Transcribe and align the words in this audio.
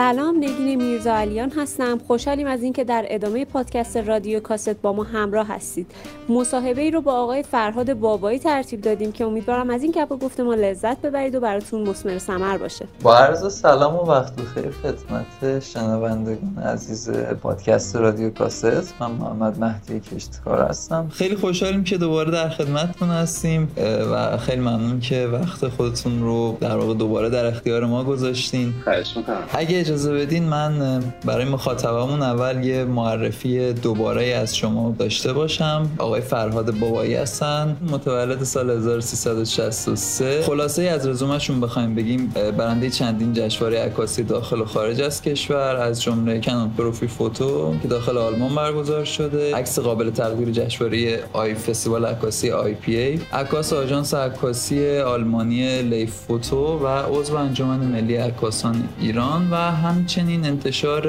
سلام 0.00 0.36
نگین 0.36 0.82
میرزا 0.82 1.14
علیان 1.14 1.50
هستم. 1.50 1.98
خوشحالیم 2.06 2.46
از 2.46 2.62
اینکه 2.62 2.84
در 2.84 3.04
ادامه 3.08 3.44
پادکست 3.44 3.96
رادیو 3.96 4.40
کاست 4.40 4.82
با 4.82 4.92
ما 4.92 5.02
همراه 5.02 5.48
هستید. 5.48 5.86
مصاحبه 6.28 6.82
ای 6.82 6.90
رو 6.90 7.00
با 7.00 7.12
آقای 7.12 7.42
فرهاد 7.42 7.94
بابایی 7.94 8.38
ترتیب 8.38 8.80
دادیم 8.80 9.12
که 9.12 9.24
امیدوارم 9.24 9.70
از 9.70 9.82
این 9.82 9.92
گپ 9.92 10.08
گفته 10.08 10.42
ما 10.42 10.54
لذت 10.54 11.00
ببرید 11.00 11.34
و 11.34 11.40
براتون 11.40 11.88
مثمر 11.88 12.18
ثمر 12.18 12.58
باشه. 12.58 12.86
با 13.02 13.16
عرض 13.16 13.54
سلام 13.54 13.96
و 13.96 13.98
وقت 13.98 14.36
بخیر 14.36 14.70
خدمت 14.70 15.60
شنوندگان 15.60 16.58
عزیز 16.64 17.10
پادکست 17.42 17.96
رادیو 17.96 18.30
کاست. 18.30 18.94
من 19.00 19.10
محمد 19.10 19.58
مهدی 19.58 20.00
کشتکار 20.00 20.60
هستم. 20.60 21.08
خیلی 21.12 21.36
خوشحالیم 21.36 21.84
که 21.84 21.98
دوباره 21.98 22.30
در 22.30 22.48
خدمتتون 22.48 23.08
هستیم 23.08 23.68
و 24.12 24.36
خیلی 24.36 24.60
ممنون 24.60 25.00
که 25.00 25.26
وقت 25.26 25.68
خودتون 25.68 26.22
رو 26.22 26.56
در 26.60 26.76
واقع 26.76 26.94
دوباره 26.94 27.28
در 27.28 27.46
اختیار 27.46 27.84
ما 27.84 28.04
گذاشتین. 28.04 28.74
خواهش 28.84 29.16
می‌کنم. 29.16 29.42
اگه 29.52 29.89
اجازه 29.90 30.14
بدین 30.14 30.44
من 30.44 31.02
برای 31.24 31.44
مخاطبمون 31.44 32.22
اول 32.22 32.64
یه 32.64 32.84
معرفی 32.84 33.72
دوباره 33.72 34.24
از 34.24 34.56
شما 34.56 34.94
داشته 34.98 35.32
باشم. 35.32 35.90
آقای 35.98 36.20
فرهاد 36.20 36.78
بابایی 36.78 37.14
هستن 37.14 37.76
متولد 37.90 38.44
سال 38.44 38.70
1363 38.70 40.42
خلاصه 40.42 40.82
از 40.82 41.08
رزومشون 41.08 41.60
بخوایم 41.60 41.94
بگیم 41.94 42.32
برنده 42.58 42.90
چندین 42.90 43.32
جشنواره 43.32 43.80
عکاسی 43.80 44.22
داخل 44.22 44.60
و 44.60 44.64
خارج 44.64 45.00
از 45.00 45.22
کشور 45.22 45.76
از 45.76 46.02
جمله 46.02 46.40
Canon 46.40 46.70
Profifoto 46.70 47.74
که 47.82 47.88
داخل 47.88 48.18
آلمان 48.18 48.54
برگزار 48.54 49.04
شده 49.04 49.56
عکس 49.56 49.78
قابل 49.78 50.10
تقدیر 50.10 50.50
جشنواره 50.50 51.20
آی 51.32 51.54
فستیوال 51.54 52.04
عکاسی 52.04 52.50
IPA 52.50 53.20
عکاس 53.32 53.72
آژانس 53.72 54.14
عکاسی 54.14 54.98
آلمانی 54.98 55.82
laif 55.82 56.14
فوتو 56.14 56.78
و 56.78 56.86
عضو 56.86 57.36
انجمن 57.36 57.78
ملی 57.78 58.16
عکاسان 58.16 58.88
ایران 59.00 59.50
و 59.50 59.69
همچنین 59.70 60.44
انتشار 60.44 61.08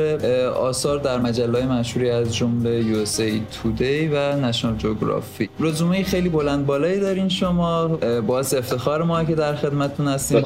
آثار 0.50 1.00
در 1.00 1.18
مجله 1.18 1.66
مشهوری 1.66 2.10
از 2.10 2.36
جمله 2.36 3.06
USA 3.06 3.32
Today 3.54 4.14
و 4.14 4.36
نشنال 4.36 4.76
جغرافی 4.78 5.50
رزومه 5.60 6.04
خیلی 6.04 6.30
بلند 6.30 6.66
بالایی 6.66 7.00
دارین 7.00 7.30
شما 7.30 7.88
باعث 8.28 8.54
افتخار 8.54 9.04
ما 9.04 9.24
که 9.24 9.36
در 9.36 9.56
خدمتتون 9.56 10.08
هستیم. 10.08 10.44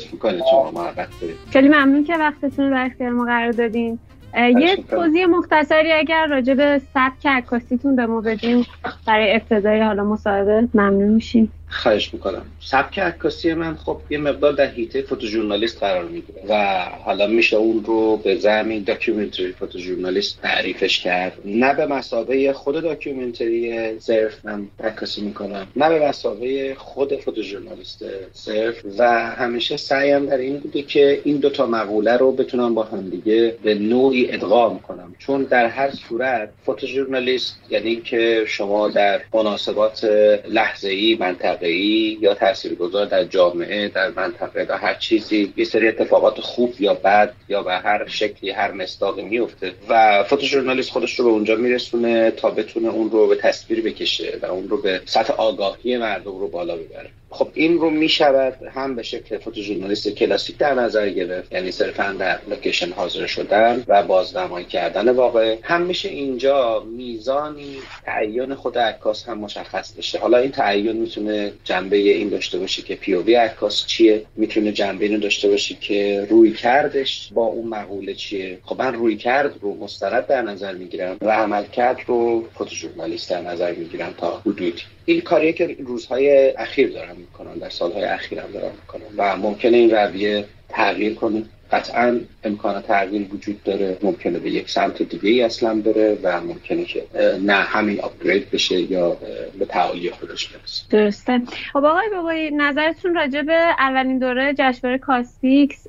خیلی 1.50 1.68
ممنون 1.68 2.04
که 2.04 2.18
وقتتون 2.18 2.66
رو 2.66 2.72
در 2.72 2.86
اختیار 2.86 3.10
ما 3.10 3.26
قرار 3.26 3.52
دادین. 3.52 4.00
یه 4.38 4.76
توضیح 4.90 5.26
مختصری 5.26 5.92
اگر 5.92 6.28
راجع 6.28 6.54
به 6.54 6.82
سبک 6.94 7.26
عکاسیتون 7.26 7.96
به 7.96 8.06
ما 8.06 8.22
بدیم 8.22 8.66
برای 9.08 9.36
ابتدای 9.36 9.82
حالا 9.82 10.04
مصاحبه 10.04 10.68
ممنون 10.74 11.10
میشیم. 11.10 11.52
خواهش 11.76 12.14
می‌کنم. 12.14 12.46
سبک 12.60 13.00
عکاسی 13.00 13.54
من 13.54 13.76
خب 13.76 13.98
یه 14.10 14.18
مقدار 14.18 14.54
در 14.54 14.66
حیطه 14.66 15.02
photojournalist 15.02 15.80
قرار 15.80 16.06
می‌گیره 16.06 16.42
و 16.50 16.86
حالا 17.06 17.28
میشه 17.28 17.58
اون 17.58 17.84
رو 17.84 18.18
به 18.18 18.36
زمینه 18.36 18.84
documentary 18.84 19.52
photojournalist 19.52 20.42
تعریفش 20.42 21.00
کرد. 21.00 21.38
نه 21.46 21.74
به 21.74 21.86
مثابه 21.86 22.54
خود 22.54 22.84
documentary 22.84 24.00
صرف 24.00 24.46
من 24.46 24.68
عکاسی 24.84 25.22
می‌کنم 25.22 25.68
نه 25.76 25.90
به 25.90 26.08
مثابه 26.08 26.76
خود 26.76 27.16
photojournalist 27.16 28.06
صرف 28.34 28.76
و 28.98 29.32
همیشه 29.36 29.78
سعیم 29.78 30.26
در 30.26 30.38
این 30.38 30.58
بوده 30.58 30.82
که 30.82 31.22
این 31.24 31.38
دوتا 31.38 31.66
مقوله 31.66 32.18
رو 32.18 32.32
بتونم 32.32 32.76
با 32.76 32.84
هم 32.84 33.10
دیگه 33.10 33.56
به 33.64 33.76
نوعی 33.76 34.32
ادغام 34.32 34.80
کنم. 34.80 35.16
چون 35.20 35.44
در 35.44 35.66
هر 35.66 35.92
صورت 35.92 36.50
فوتوژورنالیست 36.66 37.60
یعنی 37.70 37.96
که 37.96 38.44
شما 38.48 38.90
در 38.90 39.22
مناسبات 39.34 40.04
لحظه‌ای 40.50 41.18
منطقه 41.20 41.65
ای 41.68 42.18
یا 42.22 42.34
تاثیرگذار 42.34 43.06
در 43.06 43.24
جامعه 43.24 43.88
در 43.88 44.10
منطقه 44.10 44.66
در 44.66 44.78
هر 44.78 44.94
چیزی 44.94 45.54
یه 45.58 45.66
سری 45.66 45.88
اتفاقات 45.88 46.42
خوب 46.42 46.74
یا 46.80 46.94
بد 46.94 47.34
یا 47.50 47.64
به 47.64 47.74
هر 47.74 48.08
شکلی 48.08 48.52
هر 48.52 48.72
مصداقی 48.72 49.22
میفته 49.22 49.74
و 49.90 50.24
فوتوژورنالیست 50.24 50.92
خودش 50.92 51.20
رو 51.20 51.26
به 51.26 51.32
اونجا 51.32 51.56
میرسونه 51.56 52.32
تا 52.32 52.50
بتونه 52.50 52.90
اون 52.90 53.12
رو 53.12 53.28
به 53.28 53.36
تصویر 53.36 53.82
بکشه 53.82 54.40
و 54.42 54.46
اون 54.46 54.70
رو 54.70 54.82
به 54.82 55.02
سطح 55.06 55.34
آگاهی 55.34 55.98
مردم 55.98 56.40
رو 56.40 56.48
بالا 56.48 56.76
ببره. 56.76 57.10
خب 57.36 57.48
این 57.54 57.78
رو 57.78 57.90
می 57.90 58.10
شود 58.10 58.64
هم 58.74 58.96
به 58.96 59.04
شکل 59.04 59.38
فوتوژورنالیست 59.38 60.10
کلاسیک 60.10 60.58
در 60.58 60.74
نظر 60.74 61.10
گرفت 61.10 61.54
یعنی 61.54 61.72
صرفا 61.72 62.16
در 62.20 62.40
لوکیشن 62.50 62.92
حاضر 62.92 63.26
شدن 63.26 63.84
و 63.88 64.04
بازنمایی 64.04 64.66
کردن 64.66 65.10
واقع. 65.10 65.58
هم 65.64 65.82
میشه 65.82 66.10
اینجا 66.10 66.84
میزانی 66.98 67.78
تعین 68.06 68.56
خود 68.56 68.78
عکاس 68.78 69.30
هم 69.30 69.38
مشخص 69.38 69.94
بشه. 69.94 70.20
حالا 70.20 70.38
این 70.38 70.52
تعین 70.52 70.98
می‌تونه 70.98 71.52
جنبه 71.64 71.98
این 71.98 72.30
داشته 72.30 72.60
باشه 72.60 72.82
که 72.82 72.96
پیووی 72.96 73.36
عکاس 73.36 73.86
چیه؟ 73.86 74.26
می‌تونه 74.36 74.72
جنبه 74.72 75.06
اینو 75.06 75.20
داشته 75.20 75.50
باشه 75.50 75.76
که 75.76 76.28
روی 76.30 76.52
کردش 76.52 77.30
با 77.34 77.46
اون 77.46 77.68
مقوله 77.68 78.14
چیه؟ 78.14 78.58
خب 78.64 78.82
من 78.82 78.94
روی 78.94 79.18
کرد 79.18 79.56
رو 79.62 79.76
مستند 79.76 80.28
در 80.28 80.42
نظر 80.42 80.74
می‌گیرم 80.74 81.18
و 81.22 81.32
عمل 81.32 81.64
کرد 81.64 81.98
رو 82.08 82.48
فوتوژورنالیست 82.58 83.30
در 83.30 83.42
نظر 83.42 83.72
می‌گیرم 83.74 84.14
تا 84.18 84.40
حدودی 84.40 84.74
این 85.06 85.22
کاریه 85.22 85.54
که 85.54 85.76
روزهای 85.80 86.50
اخیر 86.50 86.92
دارم 86.92 87.25
می‌کنن. 87.32 87.54
در 87.54 87.70
سالهای 87.70 88.04
اخیرم 88.04 88.52
دارم 88.54 88.72
می‌کنن. 88.82 89.06
و 89.18 89.38
ممکنه 89.38 89.78
این 89.78 89.92
رویه 89.92 90.46
تغییر 90.70 91.16
کنه. 91.16 91.44
قطعا 91.72 92.20
امکان 92.44 92.82
تغییر 92.82 93.28
وجود 93.34 93.64
داره. 93.64 93.98
ممکنه 94.04 94.40
به 94.40 94.52
یک 94.52 94.70
سمت 94.70 95.02
دیگه 95.02 95.30
ای 95.30 95.42
اصلا 95.42 95.82
بره 95.82 96.18
و 96.24 96.42
ممکنه 96.42 96.86
که 96.86 97.04
نه 97.42 97.54
همین 97.54 98.02
آپگرید 98.02 98.52
بشه 98.52 98.80
یا 98.80 99.18
به 99.60 99.66
تعالی 99.66 100.12
خودش 100.12 100.48
برسه. 100.48 100.84
درسته. 100.90 101.42
خب 101.74 101.86
آقای 101.86 102.10
بابایی 102.16 102.52
نظرتون 102.52 103.16
راجع 103.16 103.42
به 103.42 103.54
اولین 103.80 104.20
دوره 104.20 104.54
جشنواره 104.58 104.98
کاستیکس 104.98 105.88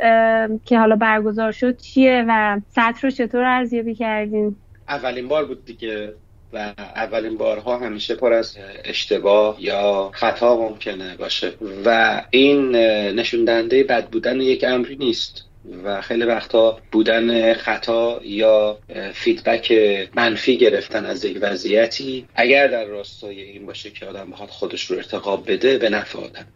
که 0.64 0.78
حالا 0.78 0.96
برگزار 0.96 1.52
شد 1.52 1.76
چیه 1.76 2.24
و 2.28 2.60
سطح 2.68 3.00
رو 3.02 3.10
چطور 3.10 3.44
ارزیابی 3.44 3.94
کردین؟ 3.94 4.56
اولین 4.88 5.28
بار 5.28 5.44
بود 5.44 5.64
دیگه 5.64 6.12
و 6.56 6.72
اولین 6.96 7.36
بارها 7.36 7.78
همیشه 7.78 8.14
پر 8.14 8.32
از 8.32 8.56
اشتباه 8.84 9.56
یا 9.58 10.10
خطا 10.14 10.56
ممکنه 10.56 11.16
باشه. 11.16 11.52
و 11.84 12.22
این 12.30 12.76
نشون 13.16 13.44
دهنده 13.44 13.84
بد 13.84 14.08
بودن 14.08 14.40
یک 14.40 14.64
امری 14.64 14.96
نیست. 14.96 15.45
و 15.84 16.00
خیلی 16.00 16.24
وقتا 16.24 16.78
بودن 16.92 17.54
خطا 17.54 18.20
یا 18.24 18.78
فیدبک 19.12 19.72
منفی 20.14 20.56
گرفتن 20.56 21.06
از 21.06 21.24
یک 21.24 21.38
وضعیتی 21.40 22.26
اگر 22.34 22.66
در 22.68 22.84
راستای 22.84 23.42
این 23.42 23.66
باشه 23.66 23.90
که 23.90 24.06
آدم 24.06 24.30
بخواد 24.30 24.48
خودش 24.48 24.84
رو 24.84 24.96
ارتقاب 24.96 25.52
بده 25.52 25.78
به 25.78 25.88
نفع 25.88 26.18
آدم. 26.18 26.46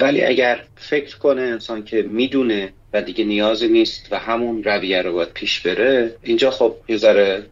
ولی 0.00 0.24
اگر 0.24 0.64
فکر 0.76 1.18
کنه 1.18 1.42
انسان 1.42 1.84
که 1.84 2.02
می‌دونه 2.02 2.72
و 2.92 3.02
دیگه 3.02 3.24
نیازی 3.24 3.68
نیست 3.68 4.08
و 4.10 4.18
همون 4.18 4.64
رویه 4.64 5.02
رو 5.02 5.12
باید 5.12 5.32
پیش 5.32 5.60
بره 5.60 6.16
اینجا 6.22 6.50
خب 6.50 6.74
یه 6.88 6.96
ذره 6.96 7.42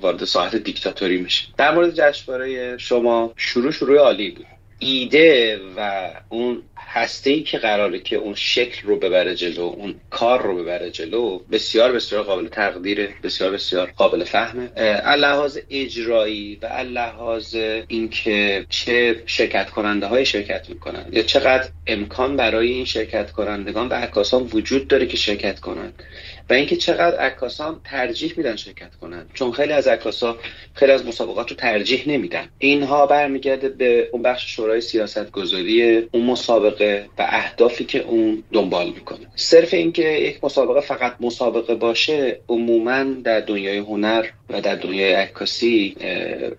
وارد 0.00 0.24
ساعت 0.24 0.56
دیکتاتوری 0.56 1.18
میشه. 1.18 1.44
در 1.56 1.74
مورد 1.74 1.94
جشنواره 1.94 2.78
شما 2.78 3.32
شروع 3.36 3.72
شروع 3.72 3.98
عالی 3.98 4.30
بود. 4.30 4.46
ایده 4.78 5.60
و 5.76 6.10
اون 6.28 6.62
هسته 6.92 7.30
ای 7.30 7.42
که 7.42 7.58
قراره 7.58 7.98
که 7.98 8.16
اون 8.16 8.34
شکل 8.34 8.88
رو 8.88 8.96
ببره 8.96 9.34
جلو 9.34 9.62
اون 9.62 9.94
کار 10.10 10.42
رو 10.42 10.56
ببره 10.62 10.90
جلو 10.90 11.38
بسیار 11.52 11.92
بسیار 11.92 12.22
قابل 12.22 12.48
تقدیره 12.48 13.08
بسیار 13.22 13.50
بسیار 13.50 13.92
قابل 13.96 14.24
فهمه. 14.24 14.70
لحاظ 15.16 15.58
اجرایی 15.70 16.58
و 16.62 16.66
لحاظ 16.66 17.56
اینکه 17.88 18.66
چه 18.68 19.22
شرکت 19.26 19.70
کننده 19.70 20.06
های 20.06 20.26
شرکت 20.26 20.68
می‌کنن 20.68 21.06
یا 21.12 21.22
چقدر 21.22 21.68
امکان 21.86 22.36
برای 22.36 22.68
این 22.72 22.84
شرکت 22.84 23.30
کنندگان 23.30 23.88
و 23.88 23.94
عکاسان 23.94 24.42
وجود 24.42 24.88
داره 24.88 25.06
که 25.06 25.16
شرکت 25.16 25.60
کنند 25.60 26.02
و 26.50 26.52
اینکه 26.52 26.76
چقدر 26.76 27.16
عکاسان 27.16 27.80
ترجیح 27.84 28.34
میدن 28.36 28.56
شرکت 28.56 28.94
کنن 29.00 29.26
چون 29.34 29.52
خیلی 29.52 29.72
از 29.72 29.88
عکاسا 29.88 30.38
خیلی 30.74 30.92
از 30.92 31.06
مسابقات 31.06 31.50
رو 31.50 31.56
ترجیح 31.56 32.02
نمیدن. 32.06 32.48
اینها 32.58 33.06
برمیگرده 33.06 33.68
به 33.68 34.08
اون 34.12 34.22
بخش 34.22 34.56
شورای 34.56 34.80
سیاست 34.80 35.30
گذاری 35.30 35.96
اون 35.96 36.26
مسابقه 36.26 36.79
و 36.80 37.06
اهدافی 37.18 37.84
که 37.84 37.98
اون 37.98 38.42
دنبال 38.52 38.86
می‌کنه. 38.86 39.26
صرف 39.36 39.74
اینکه 39.74 40.02
یک 40.02 40.44
مسابقه 40.44 40.80
فقط 40.80 41.16
مسابقه 41.20 41.74
باشه 41.74 42.40
عموما 42.48 43.02
در 43.02 43.40
دنیای 43.40 43.78
هنر 43.78 44.26
و 44.50 44.60
در 44.60 44.74
دنیای 44.74 45.12
عکاسی 45.12 45.96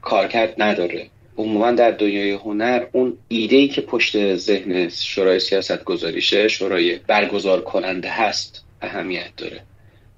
کارکرد 0.02 0.54
نداره. 0.58 1.08
عموما 1.38 1.72
در 1.72 1.92
دنیای 1.92 2.32
هنر 2.32 2.86
اون 2.92 3.18
ایده 3.28 3.56
ای 3.56 3.68
که 3.68 3.82
پشت 3.82 4.36
ذهن 4.36 4.90
شورای 4.90 5.40
سیاست 5.40 5.84
گذاریشه 5.84 6.48
شورای 6.48 7.00
برگزار 7.08 7.62
کننده 7.62 8.10
هست 8.10 8.66
اهمیت 8.82 9.36
داره. 9.38 9.60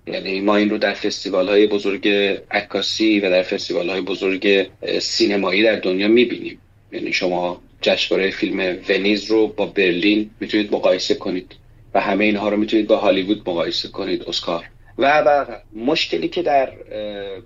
یعنی 0.07 0.41
ما 0.41 0.55
این 0.55 0.69
رو 0.69 0.77
در 0.77 0.93
فستیوال 0.93 1.49
های 1.49 1.67
بزرگ 1.67 2.07
عکاسی 2.51 3.19
و 3.19 3.29
در 3.29 3.43
فستیوال 3.43 3.89
های 3.89 4.01
بزرگ 4.01 4.67
سینمایی 4.99 5.63
در 5.63 5.75
دنیا 5.75 6.07
می‌بینیم. 6.07 6.59
یعنی 6.91 7.13
شما 7.13 7.61
جشنواره 7.83 8.31
فیلم 8.31 8.77
ونیز 8.89 9.25
رو 9.25 9.47
با 9.47 9.65
برلین 9.65 10.29
می‌تونید 10.39 10.73
مقایسه 10.73 11.15
کنید 11.15 11.55
و 11.93 12.01
همه 12.01 12.25
اینها 12.25 12.49
رو 12.49 12.57
می‌تونید 12.57 12.87
با 12.87 12.97
هالیوود 12.97 13.49
مقایسه 13.49 13.87
کنید 13.87 14.23
اسکار. 14.23 14.63
و 14.97 15.23
بعد 15.23 15.63
مشکلی 15.75 16.27
که 16.27 16.41
در 16.41 16.71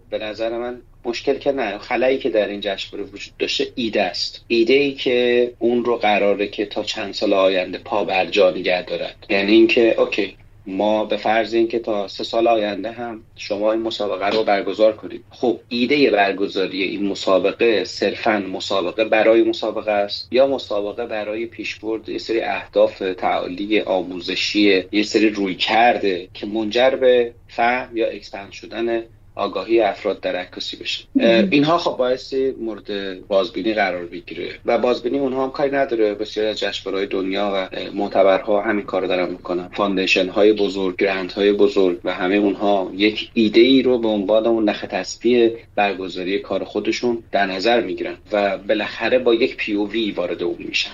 به 0.10 0.18
نظر 0.18 0.57
من 0.57 0.81
مشکل 1.06 1.38
که 1.38 1.51
نه 1.51 1.78
خلایی 1.78 2.18
که 2.18 2.30
در 2.30 2.48
این 2.48 2.62
جشنواره 2.62 3.10
وجود 3.10 3.38
داشته 3.39 3.68
ایده 3.75 4.01
است. 4.01 4.45
ایده 4.48 4.74
ای 4.74 4.94
که 4.94 5.51
اون 5.60 5.86
رو 5.86 5.98
قراره 5.98 6.48
که 6.48 6.66
تا 6.66 6.84
چند 6.84 7.13
سال 7.13 7.34
آینده 7.34 7.78
پا 7.78 8.04
بر 8.04 8.25
جا 8.25 8.51
نگه 8.51 8.81
دارد. 8.81 9.16
یعنی 9.30 9.51
اینکه 9.51 10.01
اوکی 10.01 10.36
ما 10.68 11.06
به 11.06 11.18
فرض 11.18 11.54
اینکه 11.54 11.80
تا 11.80 12.08
سه 12.08 12.24
سال 12.24 12.48
آینده 12.48 12.92
هم 12.92 13.24
شما 13.36 13.72
این 13.72 13.81
مسابقه 13.81 14.30
رو 14.30 14.44
برگزار 14.44 14.96
کنید. 14.96 15.24
خب 15.30 15.60
ایده 15.69 16.12
برگزاری 16.12 16.84
این 16.84 17.08
مسابقه 17.08 17.84
صرفا 17.84 18.44
مسابقه 18.54 19.06
برای 19.06 19.44
مسابقه 19.44 19.92
است 19.92 20.28
یا 20.31 20.48
مسابقه 20.48 21.06
برای 21.06 21.46
پیشبرد 21.46 22.10
یه 22.10 22.18
سری 22.18 22.42
اهداف 22.42 23.04
تعالی 23.18 23.81
آموزشی 23.81 24.84
یه 24.92 25.04
سری 25.04 25.30
رویکرده 25.30 26.28
که 26.34 26.46
منجر 26.46 26.90
به 26.90 27.34
فهم 27.48 27.98
یا 27.98 28.08
expand 28.07 28.51
شدن 28.52 29.04
آگاهی 29.38 29.81
افراد 29.81 30.19
در 30.19 30.36
عکاسی 30.36 30.78
بشه. 30.78 31.04
اینها 31.51 31.78
خب 31.78 31.98
بایستی 31.98 32.51
مورد 32.51 33.19
بازبینی 33.28 33.74
قرار 33.74 34.06
بگیره 34.06 34.50
و 34.66 34.78
بازبینی 34.78 35.19
اونها 35.19 35.44
هم 35.44 35.51
کاری 35.51 35.72
نداره. 35.72 36.13
بسیاری 36.13 36.50
از 36.50 36.60
جشنواره‌های 36.60 37.07
دنیا 37.07 37.51
و 37.56 37.69
معتبرها 37.94 38.62
همین 38.62 38.86
کار 38.86 39.06
دارن 39.06 39.30
می‌کنن. 39.30 39.68
foundation 39.68 40.30
های 40.30 40.54
بزرگ 40.54 40.95
grant 40.95 41.31
های 41.31 41.51
بزرگ 41.51 42.00
و 42.04 42.13
همه 42.13 42.36
اونها 42.36 42.92
یک 42.95 43.30
ایده 43.34 43.62
ای 43.62 43.81
رو 43.81 43.98
به 43.98 44.07
عنوان 44.07 44.48
اون 44.48 44.69
نخ 44.69 44.86
تسبیح 44.89 45.50
برگزاری 45.75 46.39
کار 46.39 46.63
خودشون 46.63 47.24
در 47.31 47.45
نظر 47.45 47.81
می‌گیرن 47.81 48.18
و 48.31 48.57
بالاخره 48.57 49.19
با 49.19 49.34
یک 49.34 49.57
پی 49.57 49.74
او 49.74 49.89
وی 49.89 50.12
وارد 50.12 50.44
اون 50.44 50.57
میشن. 50.60 50.92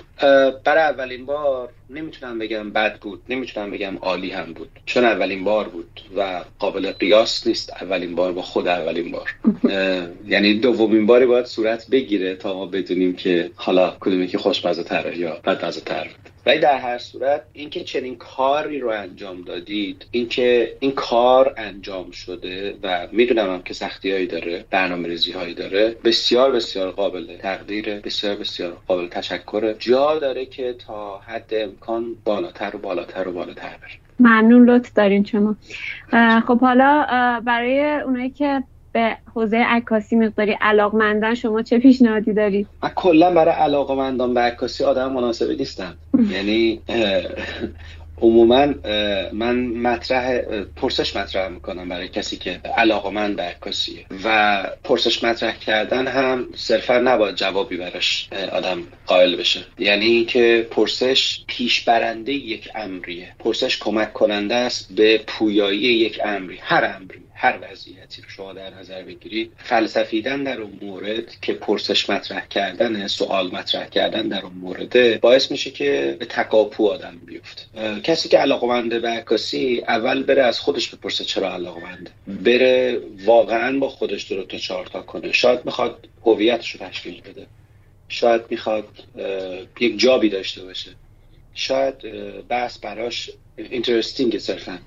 برای 0.64 0.84
اولین 0.84 1.26
بار 1.26 1.70
نمی‌تونم 1.94 2.40
بگم 2.40 2.70
بد 2.70 3.00
بود 3.00 3.24
نمی‌تونم 3.30 3.72
بگم 3.72 3.98
عالی 3.98 4.30
هم 4.30 4.54
بود. 4.54 4.70
چون 4.86 5.04
اولین 5.06 5.44
بار 5.44 5.68
بود 5.70 6.02
و 6.18 6.44
قابل 6.60 6.92
قیاس 6.92 7.48
نیست 7.48 7.74
اولین 7.82 8.16
بار 8.16 8.32
با 8.32 8.42
خود 8.42 8.68
اولین 8.68 9.12
بار. 9.12 9.36
یعنی 10.34 10.54
دومین 10.60 11.06
باری 11.06 11.26
باید 11.26 11.46
صورت 11.46 11.90
بگیره 11.90 12.36
تا 12.36 12.54
ما 12.54 12.66
بدونیم 12.66 13.16
که 13.16 13.52
حالا 13.56 13.98
کدومی 14.00 14.28
که 14.28 14.38
خوشمزه 14.38 14.84
تره 14.84 15.18
یا 15.18 15.40
بدمزه 15.46 15.82
تر 15.82 16.10
ولی 16.46 16.60
در 16.60 16.78
هر 16.78 16.98
صورت 16.98 17.42
اینکه 17.54 17.84
چنین 17.84 18.16
کاری 18.16 18.80
رو 18.80 18.90
انجام 18.90 19.42
دادید 19.42 20.06
اینکه 20.12 20.78
این 20.80 20.92
کار 20.92 21.54
انجام 21.58 22.12
شده 22.12 22.76
و 22.84 23.08
می‌دونم 23.12 23.54
هم 23.54 23.62
که 23.62 23.74
سختی 23.74 24.12
هایی 24.12 24.28
داره 24.28 24.66
برنامه 24.70 25.08
ریزی 25.08 25.32
هایی 25.32 25.54
داره 25.54 25.96
بسیار 26.04 26.52
بسیار 26.52 26.92
قابل 26.92 27.38
تقدیر 27.38 28.00
بسیار 28.00 28.36
بسیار 28.36 28.78
قابل 28.88 29.08
تشکر 29.08 29.74
جا 29.74 30.20
داره 30.20 30.46
که 30.46 30.74
تا 30.74 31.18
حد 31.18 31.54
امکان 31.54 32.16
بالاتر 32.26 32.76
و 32.76 32.80
بالاتر 32.80 33.28
و 33.28 33.32
بالاتر 33.32 33.78
بره. 33.82 34.04
ممنون 34.20 34.70
لطف 34.70 34.94
دارین 34.94 35.24
شما. 35.24 35.56
خب 36.48 36.60
حالا 36.60 37.06
برای 37.46 38.02
اونایی 38.06 38.30
که 38.30 38.64
به 38.94 39.18
حوزه 39.36 39.58
عکاسی 39.58 40.16
مقداری 40.16 40.58
علاقمندن 40.62 41.36
شما 41.36 41.62
چه 41.62 41.80
پیشنهادی 41.80 42.34
دارید 42.34 42.68
من 42.84 42.90
کلا 42.90 43.34
برای 43.34 43.56
علاقمندان 43.56 44.34
به 44.34 44.40
عکاسی 44.40 44.84
آدم 44.84 45.12
مناسبی 45.12 45.56
نیستم. 45.56 45.98
یعنی 46.32 46.82
عموما 48.22 48.66
من 49.34 49.66
مطرح 49.66 50.42
پرسش 50.76 51.16
مطرح 51.16 51.48
می‌کنم 51.48 51.90
برای 51.90 52.08
کسی 52.08 52.38
که 52.38 52.52
علاقمند 52.78 53.36
به 53.36 53.44
عکاسیه. 53.44 54.06
و 54.24 54.64
پرسش 54.84 55.24
مطرح 55.24 55.58
کردن 55.58 56.08
هم 56.08 56.46
صرفا 56.56 56.98
نباید 56.98 57.36
جوابی 57.36 57.78
براش 57.78 58.30
آدم 58.52 58.84
قائل 59.06 59.36
بشه. 59.36 59.60
یعنی 59.80 60.06
اینکه 60.06 60.68
پرسش 60.72 61.44
پیش 61.48 61.82
برنده 61.82 62.34
یک 62.34 62.70
امریه. 62.76 63.28
پرسش 63.40 63.78
کمک 63.80 64.14
کننده 64.14 64.56
است 64.56 64.96
به 64.96 65.22
پویایی 65.28 65.80
یک 65.80 66.20
امری. 66.26 66.60
هر 66.62 66.96
امری. 66.96 67.23
هر 67.44 67.60
وضعیتی 67.72 68.22
رو 68.22 68.30
شما 68.30 68.54
در 68.54 68.74
نظر 68.74 69.02
بگیرید 69.04 69.52
فلسفیدن 69.58 70.44
در 70.44 70.62
اون 70.62 70.80
مورد 70.82 71.40
که 71.42 71.54
پرسش 71.54 72.10
مطرح 72.10 72.48
کردن 72.48 73.08
سوال 73.08 73.52
مطرح 73.52 73.86
کردن 73.90 74.28
در 74.28 74.42
اون 74.42 74.54
مورد 74.54 75.20
باعث 75.20 75.52
میشه 75.52 75.72
که 75.72 76.18
به 76.20 76.26
تکاپو 76.26 76.88
آدم 76.88 77.22
بیفته. 77.26 77.62
کسی 78.02 78.30
که 78.30 78.38
علاقمنده 78.38 79.00
به 79.00 79.10
عکاسی 79.10 79.84
اول 79.88 80.24
بره 80.24 80.44
از 80.44 80.60
خودش 80.60 80.90
بپرسه 80.90 81.24
چرا 81.24 81.54
علاقمنده 81.54 82.12
بره 82.28 83.02
واقعا 83.26 83.80
با 83.80 83.90
خودش 83.90 84.24
درو 84.24 84.44
تا 84.44 84.58
چهار 84.58 84.86
تا 84.86 85.02
کنه. 85.02 85.32
شاید 85.32 85.66
می‌خواد 85.66 86.08
هویتش 86.26 86.72
رو 86.72 86.88
تشکیل 86.88 87.22
بده. 87.22 87.48
شاید 88.10 88.42
می‌خواد 88.50 88.88
یک 89.80 90.00
جابی 90.00 90.30
داشته 90.30 90.64
باشه. 90.64 90.92
شاید 91.54 91.96
بحث 92.48 92.78
براش 92.78 93.32
اینترستینگ 93.58 94.38
صرفا. 94.38 94.80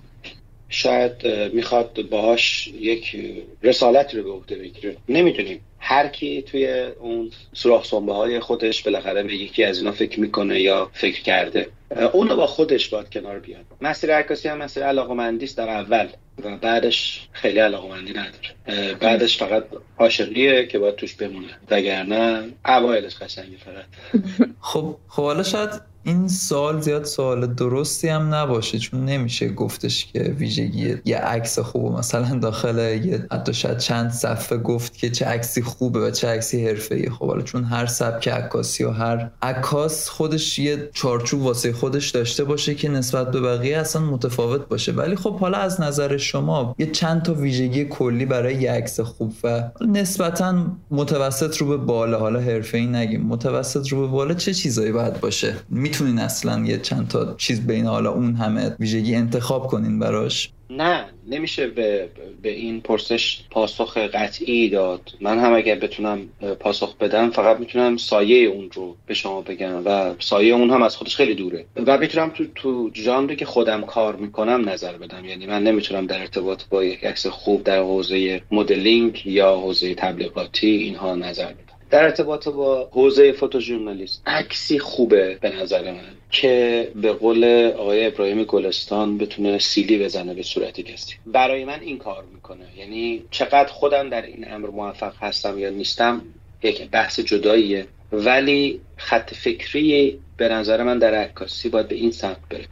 شاید 0.68 1.26
می‌خواد 1.52 2.08
باهاش 2.10 2.68
یک 2.80 3.16
رسالت 3.62 4.14
رو 4.14 4.22
به 4.22 4.30
عهده 4.30 4.56
بگیره. 4.56 4.96
نمی‌دونیم. 5.08 5.60
هر 5.78 6.08
کی 6.08 6.42
توی 6.42 6.82
اون 7.00 7.30
سوراخ 7.52 7.84
سنبه 7.84 8.12
های 8.12 8.40
خودش 8.40 8.82
بالاخره 8.82 9.22
به 9.22 9.34
یکی 9.34 9.64
از 9.64 9.78
اینا 9.78 9.92
فکر 9.92 10.20
می‌کنه 10.20 10.60
یا 10.60 10.90
فکر 10.92 11.22
کرده. 11.22 11.68
اونو 12.12 12.36
با 12.36 12.46
خودش 12.46 12.88
باید 12.88 13.10
کنار 13.10 13.38
بیاد. 13.38 13.64
مسیر 13.80 14.14
عکاسی 14.14 14.48
هم 14.48 14.58
مسیر 14.58 14.84
علاقمندی 14.84 15.44
است 15.44 15.56
در 15.56 15.68
اول 15.68 16.08
و 16.44 16.56
بعدش 16.56 17.28
خیلی 17.32 17.58
علاقمندی 17.58 18.12
نداره. 18.12 18.94
بعدش 18.94 19.38
فقط 19.38 19.64
عاشقیه 19.98 20.66
که 20.66 20.78
باید 20.78 20.96
توش 20.96 21.14
بمونه. 21.14 21.58
وگرنه 21.70 22.48
اوایلش 22.66 23.16
قشنگه 23.16 23.56
فقط. 23.56 23.84
خب 24.60 24.96
خب 25.08 25.22
حالا 25.22 25.42
شاید 25.42 25.70
این 26.06 26.28
سوال 26.28 26.80
زیاد 26.80 27.04
سوال 27.04 27.46
درستی 27.46 28.08
هم 28.08 28.34
نباشه 28.34 28.78
چون 28.78 29.04
نمیشه 29.04 29.48
گفتش 29.48 30.06
که 30.12 30.22
ویژگی 30.22 30.94
یه 31.04 31.16
عکس 31.16 31.58
خوبه. 31.58 31.98
مثلا 31.98 32.38
داخل 32.38 32.78
یه 33.04 33.26
حتی 33.32 33.54
شاید 33.54 33.78
چند 33.78 34.10
صفحه 34.10 34.58
گفت 34.58 34.96
که 34.96 35.10
چه 35.10 35.24
عکسی 35.24 35.62
خوبه 35.62 36.00
و 36.00 36.10
چه 36.10 36.28
عکسی 36.28 36.66
حرفه‌ای 36.66 37.10
خب 37.10 37.26
حالا 37.26 37.42
چون 37.42 37.64
هر 37.64 37.86
سبک 37.86 38.28
عکاسی 38.28 38.84
و 38.84 38.90
هر 38.90 39.30
عکاس 39.42 40.08
خودش 40.08 40.58
یه 40.58 40.90
چارچوب 40.94 41.42
واسه 41.42 41.72
خودش 41.72 42.10
داشته 42.10 42.44
باشه 42.44 42.74
که 42.74 42.88
نسبت 42.88 43.30
به 43.30 43.40
بقیه 43.40 43.78
اصلا 43.78 44.02
متفاوت 44.02 44.68
باشه. 44.68 44.92
ولی 44.92 45.16
خب 45.16 45.38
حالا 45.38 45.58
از 45.58 45.80
نظر 45.80 46.16
شما 46.16 46.74
یه 46.78 46.90
چند 46.90 47.22
تا 47.22 47.34
ویژگی 47.34 47.84
کلی 47.84 48.26
برای 48.26 48.54
یه 48.54 48.72
عکس 48.72 49.00
خوب 49.00 49.32
و 49.44 49.70
نسبتا 49.88 50.66
متوسط 50.90 51.56
رو 51.56 51.66
به 51.66 51.76
بالا 51.76 52.18
حالا 52.18 52.40
حرفه‌ای 52.40 52.86
نگیم 52.86 53.22
متوسط 53.22 53.88
رو 53.88 54.00
به 54.00 54.06
بالا 54.06 54.34
چه 54.34 54.54
چیزایی 54.54 54.92
باید 54.92 55.20
باشه؟ 55.20 55.56
می‌تونین 55.96 56.18
اصلا 56.18 56.64
یه 56.66 56.78
چند 56.78 57.08
تا 57.08 57.34
چیز 57.38 57.66
بین 57.66 57.86
حالا 57.86 58.10
اون 58.10 58.34
همه 58.34 58.76
ویژگی 58.80 59.14
انتخاب 59.14 59.66
کنین 59.66 59.98
براش؟ 59.98 60.50
نه 60.70 61.04
نمیشه 61.28 61.66
به, 61.66 62.08
به 62.42 62.50
این 62.50 62.80
پرسش 62.80 63.40
پاسخ 63.50 63.96
قطعی 63.96 64.68
داد. 64.68 65.00
من 65.20 65.38
هم 65.38 65.54
اگر 65.54 65.74
بتونم 65.74 66.18
پاسخ 66.60 66.96
بدم 66.96 67.30
فقط 67.30 67.60
می‌تونم 67.60 67.96
سایه 67.96 68.48
اون 68.48 68.70
رو 68.74 68.96
به 69.06 69.14
شما 69.14 69.40
بگم 69.40 69.82
و 69.84 70.14
سایه 70.18 70.54
اون 70.54 70.70
هم 70.70 70.82
از 70.82 70.96
خودش 70.96 71.16
خیلی 71.16 71.34
دوره. 71.34 71.64
و 71.86 71.98
می‌تونم 71.98 72.30
تو 72.30 72.44
تو 72.54 72.90
ژانری 72.94 73.36
که 73.36 73.44
خودم 73.44 73.82
کار 73.82 74.16
می‌کنم 74.16 74.68
نظر 74.68 74.92
بدم. 74.92 75.24
یعنی 75.24 75.46
من 75.46 75.62
نمی‌تونم 75.62 76.06
در 76.06 76.20
ارتباط 76.20 76.62
با 76.70 76.84
یک 76.84 77.04
عکس 77.04 77.26
خوب 77.26 77.64
در 77.64 77.78
حوزه 77.78 78.42
مدلینگ 78.50 79.22
یا 79.26 79.56
حوزه 79.56 79.94
تبلیغاتی 79.94 80.70
اینها 80.70 81.14
نظر 81.14 81.52
بدم. 81.52 81.65
در 81.90 82.04
ارتباط 82.04 82.48
با 82.48 82.88
حوزه 82.92 83.32
فوتوژورنالیست 83.32 84.22
عکسی 84.26 84.78
خوبه 84.78 85.38
به 85.40 85.56
نظر 85.56 85.92
من 85.92 86.14
که 86.30 86.88
به 86.94 87.12
قول 87.12 87.72
آقای 87.78 88.06
ابراهیم 88.06 88.44
گلستان 88.44 89.18
بتونه 89.18 89.58
سیلی 89.58 89.98
بزنه 89.98 90.34
به 90.34 90.42
صورتی 90.42 90.82
کسی 90.82 91.14
برای 91.26 91.64
من 91.64 91.80
این 91.80 91.98
کار 91.98 92.24
می‌کنه. 92.34 92.64
یعنی 92.76 93.22
چقدر 93.30 93.68
خودم 93.72 94.08
در 94.10 94.22
این 94.22 94.52
امر 94.52 94.70
موفق 94.70 95.12
هستم 95.20 95.58
یا 95.58 95.70
نیستم 95.70 96.22
یک 96.62 96.90
بحث 96.90 97.20
جداییه. 97.20 97.86
ولی 98.12 98.80
خط 98.96 99.34
فکری 99.34 100.18
به 100.36 100.48
نظر 100.48 100.82
من 100.82 100.98
در 100.98 101.14
عکاسی 101.14 101.68
باید 101.68 101.88
به 101.88 101.94
این 101.94 102.10
سمت 102.10 102.48
بره. 102.50 102.64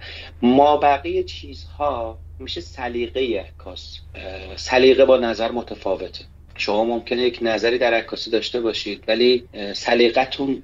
ما 0.43 0.77
بقیه 0.77 1.23
چیزها 1.23 2.19
میشه 2.39 2.61
سلیقه 2.61 3.47
عکاس. 3.49 3.99
سلیقه 4.57 5.05
با 5.05 5.17
نظر 5.17 5.51
متفاوته. 5.51 6.25
شما 6.57 6.85
ممکنه 6.85 7.23
یک 7.23 7.39
نظری 7.43 7.79
در 7.79 7.95
عکاسی 7.95 8.31
داشته 8.31 8.61
باشید 8.61 9.05
ولی 9.09 9.49
سلیقتون 9.75 10.63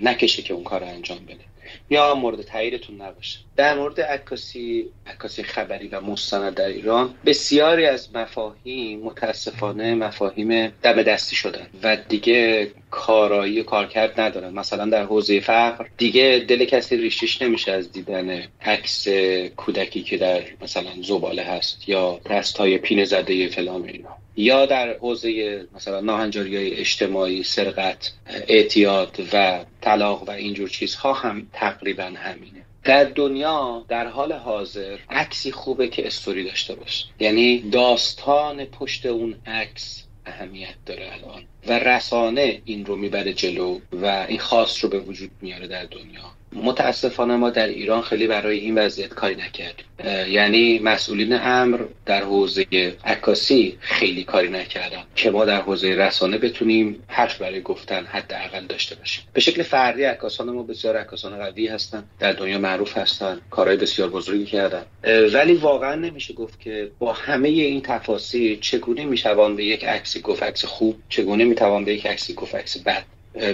نکشه 0.00 0.42
که 0.42 0.54
اون 0.54 0.64
کار 0.64 0.80
رو 0.80 0.86
انجام 0.86 1.18
بده. 1.18 1.46
یا 1.90 2.14
مورد 2.14 2.42
تاییدتون 2.42 3.02
نباشه. 3.02 3.38
در 3.56 3.74
مورد 3.74 4.00
عکاسی 4.00 4.86
عکاسی 5.06 5.42
خبری 5.42 5.88
و 5.88 6.00
مستند 6.00 6.54
در 6.54 6.66
ایران 6.66 7.14
بسیاری 7.26 7.86
از 7.86 8.14
مفاهیم 8.14 9.00
متاسفانه 9.00 9.94
مفاهیم 9.94 10.68
دم 10.82 11.02
دستی 11.02 11.36
شدن. 11.36 11.66
و 11.82 11.96
دیگه 11.96 12.70
کارایی 12.96 13.62
کارکرد 13.62 14.20
ندارن 14.20 14.54
مثلا 14.54 14.84
در 14.84 15.04
حوزه 15.04 15.40
فقر 15.40 15.86
دیگه 15.96 16.44
دل 16.48 16.64
کسی 16.64 16.96
ریشش 16.96 17.42
نمیشه 17.42 17.72
از 17.72 17.92
دیدن 17.92 18.42
عکس 18.62 19.08
کودکی 19.56 20.02
که 20.02 20.16
در 20.16 20.42
مثلا 20.62 20.90
زباله 21.02 21.42
هست 21.42 21.88
یا 21.88 22.20
دستهای 22.30 22.78
پینه 22.78 23.04
زده 23.04 23.48
فلان 23.48 23.88
اینا. 23.88 24.08
یا 24.36 24.66
در 24.66 24.96
حوزه 24.96 25.64
مثلا 25.74 26.00
ناهنجاری 26.00 26.56
های 26.56 26.74
اجتماعی 26.74 27.42
سرقت 27.42 28.12
اعتیاد 28.48 29.28
و 29.32 29.64
طلاق 29.80 30.28
و 30.28 30.30
اینجور 30.30 30.68
چیزها 30.68 31.12
هم 31.12 31.46
تقریبا 31.52 32.12
همینه. 32.16 32.62
در 32.84 33.04
دنیا 33.04 33.84
در 33.88 34.06
حال 34.06 34.32
حاضر 34.32 34.98
عکسی 35.10 35.52
خوبه 35.52 35.88
که 35.88 36.06
استوری 36.06 36.44
داشته 36.44 36.74
باشه 36.74 37.04
یعنی 37.20 37.58
داستان 37.70 38.64
پشت 38.64 39.06
اون 39.06 39.34
عکس 39.46 40.05
اهمیت 40.26 40.74
داره 40.86 41.12
الان. 41.12 41.42
و 41.66 41.78
رسانه 41.78 42.62
این 42.64 42.86
رو 42.86 42.96
می‌بره 42.96 43.32
جلو 43.32 43.80
و 43.92 44.26
این 44.28 44.38
خاص 44.38 44.84
رو 44.84 44.90
به 44.90 44.98
وجود 44.98 45.30
میاره 45.40 45.66
در 45.66 45.84
دنیا. 45.84 46.32
متاسفانه 46.62 47.36
ما 47.36 47.50
در 47.50 47.66
ایران 47.66 48.02
خیلی 48.02 48.26
برای 48.26 48.58
این 48.58 48.78
وضعیت 48.78 49.08
کاری 49.08 49.34
نکردیم. 49.34 49.86
یعنی 50.28 50.78
مسئولین 50.78 51.32
امر 51.32 51.78
در 52.06 52.22
حوزه 52.22 52.66
عکاسی 53.04 53.78
خیلی 53.80 54.24
کاری 54.24 54.48
نکردن 54.48 55.02
که 55.14 55.30
ما 55.30 55.44
در 55.44 55.60
حوزه 55.60 55.88
رسانه 55.88 56.38
بتونیم 56.38 57.02
حرف 57.08 57.38
برای 57.38 57.62
گفتن 57.62 58.04
حداقل 58.04 58.66
داشته 58.66 58.94
باشیم. 58.94 59.24
به 59.32 59.40
شکل 59.40 59.62
فردی 59.62 60.04
عکاسان 60.04 60.50
ما 60.50 60.62
بسیار 60.62 60.96
عکاسان 60.96 61.38
قوی 61.38 61.66
هستن 61.66 62.04
در 62.18 62.32
دنیا 62.32 62.58
معروف 62.58 62.98
هستن 62.98 63.40
کارهای 63.50 63.76
بسیار 63.76 64.08
بزرگی 64.08 64.44
کردن. 64.44 64.82
ولی 65.32 65.54
واقعا 65.54 65.94
نمیشه 65.94 66.34
گفت 66.34 66.60
که 66.60 66.90
با 66.98 67.12
همه 67.12 67.48
این 67.48 67.82
تفاصیل 67.82 68.60
چگونه 68.60 69.04
میشوان 69.04 69.56
به 69.56 69.64
یک 69.64 69.84
عکسی 69.84 70.20
گفت 70.20 70.42
عکس 70.42 70.64
خوب 70.64 70.96
چگونه 71.08 71.44
می‌توان 71.44 71.84
به 71.84 71.94
یک 71.94 72.06
عکسی 72.06 72.34
گفت 72.34 72.54
عکس 72.54 72.78
بد؟ 72.78 73.04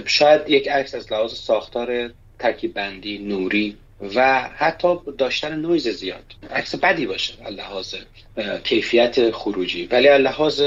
شاید 0.05 0.49
یک 0.49 0.69
عکس 0.69 0.95
از 0.95 1.11
لحاظ 1.11 1.33
ساختار 1.33 2.11
ترکیب 2.43 2.73
بندی 2.73 3.17
نوری 3.17 3.77
و 4.15 4.49
حتی 4.57 4.87
داشتن 5.17 5.55
نویز 5.55 5.87
زیاد. 5.87 6.23
عکس 6.51 6.75
بدی 6.75 7.05
باشه 7.05 7.33
لحاظ 7.49 7.95
کیفیت 8.63 9.31
خروجی. 9.31 9.87
ولی 9.91 10.17
لحاظ 10.17 10.63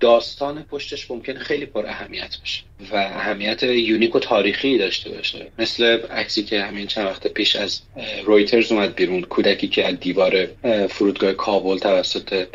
داستان 0.00 0.62
پشتش 0.62 1.10
ممکن 1.10 1.34
خیلی 1.34 1.66
پر 1.66 1.86
اهمیت 1.86 2.36
باشه 2.40 2.62
و 2.92 2.96
اهمیت 2.96 3.62
unique 3.62 4.16
و 4.16 4.18
تاریخی 4.18 4.78
داشته 4.78 5.10
باشه. 5.10 5.46
مثل 5.58 5.84
عکسی 6.10 6.42
که 6.42 6.62
همین 6.62 6.86
چند 6.86 7.06
وقت 7.06 7.26
پیش 7.26 7.56
از 7.56 7.80
رویترز 8.24 8.72
اومد 8.72 8.94
بیرون 8.94 9.22
کودکی 9.22 9.68
که 9.68 9.86
از 9.86 10.00
دیوار 10.00 10.48
فرودگاه 10.90 11.32
کابل 11.32 11.78
توسط 11.78 12.46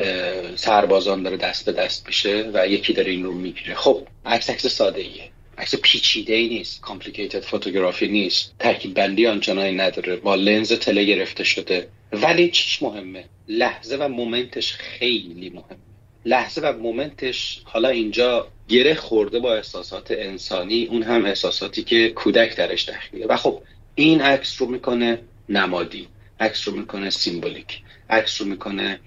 سربازان 0.55 1.23
داره 1.23 1.37
دست 1.37 1.65
به 1.65 1.71
دست 1.71 2.07
میشه 2.07 2.49
و 2.53 2.67
یکی 2.67 2.93
داره 2.93 3.11
این 3.11 3.23
رو 3.23 3.33
می‌گیره. 3.33 3.75
خب 3.75 4.07
عکس 4.25 4.49
عکس 4.49 4.67
ساده 4.67 5.01
ایه 5.01 5.29
عکس 5.57 5.75
پیچیده 5.75 6.33
ای 6.33 6.47
نیست 6.47 6.81
complicated 6.81 7.39
photography 7.39 8.07
نیست. 8.07 8.55
ترکیب 8.59 8.93
بندی 8.93 9.27
آنچنانی 9.27 9.71
نداره. 9.71 10.15
با 10.15 10.35
لنز 10.35 10.73
تله 10.73 11.03
گرفته 11.03 11.43
شده. 11.43 11.87
ولی 12.11 12.49
چیش 12.49 12.83
مهمه؟ 12.83 13.25
لحظه 13.47 13.97
و 13.97 14.07
moment 14.07 14.57
ش 14.57 14.73
خیلی 14.73 15.49
مهمه. 15.49 15.77
لحظه 16.25 16.61
و 16.61 16.77
moment 16.77 17.40
ش 17.40 17.61
حالا 17.63 17.89
اینجا 17.89 18.47
گره 18.67 18.95
خورده 18.95 19.39
با 19.39 19.55
احساسات 19.55 20.11
انسانی. 20.11 20.85
اون 20.85 21.03
هم 21.03 21.25
احساساتی 21.25 21.83
که 21.83 22.09
کودک 22.09 22.55
درش 22.55 22.89
دخیله. 22.89 23.25
و 23.25 23.37
خب 23.37 23.61
این 23.95 24.21
عکس 24.21 24.61
رو 24.61 24.67
می‌کنه 24.67 25.19
نمادی. 25.49 26.07
عکس 26.39 26.67
رو 26.67 26.75
می‌کنه 26.75 27.09
symbolic. 27.09 27.81
عکس 28.09 28.41
رو 28.41 28.47
می‌کنه 28.47 28.99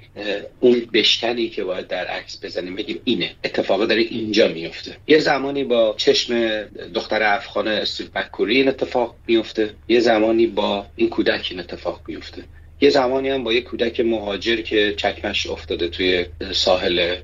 اون 0.61 0.89
بشکنی 0.93 1.49
که 1.49 1.65
باید 1.65 1.87
در 1.87 2.07
عکس 2.07 2.45
بزنیم. 2.45 2.75
بگیم 2.77 3.01
اینه 3.05 3.35
اتفاق 3.45 3.87
داره 3.87 4.01
اینجا 4.01 4.49
میفته 4.49 4.97
یه 5.07 5.19
زمانی 5.19 5.65
با 5.65 5.95
چشم 5.99 6.63
دختر 6.95 7.23
افغان 7.23 7.69
استیو 7.69 8.07
بکوری 8.15 8.57
این 8.57 8.69
اتفاق 8.69 9.15
میفته 9.27 9.75
یه 9.89 10.01
زمانی 10.01 10.47
با 10.47 10.87
این 10.97 11.09
کودک 11.09 11.49
این 11.51 11.61
اتفاق 11.61 12.01
میفته 12.09 12.45
یه 12.81 12.91
زمانی 12.91 13.29
هم 13.29 13.45
با 13.45 13.53
یه 13.53 13.61
کودک 13.61 14.01
مهاجر 14.01 14.57
که 14.57 14.95
چکمش 14.97 15.47
افتاده 15.47 15.89
توی 15.89 16.27
ساحل 16.53 17.17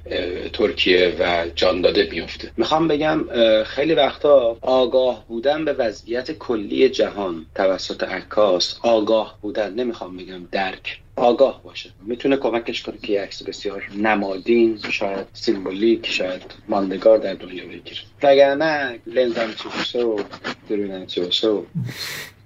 ترکیه 0.53 1.17
و 1.19 1.47
جان 1.55 1.81
داده 1.81 2.03
بیفته 2.05 2.51
می‌خوام 2.57 2.89
بگم 2.89 3.25
خیلی 3.65 3.95
وقتا 3.95 4.59
آگاه 4.61 5.25
بودن 5.29 5.65
به 5.65 5.73
وضعیت 5.73 6.33
کلی 6.33 6.89
جهان 6.89 7.47
توسط 7.55 8.03
عکاس 8.03 8.79
آگاه 8.83 9.39
بودن. 9.43 9.75
نمی‌خوام 9.75 10.17
بگم 10.17 10.49
درک 10.53 11.01
آگاه 11.17 11.63
باشه. 11.63 11.91
می‌تونه 12.07 12.37
کمکش 12.37 12.83
کنه 12.83 12.99
که 13.03 13.21
عکس 13.21 13.43
بسیار 13.43 13.89
نمادین 13.97 14.79
شاید 14.91 15.27
سیمبولیک 15.33 16.11
شاید 16.11 16.43
ماندگار 16.69 17.19
در 17.19 17.35
دنیا 17.35 17.65
بگیره. 17.65 18.01
وگرنه 18.23 18.99
لنزم 19.07 19.55
چی 19.63 19.69
باشه 19.79 20.03
و 20.03 20.23
دوربینم 20.69 21.07
چی 21.07 21.21
باشه 21.21 21.49
و 21.49 21.63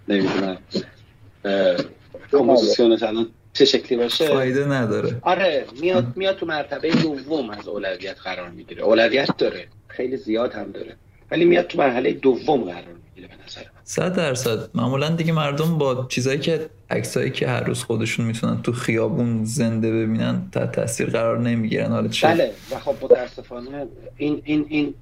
نمی‌دونم. 0.08 0.58
composition 2.32 2.91
ش 2.91 3.02
الان 3.02 3.26
چه 3.52 3.64
شکلی 3.64 3.98
باشه؟ 3.98 4.26
فایده 4.26 4.64
نداره. 4.64 5.16
آره 5.22 5.64
میاد 5.80 6.04
میاد 6.16 6.36
تو 6.36 6.46
مرتبه 6.46 6.90
دوم 6.90 7.50
از 7.50 7.68
اولویت 7.68 8.16
قرار 8.24 8.50
می‌گیره. 8.50 8.82
اولویت 8.82 9.36
داره. 9.38 9.66
خیلی 9.88 10.16
زیاد 10.16 10.52
هم 10.52 10.72
داره. 10.72 10.96
ولی 11.30 11.44
میاد 11.44 11.66
تو 11.66 11.78
مرحله 11.78 12.12
دوم 12.12 12.60
قرار 12.60 12.84
می‌گیره 13.06 13.28
به 13.28 13.34
نظر 13.46 13.60
من. 13.98 14.08
درصد. 14.08 14.58
معمولا 14.74 15.08
دیگه 15.08 15.32
مردم 15.32 15.78
با 15.78 16.06
چیزایی 16.08 16.38
که 16.38 16.70
عکسایی 16.90 17.30
که 17.30 17.48
هر 17.48 17.60
روز 17.60 17.82
خودشون 17.82 18.26
می‌تونن 18.26 18.62
تو 18.62 18.72
خیابون 18.72 19.44
زنده 19.44 19.90
ببینن 19.90 20.42
تحت 20.52 20.72
تاثیر 20.72 21.10
قرار 21.10 21.38
نمی‌گیرن. 21.38 21.90
حالا 21.92 22.08
چه؟ 22.08 22.26
بله 22.26 22.52
و 22.70 22.78
خب 22.78 22.94
متاسفانه 23.04 23.86
این 24.16 24.42
این 24.44 24.66
این 24.68 24.94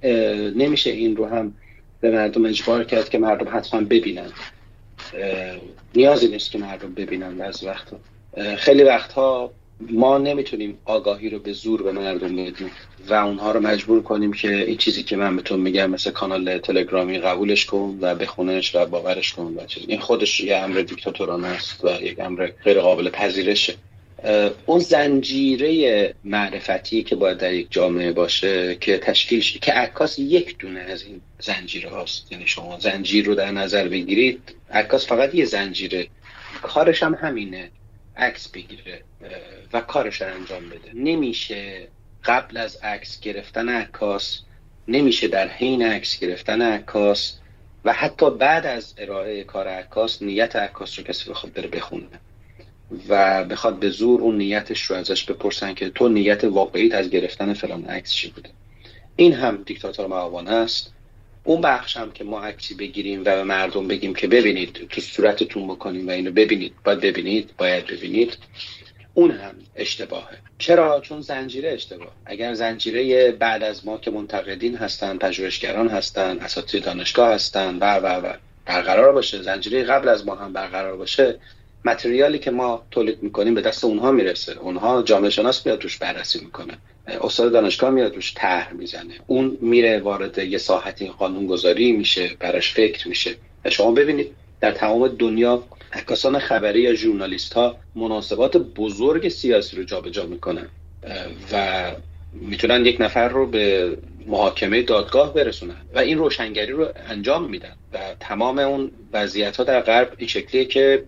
نمیشه 0.57 0.91
این 0.91 1.17
رو 1.17 1.27
هم 1.27 1.55
به 2.01 2.11
مردم 2.11 2.47
اجبار 2.47 2.85
کرد 2.85 3.09
که 3.09 3.19
مردم 3.19 3.57
حتما 3.57 3.81
ببینن. 3.81 4.31
نیازی 5.97 6.29
نیست 6.29 6.51
که 6.51 6.59
مردم 6.59 6.95
ببینن 6.95 7.41
از 7.41 7.65
وقتا. 7.65 7.97
خیلی 8.57 8.83
وقتها 8.83 9.51
ما 9.81 10.19
نمی‌تونیم 10.19 10.79
آگاهی 10.85 11.31
رو 11.31 11.39
به 11.39 11.53
زور 11.53 11.83
به 11.83 11.93
مردم 11.93 12.37
بدیم 12.37 12.71
و 13.09 13.15
اونها 13.15 13.53
رو 13.53 13.61
مجبور 13.61 14.03
کنیم 14.03 14.33
که 14.33 14.65
این 14.65 14.77
چیزی 14.77 15.03
که 15.03 15.17
من 15.17 15.37
بهتون 15.37 15.61
میگم 15.61 15.91
مثل 15.91 16.11
کانال 16.11 16.59
تلگرامی 16.59 17.19
قبولش 17.19 17.67
کن 17.67 17.99
و 18.01 18.15
بخونش 18.15 18.75
و 18.75 18.87
باورش 18.87 19.33
کن 19.33 19.55
و 19.57 19.67
چیز 19.67 19.85
این 19.89 20.01
خودش 20.01 20.41
یه 20.41 20.57
امر 20.57 20.81
دیکتاتورانه 20.81 21.47
است 21.47 21.85
و 21.85 21.89
یک 22.03 22.21
امر 22.21 22.51
غیر 22.65 22.81
قابل 22.81 23.11
پذیرشه. 23.11 23.75
اون 24.67 24.79
زنجیره 24.79 26.15
معرفتی 26.25 27.03
که 27.03 27.17
باید 27.17 27.39
در 27.39 27.53
یک 27.53 27.67
جامعه 27.71 28.13
باشه 28.13 28.77
که 28.77 28.99
تشکیل 28.99 29.41
شه 29.41 29.59
که 29.59 29.73
عکاس 29.73 30.19
یک 30.19 30.59
دونه 30.59 30.81
از 30.81 31.03
این 31.03 31.21
زنجیره 31.39 31.91
هاست. 31.91 32.33
یعنی 32.33 32.47
شما 32.47 32.79
زنجیر 32.79 33.27
رو 33.27 33.35
در 33.35 33.51
نظر 33.51 33.89
بگیرید 33.89 34.55
عکاس 34.71 35.07
فقط 35.07 35.35
یه 35.35 35.45
زنجیره. 35.45 36.09
کارش 36.63 37.03
هم 37.03 37.15
همینه. 37.15 37.71
عکس 38.17 38.49
بگیره 38.49 39.03
و 39.73 39.81
کارش 39.81 40.23
رو 40.23 40.35
انجام 40.35 40.69
بده. 40.69 40.91
نمیشه 40.95 41.89
قبل 42.25 42.57
از 42.57 42.77
عکس 42.77 43.21
گرفتن 43.21 43.69
عکاس 43.69 44.41
نمیشه 44.89 45.29
در 45.29 45.49
حین 45.49 45.83
عکس 45.83 46.19
گرفتن 46.19 46.63
عکاس 46.63 47.39
و 47.85 47.93
حتی 47.93 48.31
بعد 48.31 48.67
از 48.67 48.95
ارائه 48.99 49.45
کار 49.45 49.69
عکاس 49.69 50.23
نیت 50.23 50.57
عکاس 50.57 50.99
رو 50.99 51.05
کسی 51.05 51.31
بخواد 51.31 51.53
بره 51.53 51.69
بخونه. 51.69 52.07
و 53.09 53.45
بخواد 53.45 53.79
به 53.79 53.91
زور 53.91 54.21
اون 54.21 54.39
نیتش 54.39 54.83
رو 54.83 54.97
ازش 54.97 55.25
بپرسن 55.25 55.75
که 55.75 55.91
تو 55.91 56.09
نیت 56.09 56.45
واقعیت 56.45 56.95
از 56.95 57.11
گرفتن 57.11 57.53
فلان 57.53 57.85
عکس 57.85 58.13
چی 58.13 58.31
بوده؟ 58.31 58.51
این 59.17 59.33
هم 59.33 59.63
دیکتاتور 59.67 60.07
معاونه 60.07 60.51
است. 60.51 60.93
اون 61.45 61.61
بخش 61.61 61.97
هم 61.97 62.13
که 62.13 62.25
ما 62.25 62.41
عکسی 62.41 62.75
بگیریم 62.75 63.21
و 63.21 63.25
به 63.25 63.45
مردم 63.45 63.89
بگیم 63.89 64.15
که 64.15 64.27
ببینید 64.27 64.87
تو 64.91 65.01
صورتتون 65.01 65.67
بکنیم 65.67 66.09
و 66.09 66.11
اینو 66.11 66.31
ببینید. 66.31 66.73
باید 66.85 67.01
ببینید 67.01 67.51
باید 67.59 67.87
ببینید. 67.87 68.39
اون 69.15 69.31
هم 69.31 69.55
اشتباهه. 69.77 70.39
چرا؟ 70.59 71.01
چون 71.01 71.21
زنجیره 71.21 71.73
اشتباه. 71.73 72.13
اگر 72.25 72.55
زنجیره 72.55 73.33
بعد 73.33 73.63
از 73.63 73.87
ما 73.87 73.99
که 73.99 74.11
منتقدین 74.11 74.77
هستن 74.77 75.19
پژوهشگران 75.19 75.89
هستن 75.89 76.39
اساتید 76.39 76.85
دانشگاه 76.85 77.35
هستن 77.35 77.79
و 77.79 77.99
و 77.99 78.07
و. 78.07 78.33
برقرار 78.67 79.13
باشه. 79.13 79.43
زنجیره 79.43 79.83
قبل 79.83 80.09
از 80.09 80.27
ما 80.27 80.35
هم 80.35 80.53
برقرار 80.53 80.97
باشه. 80.97 81.39
متریالی 81.87 82.39
که 82.39 82.51
ما 82.51 82.87
تولید 82.91 83.23
می‌کنیم 83.23 83.55
به 83.55 83.61
دست 83.61 83.85
اونها 83.85 84.13
می‌رسه. 84.13 84.59
اونها 84.59 85.03
جامعه 85.03 85.31
شناس 85.31 85.67
میاد 85.67 85.79
توش 85.79 85.99
بررسی 85.99 86.39
می‌کنه. 86.45 86.79
استاد 87.21 87.53
دانشگاه 87.53 87.91
میاد 87.91 88.13
توش 88.13 88.33
طرح 88.37 88.73
می‌زنه. 88.73 89.15
اون 89.27 89.59
میره 89.61 89.99
وارد 89.99 90.39
یه 90.39 90.59
ساحتی 90.59 91.09
قانونگذاری 91.09 91.93
میشه 91.93 92.31
براش 92.41 92.73
فکر 92.73 93.09
میشه. 93.09 93.35
شما 93.71 93.91
ببینید 93.91 94.31
در 94.61 94.73
تمام 94.73 95.09
دنیا 95.09 95.63
عکاسان 95.93 96.39
خبری 96.39 96.81
یا 96.81 96.95
ژورنالیست 96.95 97.53
ها 97.53 97.77
مناسبات 97.95 98.57
بزرگ 98.57 99.29
سیاسی 99.29 99.77
رو 99.77 99.85
جابجا 99.85 100.27
می‌کنن. 100.27 100.69
و 101.53 101.85
می‌تونن 102.33 102.87
یک 102.87 103.01
نفر 103.01 103.29
رو 103.29 103.47
به 103.47 103.97
محاکمه 104.27 104.83
دادگاه 104.83 105.35
برسونن 105.35 105.77
و 105.95 105.99
این 105.99 106.19
روشنگری 106.19 106.73
رو 106.73 106.89
انجام 107.09 107.51
میدن. 107.51 107.77
و 107.93 107.99
تمام 108.21 108.59
اون 108.59 108.91
وضعیت 109.13 109.57
ها 109.57 109.65
در 109.65 109.81
غرب 109.81 110.13
این 110.19 110.29
شکلیه 110.29 110.65
که 110.65 111.05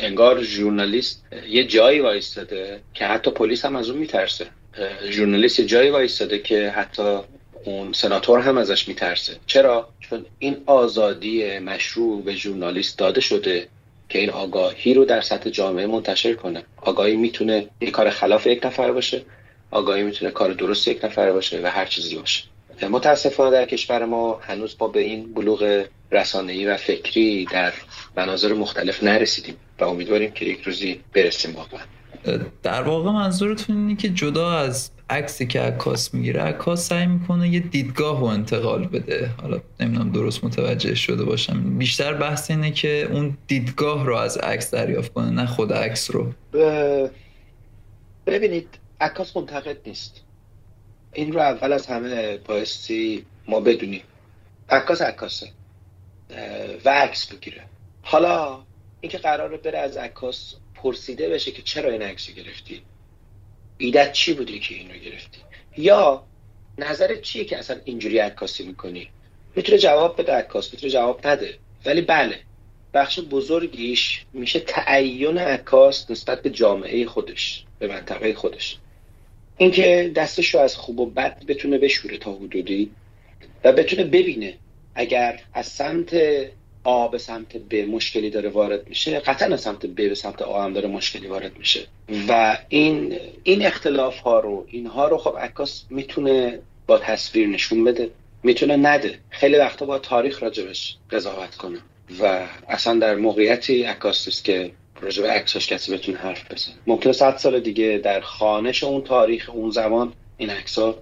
انگار 0.00 0.42
ژورنالیست 0.42 1.24
یه 1.48 1.64
جایی 1.64 2.00
وایستاده 2.00 2.80
که 2.94 3.04
حتی 3.04 3.30
پلیس 3.30 3.64
هم 3.64 3.76
از 3.76 3.90
اون 3.90 3.98
میترسه. 3.98 4.46
ژورنالیست 5.10 5.60
یه 5.60 5.66
جایی 5.66 5.90
وایستاده 5.90 6.38
که 6.38 6.70
حتی 6.70 7.18
اون 7.64 7.92
سناتور 7.92 8.40
هم 8.40 8.58
ازش 8.58 8.88
میترسه. 8.88 9.36
چرا؟ 9.46 9.88
چون 10.00 10.26
این 10.38 10.56
آزادی 10.66 11.58
مشروع 11.58 12.22
به 12.22 12.34
ژورنالیست 12.34 12.98
داده 12.98 13.20
شده 13.20 13.68
که 14.08 14.18
این 14.18 14.30
آگاهی 14.30 14.94
رو 14.94 15.04
در 15.04 15.20
سطح 15.20 15.50
جامعه 15.50 15.86
منتشر 15.86 16.34
کنه. 16.34 16.62
آگاهی 16.76 17.16
می‌تونه 17.16 17.66
یه 17.80 17.90
کار 17.90 18.10
خلاف 18.10 18.46
یک 18.46 18.66
نفر 18.66 18.92
باشه 18.92 19.22
آگاهی 19.70 20.02
می‌تونه 20.02 20.30
کار 20.30 20.52
درست 20.52 20.88
یک 20.88 21.04
نفر 21.04 21.32
باشه 21.32 21.60
و 21.62 21.66
هر 21.66 21.86
چیزی 21.86 22.16
باشه. 22.16 22.44
متاسفانه 22.90 23.50
در 23.50 23.64
کشور 23.66 24.04
ما 24.04 24.40
هنوز 24.42 24.78
با 24.78 24.88
به 24.88 25.00
این 25.00 25.34
بلوغ 25.34 25.84
رسانه‌ای 26.12 26.66
و 26.66 26.76
فکری 26.76 27.44
در 27.44 27.72
مناظر 28.16 28.52
مختلف 28.52 29.02
نرسیدیم. 29.02 29.56
و 29.80 29.84
امیدواریم 29.84 30.30
که 30.30 30.44
یک 30.44 30.62
روزی 30.62 31.00
برسیم 31.14 31.56
واقعا. 31.56 31.80
در 32.62 32.82
واقع 32.82 33.10
منظورتون 33.10 33.76
اینه 33.76 33.96
که 33.96 34.08
جدا 34.08 34.52
از 34.52 34.90
عکسی 35.10 35.46
که 35.46 35.60
عکاس 35.60 36.14
می‌گیره 36.14 36.40
عکاس 36.40 36.88
سعی 36.88 37.06
می‌کنه 37.06 37.48
یه 37.48 37.60
دیدگاه 37.60 38.20
رو 38.20 38.24
انتقال 38.24 38.86
بده. 38.86 39.30
حالا 39.42 39.60
نمی‌دونم 39.80 40.12
درست 40.12 40.44
متوجه 40.44 40.94
شده 40.94 41.24
باشم. 41.24 41.78
بیشتر 41.78 42.14
بحث 42.14 42.50
اینه 42.50 42.70
که 42.70 43.08
اون 43.12 43.38
دیدگاه 43.46 44.06
رو 44.06 44.16
از 44.16 44.38
عکس 44.38 44.70
دریافت 44.70 45.12
کنه 45.12 45.30
نه 45.30 45.46
خود 45.46 45.72
عکس 45.72 46.10
رو. 46.10 46.32
ببینید 48.26 48.68
عکاس 49.00 49.36
منتقد 49.36 49.76
نیست. 49.86 50.22
این 51.12 51.32
رو 51.32 51.40
اول 51.40 51.72
از 51.72 51.86
همه 51.86 52.36
بایستی 52.36 53.24
ما 53.48 53.60
بدونیم. 53.60 54.02
عکاس 54.68 55.02
عکاسه. 55.02 55.46
و 56.84 56.90
عکس 56.90 57.26
بگیره. 57.26 57.62
حالا 58.02 58.58
اینکه 59.00 59.18
قراره 59.18 59.56
بره 59.56 59.78
از 59.78 59.96
عکاس 59.96 60.54
پرسیده 60.74 61.28
بشه 61.28 61.50
که 61.50 61.62
چرا 61.62 61.90
این 61.90 62.02
عکس 62.02 62.30
گرفتی. 62.30 62.82
ایدت 63.78 64.12
چی 64.12 64.34
بودی 64.34 64.60
که 64.60 64.74
این 64.74 64.90
رو 64.90 64.96
گرفتی؟ 64.96 65.38
یا 65.76 66.24
نظرت 66.78 67.22
چیه 67.22 67.44
که 67.44 67.58
اصلا 67.58 67.80
اینجوری 67.84 68.18
عکاسی 68.18 68.66
می‌کنی؟ 68.66 69.08
می‌تونه 69.56 69.78
جواب 69.78 70.20
بده 70.20 70.32
عکاس 70.32 70.72
می‌تونه 70.72 70.92
جواب 70.92 71.26
نده. 71.26 71.58
ولی 71.84 72.00
بله 72.00 72.40
بخش 72.94 73.20
بزرگیش 73.20 74.24
میشه 74.32 74.60
تعین 74.60 75.38
عکاس 75.38 76.10
نسبت 76.10 76.42
به 76.42 76.50
جامعه 76.50 77.06
خودش 77.06 77.64
به 77.78 77.88
منطقه 77.88 78.34
خودش. 78.34 78.78
اینکه 79.56 80.12
دستش 80.16 80.54
رو 80.54 80.60
از 80.60 80.76
خوب 80.76 81.00
و 81.00 81.06
بد 81.06 81.44
بتونه 81.46 81.78
بشوره 81.78 82.18
تا 82.18 82.32
حدودی 82.32 82.90
و 83.64 83.72
بتونه 83.72 84.04
ببینه 84.04 84.58
اگر 84.94 85.40
از 85.54 85.66
سمت 85.66 86.14
آ 86.84 87.08
به 87.08 87.18
سمت 87.18 87.56
ب 87.56 87.74
مشکلی 87.74 88.30
داره 88.30 88.48
وارد 88.48 88.88
میشه 88.88 89.20
قطعا 89.20 89.56
سمت 89.56 89.86
ب 89.86 89.94
به 89.94 90.14
سمت 90.14 90.42
آ 90.42 90.64
هم 90.64 90.72
داره 90.72 90.88
مشکلی 90.88 91.26
وارد 91.26 91.58
میشه. 91.58 91.86
و 92.28 92.58
این 92.68 93.18
این 93.42 93.66
اختلاف 93.66 94.18
ها 94.18 94.40
رو 94.40 94.66
اینها 94.68 95.08
رو 95.08 95.18
خب 95.18 95.36
عکاس 95.38 95.84
می‌تونه 95.90 96.58
با 96.86 96.98
تصویر 96.98 97.48
نشون 97.48 97.84
بده. 97.84 98.10
می‌تونه 98.42 98.76
نده. 98.76 99.18
خیلی 99.30 99.56
وقتا 99.56 99.86
با 99.86 99.98
تاریخ 99.98 100.42
راجبش 100.42 100.96
قضاوت 101.10 101.54
کنه. 101.54 101.78
و 102.20 102.46
اصلا 102.68 102.98
در 102.98 103.14
موقعیتی 103.14 103.82
عکاس 103.82 104.28
است 104.28 104.44
که 104.44 104.72
راجب 105.00 105.26
عکساش 105.26 105.66
کسی 105.66 105.92
بتونه 105.92 106.18
حرف 106.18 106.52
بزنه. 106.52 106.74
ممکنه 106.86 107.12
صد 107.12 107.36
سال 107.36 107.60
دیگه 107.60 108.00
در 108.04 108.20
خانش 108.20 108.84
اون 108.84 109.02
تاریخ 109.02 109.50
اون 109.54 109.70
زمان 109.70 110.12
این 110.36 110.50
عکسا 110.50 110.98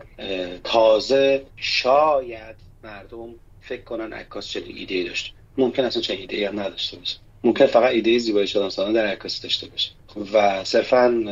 تازه 0.64 1.46
شاید 1.56 2.56
مردم 2.84 3.34
فکر 3.60 3.82
کنن 3.82 4.12
عکاس 4.12 4.48
چه 4.48 4.62
ایده 4.66 5.04
داشته. 5.04 5.37
ممکن 5.58 5.84
اصلا 5.84 6.02
چه 6.02 6.14
ایده 6.14 6.48
هم 6.48 6.60
نداشته 6.60 6.96
باشه. 6.96 7.16
ممکن 7.44 7.66
فقط 7.66 7.92
ایده 7.92 8.18
زیبایی 8.18 8.46
شدن 8.46 8.68
سالان 8.68 8.92
در 8.92 9.06
عکاسی 9.06 9.42
داشته 9.42 9.66
باشه. 9.66 9.90
و 10.32 10.64
صرفا 10.64 11.24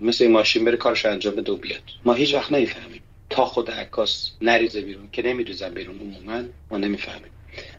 مثل 0.00 0.24
این 0.24 0.32
ماشین 0.32 0.64
بره 0.64 0.76
کارش 0.76 1.06
انجام 1.06 1.34
بده 1.34 1.52
و 1.52 1.56
بیاد. 1.56 1.82
ما 2.04 2.14
هیچ 2.14 2.34
وقت 2.34 2.52
نمی‌فهمیم. 2.52 3.02
تا 3.30 3.44
خود 3.44 3.70
عکاس 3.70 4.30
نریزه 4.42 4.80
بیرون 4.80 5.08
که 5.12 5.22
نمیریزن 5.22 5.74
بیرون 5.74 5.98
عموما 5.98 6.42
ما 6.70 6.78
نمی‌فهمیم. 6.78 7.30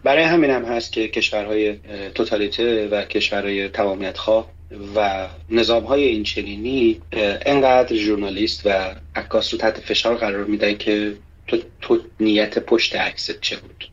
برای 0.03 0.23
همین 0.23 0.49
هم 0.49 0.65
هست 0.65 0.91
که 0.91 1.07
کشورهای 1.07 1.75
توتالیته 2.15 2.87
و 2.87 3.05
کشورهای 3.05 3.69
تمامیت 3.69 4.17
خواه 4.17 4.51
و 4.95 5.27
نظام 5.49 5.83
های 5.83 6.03
این 6.03 6.23
چنینی 6.23 7.01
انقدر 7.45 7.95
ژورنالیست 7.95 8.61
و 8.65 8.95
عکاس 9.15 9.53
رو 9.53 9.59
تحت 9.59 9.79
فشار 9.79 10.15
قرار 10.15 10.45
میدن 10.45 10.77
که 10.77 11.15
تو, 11.47 11.57
تو 11.81 11.99
نیت 12.19 12.59
پشت 12.59 12.95
عکست 12.95 13.41
چه 13.41 13.55
بود؟ 13.55 13.89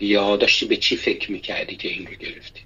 یا 0.00 0.36
داشتی 0.36 0.66
به 0.66 0.76
چی 0.76 0.96
فکر 0.96 1.32
می‌کردی 1.32 1.76
که 1.76 1.88
این 1.88 2.06
رو 2.06 2.14
گرفتی؟ 2.14 2.60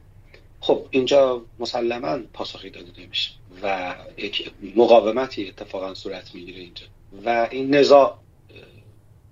خب 0.60 0.86
اینجا 0.90 1.42
مسلما 1.58 2.18
پاسخی 2.32 2.70
داده 2.70 3.02
نمیشه 3.02 3.30
و 3.62 3.94
یک 4.16 4.50
مقاومتی 4.76 5.48
اتفاقا 5.48 5.94
صورت 5.94 6.34
می‌گیره 6.34 6.60
اینجا 6.60 6.86
و 7.24 7.48
این 7.50 7.74
نزاع 7.74 8.18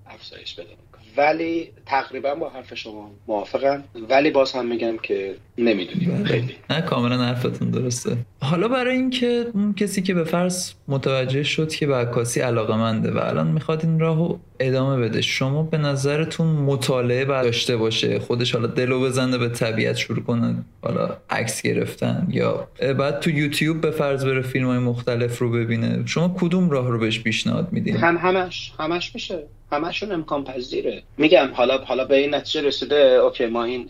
افزایش 0.07 0.55
بده 0.55 0.77
ولی 1.17 1.73
تقریبا 1.87 2.35
با 2.35 2.49
حرف 2.49 2.75
شما 2.75 3.11
موافقم. 3.27 3.85
ولی 3.95 4.31
باز 4.31 4.53
هم 4.53 4.67
میگم 4.67 4.99
که 4.99 5.37
نمی‌دونیم. 5.59 6.25
خیلی. 6.25 6.55
نه 6.71 6.81
کاملا 6.81 7.25
حرفتون 7.25 7.71
درسته. 7.71 8.17
حالا 8.41 8.69
برای 8.69 8.97
اینکه 8.97 9.47
اون 9.55 9.75
کسی 9.75 10.03
که 10.03 10.15
به 10.15 10.25
فرض 10.25 10.73
متوجه 10.89 11.43
شد 11.43 11.69
که 11.69 11.87
به 11.87 11.95
عکاسی 11.95 12.41
علاقه 12.41 12.77
منده 12.77 13.11
و 13.11 13.19
الان 13.19 13.47
می‌خواد 13.47 13.85
این 13.85 14.01
راهو 14.01 14.37
ادامه 14.61 15.09
بده 15.09 15.21
شما 15.23 15.63
به 15.63 15.79
نظرتون 15.79 16.47
مطالعه 16.47 17.25
باید 17.25 17.45
داشته 17.45 17.77
باشه 17.77 18.19
خودش 18.19 18.55
حالا 18.55 18.67
دلو 18.67 19.01
بزنه 19.01 19.39
به 19.39 19.49
طبیعت 19.49 19.97
شروع 19.97 20.23
کنه 20.23 20.65
حالا 20.83 21.17
عکس 21.31 21.63
گرفتن 21.63 22.27
یا 22.31 22.69
بعد 22.99 23.21
تو 23.21 23.31
یوتیوب 23.31 23.81
به 23.81 23.91
فرض 23.91 24.25
بره 24.25 24.43
فیلم 24.43 24.67
های 24.67 24.79
مختلف 24.79 25.39
رو 25.39 25.51
ببینه 25.51 26.03
شما 26.07 26.37
کدوم 26.41 26.71
راه 26.71 26.91
رو 26.91 26.99
بهش 26.99 27.21
پیشنهاد 27.21 27.69
میدین؟ 27.73 27.97
هم 27.97 28.17
همش 28.17 28.73
همش 28.79 29.15
میشه. 29.15 29.43
همشون 29.73 30.13
امکان 30.13 30.45
پذیره 30.45 31.03
میگم 31.19 31.49
حالا 31.53 31.79
حالا 31.79 32.05
به 32.05 32.17
این 32.17 32.35
نتیجه 32.35 32.67
رسیده 32.67 32.97
اوکی 32.97 33.47
ما 33.47 33.65
این 33.65 33.89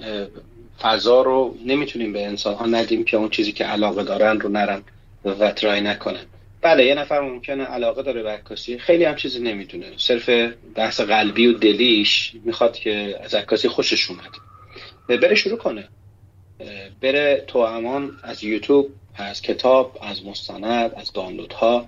فضا 0.80 1.22
رو 1.22 1.56
نمی‌تونیم 1.66 2.12
به 2.12 2.26
انسان 2.26 2.54
ها 2.54 2.66
ندیم 2.66 3.04
که 3.04 3.16
اون 3.16 3.28
چیزی 3.28 3.52
که 3.52 3.64
علاقه 3.64 4.04
دارن 4.04 4.40
رو 4.40 4.48
نرن 4.48 4.82
و 5.24 5.52
ترای 5.52 5.80
نکنن. 5.80 6.24
بله 6.62 6.84
یه 6.84 6.94
نفر 6.94 7.20
ممکنه 7.20 7.64
علاقه 7.64 8.02
داره 8.02 8.22
به 8.22 8.30
عکاسی 8.30 8.78
خیلی 8.78 9.04
هم 9.04 9.16
چیزی 9.16 9.40
نمی‌دونه. 9.40 9.86
صرف 9.96 10.30
بحث 10.74 11.00
قلبی 11.00 11.46
و 11.46 11.52
دلیش 11.52 12.32
می‌خواد 12.44 12.76
که 12.76 13.20
از 13.24 13.34
عکاسی 13.34 13.68
خوشش 13.68 14.10
اومد. 14.10 15.20
بره 15.20 15.34
شروع 15.34 15.58
کنه. 15.58 15.88
بره 17.00 17.44
تو 17.46 17.58
امان 17.58 18.18
از 18.22 18.44
یوتیوب 18.44 18.88
از 19.14 19.42
کتاب 19.42 19.98
از 20.02 20.26
مستند 20.26 20.94
از 20.96 21.12
دانلودها 21.12 21.86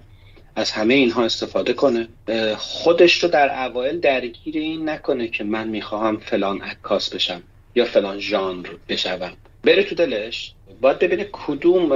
از 0.56 0.70
همه 0.70 0.94
اینها 0.94 1.24
استفاده 1.24 1.72
کنه. 1.72 2.08
خودش 2.56 3.22
رو 3.22 3.28
در 3.28 3.66
اوایل 3.66 4.00
درگیر 4.00 4.56
این 4.56 4.88
نکنه 4.88 5.28
که 5.28 5.44
من 5.44 5.68
می‌خواهم 5.68 6.16
فلان 6.16 6.60
عکاس 6.60 7.14
بشم. 7.14 7.42
یا 7.74 7.84
فلان 7.84 8.18
ژانر 8.18 8.68
بشوم. 8.88 9.32
بره 9.64 9.82
تو 9.82 9.94
دلش. 9.94 10.52
باید 10.80 10.98
ببینه 10.98 11.28
کدوم 11.32 11.92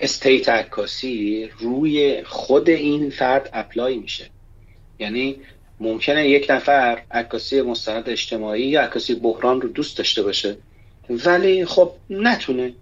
استیت 0.00 0.48
عکاسی 0.48 1.48
روی 1.58 2.22
خود 2.24 2.70
این 2.70 3.10
فرد 3.10 3.50
اپلای 3.52 3.96
میشه. 3.96 4.30
یعنی 4.98 5.36
ممکنه 5.80 6.28
یک 6.28 6.46
نفر 6.50 7.02
عکاسی 7.10 7.62
مستند 7.62 8.08
اجتماعی 8.08 8.62
یا 8.66 8.82
عکاسی 8.82 9.14
بحران 9.14 9.60
رو 9.60 9.68
دوست 9.68 9.98
داشته 9.98 10.22
باشه 10.22 10.56
ولی 11.10 11.64
خب 11.64 11.92
نتونه. 12.10 12.72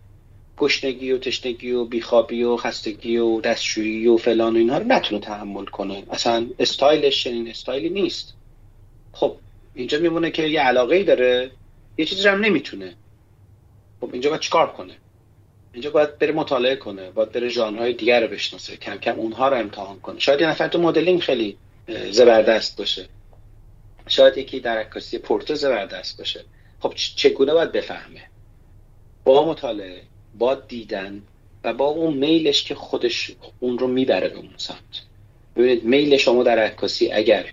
گشنگی 0.58 1.12
و 1.12 1.18
تشنگی 1.18 1.70
و 1.70 1.84
بیخوابی 1.84 2.42
و 2.42 2.56
خستگی 2.56 3.16
و 3.16 3.40
دستشویی 3.40 4.06
و 4.06 4.16
فلان 4.16 4.54
و 4.54 4.58
اینها 4.58 4.78
رو 4.78 4.86
نتونه 4.86 5.20
تحمل 5.20 5.64
کنه. 5.64 6.02
اصلا 6.10 6.46
استایلش 6.58 7.24
چنین 7.24 7.48
استایلی 7.48 7.88
نیست. 7.88 8.34
خب 9.12 9.36
اینجا 9.74 9.98
میمونه 9.98 10.30
که 10.30 10.42
یه 10.42 10.60
علاقه 10.60 10.96
ای 10.96 11.04
داره. 11.04 11.50
یه 11.98 12.04
چیزی 12.04 12.28
هم 12.28 12.44
نمی‌تونه. 12.44 12.94
خب 14.00 14.10
اینجا 14.12 14.30
باید 14.30 14.42
چیکار 14.42 14.72
کنه؟ 14.72 14.94
اینجا 15.72 15.90
باید 15.90 16.18
بره 16.18 16.32
مطالعه 16.32 16.76
کنه 16.76 17.10
باید 17.10 17.32
بره 17.32 17.48
ژانرهای 17.48 17.92
دیگر 17.92 18.20
رو 18.20 18.28
بشناسه 18.28 18.76
کم 18.76 18.96
کم 18.96 19.14
اونها 19.14 19.48
رو 19.48 19.56
امتحان 19.56 20.00
کنه. 20.00 20.18
شاید 20.18 20.40
یه 20.40 20.46
نفر 20.46 20.68
تو 20.68 20.80
مدلینگ 20.80 21.20
خیلی 21.20 21.56
زبردست 22.10 22.76
باشه. 22.78 23.08
شاید 24.08 24.38
یکی 24.38 24.60
در 24.60 24.78
عکاسی 24.78 25.18
پورتو 25.18 25.54
زبردست 25.54 26.18
باشه. 26.18 26.44
خب 26.80 26.92
چگونه 26.94 27.52
باید 27.52 27.72
بفهمه؟ 27.72 28.22
با 29.24 29.48
مطالعه 29.48 30.02
با 30.38 30.54
دیدن 30.54 31.22
و 31.64 31.72
با 31.72 31.86
اون 31.86 32.14
میلش 32.14 32.64
که 32.64 32.74
خودش 32.74 33.32
اون 33.60 33.78
رو 33.78 33.86
می‌بره 33.86 34.28
به 34.28 34.36
اون 34.36 34.54
سمت. 34.56 35.02
ببینید 35.56 35.84
میل 35.84 36.16
شما 36.16 36.42
در 36.42 36.58
عکاسی 36.58 37.12
اگر 37.12 37.44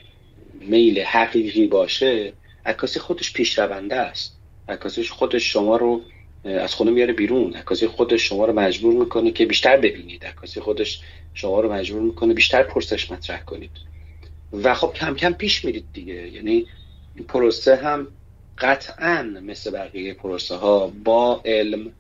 میل 0.60 1.00
حقیقی 1.00 1.68
باشه 1.68 2.34
عکاسی 2.66 3.00
خودش 3.00 3.34
پیشرونده 3.34 3.96
است. 3.96 4.40
عکاسی 4.68 5.04
خودش 5.04 5.54
شما 5.54 5.78
رو 5.78 6.02
از 6.44 6.74
خونه 6.74 6.92
میاره 6.92 7.14
بیرون. 7.14 7.54
عکاسی 7.54 7.88
خودش 7.88 8.22
شما 8.22 8.46
رو 8.46 8.54
مجبور 8.54 8.94
می‌کنه 8.94 9.32
که 9.32 9.46
بیشتر 9.46 9.78
ببینید. 9.78 10.26
عکاسی 10.26 10.60
خودش 10.60 11.02
شما 11.34 11.60
رو 11.60 11.74
مجبور 11.74 12.02
می‌کنه 12.02 12.34
بیشتر 12.34 12.64
پرسش 12.64 13.12
مطرح 13.12 13.44
کنید. 13.44 13.72
و 14.54 14.74
خب 14.74 14.94
کم 14.94 15.16
کم 15.16 15.34
پیش 15.34 15.66
میرید 15.66 15.86
دیگه. 15.94 16.30
یعنی 16.30 16.66
این 17.16 17.26
پروسه 17.26 17.76
هم 17.76 18.08
قطعا 18.58 19.24
مثل 19.24 19.72
بقیه 19.72 20.14
پروسه 20.14 20.56
ها 20.56 20.88
با 20.88 21.42
علم 21.46 21.92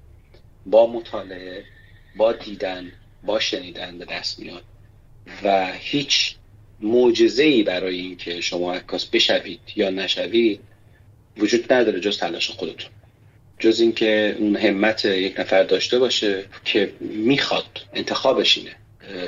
با 0.65 0.87
مطالعه 0.87 1.63
با 2.15 2.33
دیدن 2.33 2.91
با 3.23 3.39
شنیدن 3.39 3.97
به 3.97 4.05
دست 4.05 4.39
میاد. 4.39 4.63
و 5.43 5.71
هیچ 5.73 6.35
معجزه 6.81 7.43
ای 7.43 7.63
برای 7.63 7.99
اینکه 7.99 8.41
شما 8.41 8.73
عکاس 8.73 9.05
بشوید 9.05 9.59
یا 9.75 9.89
نشوید 9.89 10.59
وجود 11.37 11.73
نداره 11.73 11.99
جز 11.99 12.17
تلاش 12.17 12.49
خودتون. 12.49 12.89
جز 13.59 13.79
اینکه 13.79 14.35
اون 14.39 14.55
همت 14.55 15.05
یک 15.05 15.39
نفر 15.39 15.63
داشته 15.63 15.99
باشه 15.99 16.45
که 16.65 16.93
می‌خواد 16.99 17.65
انتخابش 17.93 18.57
اینه. 18.57 18.75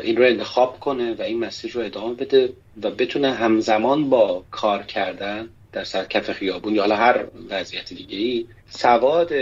این 0.03 0.17
رو 0.17 0.23
انتخاب 0.23 0.79
کنه 0.79 1.13
و 1.13 1.21
این 1.21 1.39
مسیر 1.39 1.71
رو 1.71 1.81
ادامه 1.81 2.13
بده 2.13 2.49
و 2.83 2.91
بتونه 2.91 3.33
همزمان 3.33 4.09
با 4.09 4.43
کار 4.51 4.83
کردن 4.83 5.49
در 5.71 5.83
کف 5.83 6.31
خیابون 6.31 6.75
یا 6.75 6.81
حالا 6.81 6.95
هر 6.95 7.25
وضعیت 7.49 7.93
دیگه 7.93 8.17
ای 8.17 8.45
سواد 8.69 9.33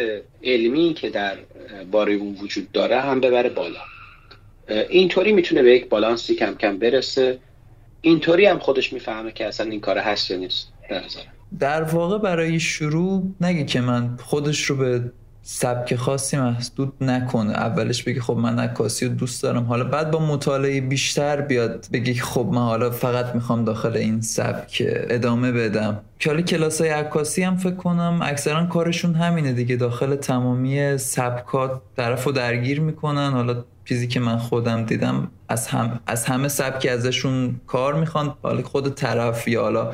علمی 0.43 0.93
که 0.93 1.09
در 1.09 1.37
باره 1.91 2.13
اون 2.13 2.35
وجود 2.35 2.71
داره 2.71 3.01
هم 3.01 3.19
ببره 3.21 3.49
بالا. 3.49 3.81
اینطوری 4.89 5.31
می‌تونه 5.31 5.63
به 5.63 5.75
یک 5.75 5.89
بالانسی 5.89 6.35
کم 6.35 6.55
کم 6.55 6.77
برسه 6.77 7.39
اینطوری 8.05 8.45
هم 8.45 8.59
خودش 8.59 8.93
می‌فهمه 8.93 9.31
که 9.31 9.47
اصلا 9.47 9.71
این 9.71 9.81
کار 9.81 9.97
هست 9.97 10.31
یا 10.31 10.37
نیست 10.37 10.73
در 11.59 11.83
واقع 11.83 12.17
برای 12.17 12.59
شروع 12.59 13.23
نگه 13.41 13.65
که 13.65 13.81
من 13.81 14.17
خودش 14.17 14.63
رو 14.63 14.75
به 14.75 15.11
سبک 15.45 15.95
خاصی 15.95 16.37
محدود 16.37 16.93
نکنه 17.01 17.51
اولش 17.51 18.03
بگی 18.03 18.19
خب 18.19 18.33
من 18.33 18.59
عکاسی 18.59 19.05
رو 19.05 19.13
دوست 19.13 19.43
دارم. 19.43 19.63
حالا 19.63 19.83
بعد 19.83 20.11
با 20.11 20.19
مطالعه 20.19 20.81
بیشتر 20.81 21.41
بیاد 21.41 21.87
بگی 21.93 22.13
خب 22.13 22.49
من 22.51 22.61
حالا 22.61 22.91
فقط 22.91 23.35
می‌خوام 23.35 23.65
داخل 23.65 23.97
این 23.97 24.21
سبک 24.21 24.83
ادامه 24.87 25.51
بدم. 25.51 25.99
که 26.19 26.29
حالا 26.29 26.41
کلاس 26.41 26.81
های 26.81 26.89
عکاسی 26.89 27.43
هم 27.43 27.57
فکر 27.57 27.75
کنم 27.75 28.19
اکثرا 28.23 28.65
کارشون 28.65 29.15
همینه 29.15 29.53
دیگه. 29.53 29.75
داخل 29.75 30.15
تمامی 30.15 30.97
سبکات 30.97 31.81
طرف 31.97 32.23
رو 32.23 32.31
درگیر 32.31 32.81
می‌کنن. 32.81 33.31
حالا 33.31 33.63
چیزی 33.85 34.07
که 34.07 34.19
من 34.19 34.37
خودم 34.37 34.85
دیدم 34.85 35.31
از, 35.49 35.67
هم 35.67 35.99
از 36.07 36.25
همه 36.25 36.47
سبکی 36.47 36.89
ازشون 36.89 37.61
کار 37.67 37.93
می‌خوان. 37.93 38.33
حالا 38.43 38.61
خود 38.61 38.95
طرف 38.95 39.47
یا 39.47 39.61
حالا 39.61 39.93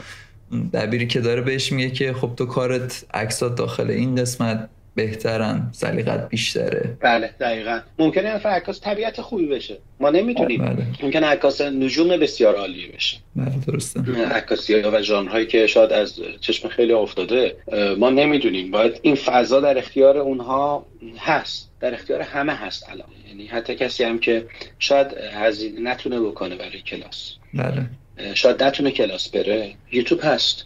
دبیری 0.73 1.07
که 1.07 1.19
داره 1.21 1.41
بهش 1.41 1.71
میگه 1.71 1.89
که 1.89 2.13
خب 2.13 2.31
تو 2.38 2.45
کارت 2.45 3.05
عکسات 3.13 3.55
داخل 3.55 3.89
این 3.91 4.15
قسمت 4.15 4.69
بهترن 4.99 5.69
سلیقت 5.71 6.29
بیشتره. 6.29 6.97
بله 7.01 7.29
دقیقا. 7.39 7.79
ممکنه 7.99 8.35
نفر 8.35 8.49
عکاس 8.49 8.81
طبیعت 8.81 9.21
خوبی 9.21 9.47
بشه. 9.47 9.77
ما 9.99 10.09
نمی‌تونیم. 10.09 10.65
بله. 10.65 10.85
ممکنه 11.03 11.27
عکاس 11.27 11.62
نجوم 11.62 12.17
بسیار 12.17 12.55
عالی 12.55 12.88
بشه. 12.88 13.17
بله 13.35 13.53
درسته. 13.67 13.99
عکاسی 14.31 14.73
و 14.75 15.01
ژانرهایی 15.01 15.45
که 15.45 15.67
شاید 15.67 15.91
از 15.93 16.19
چشم 16.41 16.67
خیلی 16.67 16.93
افتاده 16.93 17.55
ما 17.97 18.09
نمی‌دونیم. 18.09 18.71
باید 18.71 18.99
این 19.01 19.15
فضا 19.15 19.59
در 19.59 19.77
اختیار 19.77 20.17
اونها 20.17 20.85
هست. 21.17 21.71
در 21.79 21.93
اختیار 21.93 22.21
همه 22.21 22.53
هست 22.53 22.89
الان. 22.89 23.07
یعنی 23.27 23.47
حتی 23.47 23.75
کسی 23.75 24.03
هم 24.03 24.19
که 24.19 24.45
شاید 24.79 25.07
هزینه 25.33 25.91
نتونه 25.91 26.19
بکنه 26.19 26.55
برای 26.55 26.81
کلاس. 26.81 27.33
بله. 27.53 27.85
شاید 28.33 28.63
نتونه 28.63 28.91
کلاس 28.91 29.29
بره. 29.29 29.73
یوتیوب 29.91 30.19
هست. 30.23 30.65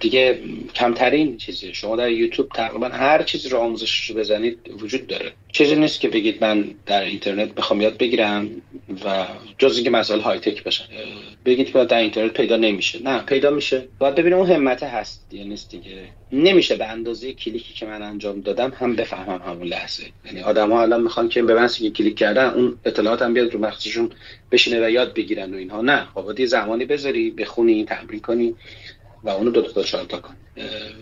دیگه 0.00 0.38
کمترین 0.74 1.36
چیزی 1.36 1.74
شما 1.74 1.96
در 1.96 2.10
یوتیوب 2.10 2.48
تقریبا 2.48 2.88
هر 2.88 3.22
چیزی 3.22 3.48
رو 3.48 3.58
آموزش 3.58 4.10
رو 4.10 4.16
بزنید 4.16 4.58
وجود 4.82 5.06
داره. 5.06 5.32
چیزی 5.52 5.76
نیست 5.76 6.00
که 6.00 6.08
بگید 6.08 6.44
من 6.44 6.74
در 6.86 7.04
اینترنت 7.04 7.54
بخوام 7.54 7.80
یاد 7.80 7.98
بگیرم 7.98 8.50
و 9.04 9.26
جز 9.58 9.74
اینکه 9.74 9.90
مسائل 9.90 10.20
های 10.20 10.38
تک 10.38 10.64
باشن 10.64 10.84
بگید 11.44 11.72
که 11.72 11.84
در 11.84 11.98
اینترنت 11.98 12.32
پیدا 12.32 12.56
نمیشه. 12.56 13.02
نه 13.02 13.22
پیدا 13.22 13.50
میشه. 13.50 13.88
باید 13.98 14.14
ببینیم 14.14 14.38
اون 14.38 14.50
همت 14.50 14.82
هست. 14.82 15.26
یا 15.32 15.44
نیست 15.44 15.70
دیگه. 15.70 15.90
نمیشه 16.32 16.76
به 16.76 16.86
اندازه 16.86 17.32
کلیکی 17.32 17.74
که 17.74 17.86
من 17.86 18.02
انجام 18.02 18.40
دادم 18.40 18.72
هم 18.78 18.96
بفهمم 18.96 19.42
همون 19.46 19.66
لحظه. 19.66 20.02
یعنی 20.26 20.40
آدم 20.40 20.72
ها 20.72 20.82
الان 20.82 21.02
می‌خوان 21.02 21.28
که 21.28 21.42
به 21.42 21.54
من 21.54 21.68
که 21.68 21.90
کلیک 21.90 22.16
کردن 22.16 22.46
اون 22.46 22.78
اطلاعات 22.84 23.22
هم 23.22 23.34
بیاد 23.34 23.52
رو 23.52 23.60
مغزشون 23.60 24.10
بشینه 24.52 24.86
و 24.86 24.90
یاد 24.90 25.14
بگیرن 25.14 25.54
و 25.54 25.56
اینها. 25.56 25.80
نه 25.80 26.08
خب 26.14 26.44
زمانی 26.44 26.84
بذاری 26.84 27.30
بخونی 27.30 27.84
تمرین 27.84 28.20
کنی. 28.20 28.54
و 29.24 29.28
اونو 29.28 29.50
دو 29.50 29.62
تا 29.62 29.82
چهار 29.82 30.04
تا 30.04 30.20
کن. 30.20 30.34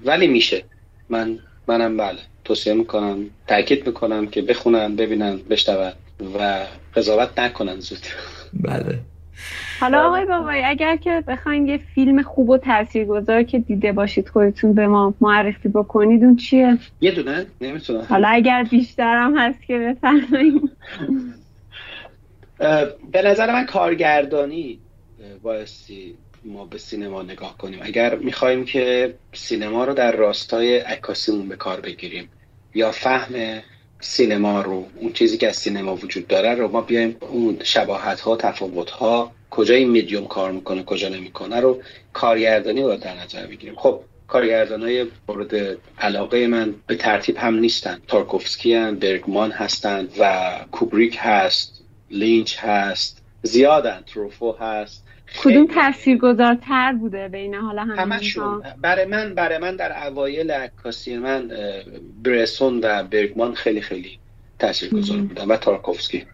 ولی 0.04 0.26
میشه. 0.26 0.64
من 1.08 1.38
منم 1.68 1.96
بله. 1.96 2.18
توصیه 2.44 2.74
می‌کنم 2.74 3.30
تاکید 3.46 3.86
می‌کنم 3.86 4.26
که 4.26 4.42
بخونن 4.42 4.96
ببینن 4.96 5.36
بشنون 5.36 5.92
و 6.38 6.66
قضاوت 6.96 7.38
نکنن 7.38 7.80
زود. 7.80 7.98
بله. 8.54 8.98
حالا 9.80 10.06
آقای 10.08 10.26
بابایی 10.26 10.62
اگر 10.62 10.96
که 10.96 11.24
بخواین 11.28 11.68
یه 11.68 11.80
فیلم 11.94 12.22
خوب 12.22 12.48
و 12.48 12.58
تاثیرگذار 12.58 13.42
که 13.42 13.58
دیده 13.58 13.92
باشید 13.92 14.28
خودتون 14.28 14.74
به 14.74 14.86
ما 14.86 15.14
معرفی 15.20 15.68
بکنید 15.68 16.24
اون 16.24 16.36
چیه؟ 16.36 16.78
یه 17.00 17.10
دونه؟ 17.10 17.46
نمی‌تونم. 17.60 18.06
حالا 18.08 18.28
اگر 18.28 18.66
بیشتر 18.70 19.16
هم 19.16 19.38
هست 19.38 19.62
که 19.62 19.78
بفرمایید. 19.78 20.70
به 23.12 23.22
نظر 23.24 23.52
من 23.52 23.66
کارگردانی 23.66 24.78
بایستی 25.42 26.14
ما 26.44 26.64
به 26.64 26.78
سینما 26.78 27.22
نگاه 27.22 27.58
کنیم. 27.58 27.78
اگر 27.82 28.14
می‌خوایم 28.14 28.64
که 28.64 29.14
سینما 29.32 29.84
رو 29.84 29.94
در 29.94 30.12
راستای 30.12 30.78
عکاسیمون 30.78 31.48
به 31.48 31.56
کار 31.56 31.80
بگیریم 31.80 32.28
یا 32.74 32.92
فهم 32.92 33.62
سینما 34.00 34.62
رو 34.62 34.86
اون 34.96 35.12
چیزی 35.12 35.38
که 35.38 35.48
از 35.48 35.56
سینما 35.56 35.96
وجود 35.96 36.26
داره 36.26 36.54
رو 36.54 36.68
ما 36.68 36.80
بیایم 36.80 37.16
اون 37.20 37.58
شباهت 37.64 38.20
ها 38.20 38.36
تفاوت 38.36 38.90
ها 38.90 39.32
کجا 39.50 39.74
این 39.74 39.90
میدیوم 39.90 40.26
کار 40.26 40.52
می‌کنه 40.52 40.82
کجا 40.82 41.08
نمی‌کنه 41.08 41.60
رو 41.60 41.82
کارگردانی 42.12 42.82
رو 42.82 42.96
در 42.96 43.14
نظر 43.14 43.46
بگیریم. 43.46 43.74
خب 43.76 44.00
کارگردان 44.28 44.82
های 44.82 45.06
مورد 45.28 45.78
علاقه 45.98 46.46
من 46.46 46.74
به 46.86 46.94
ترتیب 46.96 47.36
هم 47.36 47.54
نیستن. 47.54 48.00
تارکوفسکی 48.08 48.74
هم 48.74 48.96
برگمان 48.96 49.50
هستند 49.50 50.12
و 50.18 50.50
کوبریک 50.72 51.16
هست 51.20 51.84
لینچ 52.10 52.56
هست 52.58 53.22
زیادن 53.42 54.04
تروفو 54.06 54.52
هست. 54.52 55.01
کدوم 55.40 55.66
تاثیرگذارتر 55.66 56.92
بوده 56.92 57.28
بین 57.28 57.54
حالا 57.54 57.82
همشون. 57.82 58.62
برای 58.80 59.04
من 59.04 59.34
برای 59.34 59.58
من 59.58 59.76
در 59.76 60.06
اوایل 60.06 60.50
عکاسی 60.50 61.16
من 61.16 61.50
برسون 62.24 62.80
و 62.82 63.02
برگمان 63.02 63.54
خیلی 63.54 63.80
خیلی 63.80 64.18
تاثیرگذار 64.58 65.18
بودن 65.18 65.44
و 65.44 65.56
تارکوفسکی. 65.56 66.26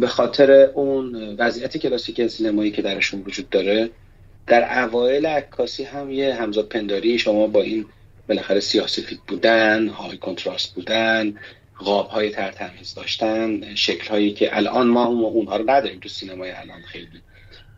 به 0.00 0.06
خاطر 0.08 0.50
اون 0.74 1.36
وضعیت 1.38 1.76
کلاسیک 1.76 2.26
سینمایی 2.26 2.70
که 2.70 2.82
درشون 2.82 3.22
وجود 3.26 3.50
داره 3.50 3.90
در 4.46 4.84
اوایل 4.84 5.26
عکاسی 5.26 5.84
هم 5.84 6.10
یه 6.10 6.34
همزاد 6.34 6.68
پنداری 6.68 7.18
شما 7.18 7.46
با 7.46 7.62
این 7.62 7.86
بالاخره 8.28 8.60
سیاسفید 8.60 9.20
بودن 9.26 9.88
های 9.88 10.18
کنتراست 10.18 10.74
بودن 10.74 11.34
قاب 11.82 12.08
های 12.08 12.30
ترتمیز 12.30 12.94
داشتن 12.94 13.74
شکل 13.74 14.08
هایی 14.08 14.32
که 14.32 14.56
الان 14.56 14.86
ما 14.86 15.06
اونها 15.06 15.56
رو 15.56 15.70
نداریم 15.70 16.00
تو 16.00 16.08
سینمای 16.08 16.50
الان 16.50 16.82
خیلی. 16.82 17.06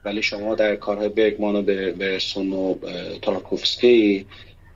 ولی 0.05 0.23
شما 0.23 0.55
در 0.55 0.77
کارهای 0.77 1.09
برگمان 1.09 1.57
و 1.57 1.62
برسون 1.93 2.53
و 2.53 2.75
تارکوفسکی 3.23 4.27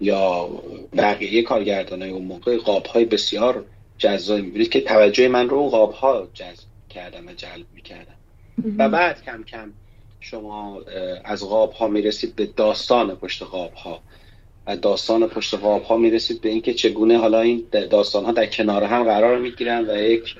یا 0.00 0.48
بقیه 0.96 1.42
کارگردان 1.42 2.02
های 2.02 2.10
اون 2.10 2.24
موقع 2.24 2.56
قاب 2.56 2.86
های 2.86 3.04
بسیار 3.04 3.64
جذاب 3.98 4.40
می‌بینید 4.40 4.70
که 4.70 4.80
توجه 4.80 5.28
من 5.28 5.48
رو 5.48 5.56
اون 5.56 5.68
قاب 5.68 5.92
ها 5.92 6.28
جذب 6.34 6.64
کردن 6.90 7.28
و 7.28 7.32
جلب 7.32 7.66
می‌کردن. 7.74 8.14
و 8.78 8.88
بعد 8.88 9.24
کم 9.24 9.42
کم 9.42 9.72
شما 10.20 10.80
از 11.24 11.44
قاب 11.44 11.72
ها 11.72 11.88
می‌رسید 11.88 12.36
به 12.36 12.46
داستان 12.46 13.14
پشت 13.14 13.42
قاب 13.42 13.72
ها 13.72 14.00
داستان 14.76 15.26
پشت 15.26 15.54
قاب 15.54 15.82
ها 15.82 15.96
می‌رسید 15.96 16.40
به 16.40 16.48
اینکه 16.48 16.74
چگونه 16.74 17.18
حالا 17.18 17.40
این 17.40 17.64
داستان 17.90 18.24
ها 18.24 18.32
در 18.32 18.46
کنار 18.46 18.84
هم 18.84 19.04
قرار 19.04 19.38
می‌گیرن 19.38 19.90
و 19.90 20.02
یک 20.02 20.34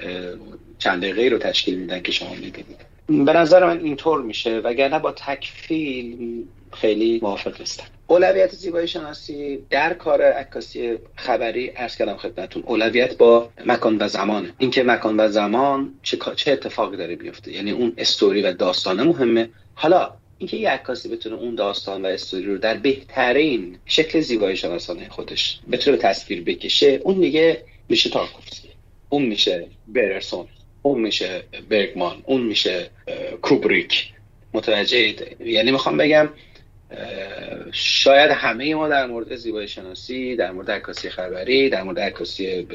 چند 0.79 1.03
دقیقه 1.03 1.29
رو 1.29 1.39
تشکیل 1.39 1.79
میدن 1.79 2.03
که 2.03 2.13
شما 2.13 2.31
می‌بینید 2.31 2.89
به 3.09 3.33
نظر 3.33 3.67
من 3.67 3.85
اینطور 3.85 4.23
میشه 4.23 4.59
وگرنه 4.59 4.99
با 4.99 5.13
تکفیل 5.13 6.45
خیلی 6.73 7.19
موافق 7.23 7.61
نیستم. 7.61 7.85
اولویت 8.07 8.55
زیبایی 8.55 8.89
شناسی 8.89 9.59
در 9.71 9.95
کار 9.95 10.23
عکاسی 10.23 10.99
خبری 11.17 11.73
ارز 11.77 11.97
کردم 11.97 12.17
خدمتتون 12.17 12.63
اولویت 12.67 13.17
با 13.17 13.49
مکان 13.67 13.97
و 14.01 14.09
زمانه 14.09 14.53
اینکه 14.59 14.83
مکان 14.83 15.21
و 15.21 15.29
زمان 15.29 15.95
چه 16.03 16.19
چه 16.37 16.53
اتفاقی 16.53 16.97
داره 16.97 17.17
بیفته. 17.17 17.53
یعنی 17.53 17.71
اون 17.71 17.93
استوری 17.99 18.43
و 18.43 18.53
داستانه 18.53 19.03
مهمه. 19.03 19.49
حالا 19.75 20.11
اینکه 20.39 20.57
یه 20.57 20.71
عکاسی 20.71 21.09
بتونه 21.09 21.37
اون 21.37 21.55
داستان 21.55 22.03
و 22.03 22.07
استوری 22.07 22.47
رو 22.47 22.59
در 22.59 22.77
بهترین 22.77 23.79
شکل 23.87 24.21
زیبایی 24.21 24.57
شناسانه 24.57 25.09
خودش 25.09 25.61
بتونه 25.73 25.97
تصویر 25.97 26.43
بکشه 26.43 27.01
اون 27.05 27.21
دیگه 27.21 27.65
میشه 27.89 28.11
تارکوفسکی. 28.11 28.69
اون 29.09 29.23
میشه 29.23 29.67
برسون 29.89 30.47
اون 30.83 31.01
میشه 31.01 31.43
برگمان. 31.69 32.23
اون 32.27 32.43
میشه 32.43 32.91
کوبریک. 33.43 34.13
متوجه 34.53 35.15
یعنی 35.41 35.71
می‌خوام 35.71 35.97
بگم 35.97 36.29
شاید 37.73 38.31
همه 38.31 38.75
ما 38.75 38.89
در 38.89 39.07
مورد 39.07 39.37
زیبایی 39.37 39.69
شناسی 39.69 40.37
در 40.37 40.51
مورد 40.51 40.71
عکاسی 40.71 41.11
خبری 41.11 41.71
در 41.71 41.83
مورد 41.83 41.99
عکاسی 41.99 42.67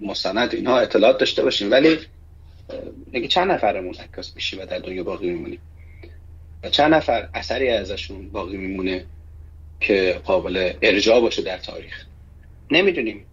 مستند 0.00 0.54
اینها 0.54 0.78
اطلاعات 0.78 1.18
داشته 1.18 1.42
باشیم 1.42 1.70
ولی 1.70 1.98
نگه 3.12 3.28
چند 3.28 3.50
نفرمون 3.50 3.94
عکاس 3.94 4.34
میشی 4.34 4.56
و 4.56 4.66
در 4.66 4.78
دنیا 4.78 5.04
باقی 5.04 5.30
میمونیم. 5.30 5.60
چند 6.70 6.94
نفر 6.94 7.28
اثری 7.34 7.68
ازشون 7.68 8.28
باقی 8.28 8.56
میمونه 8.56 9.04
که 9.80 10.20
قابل 10.24 10.72
ارجاع 10.82 11.20
باشه 11.20 11.42
در 11.42 11.58
تاریخ. 11.58 12.04
نمی‌دونیم. 12.70 13.24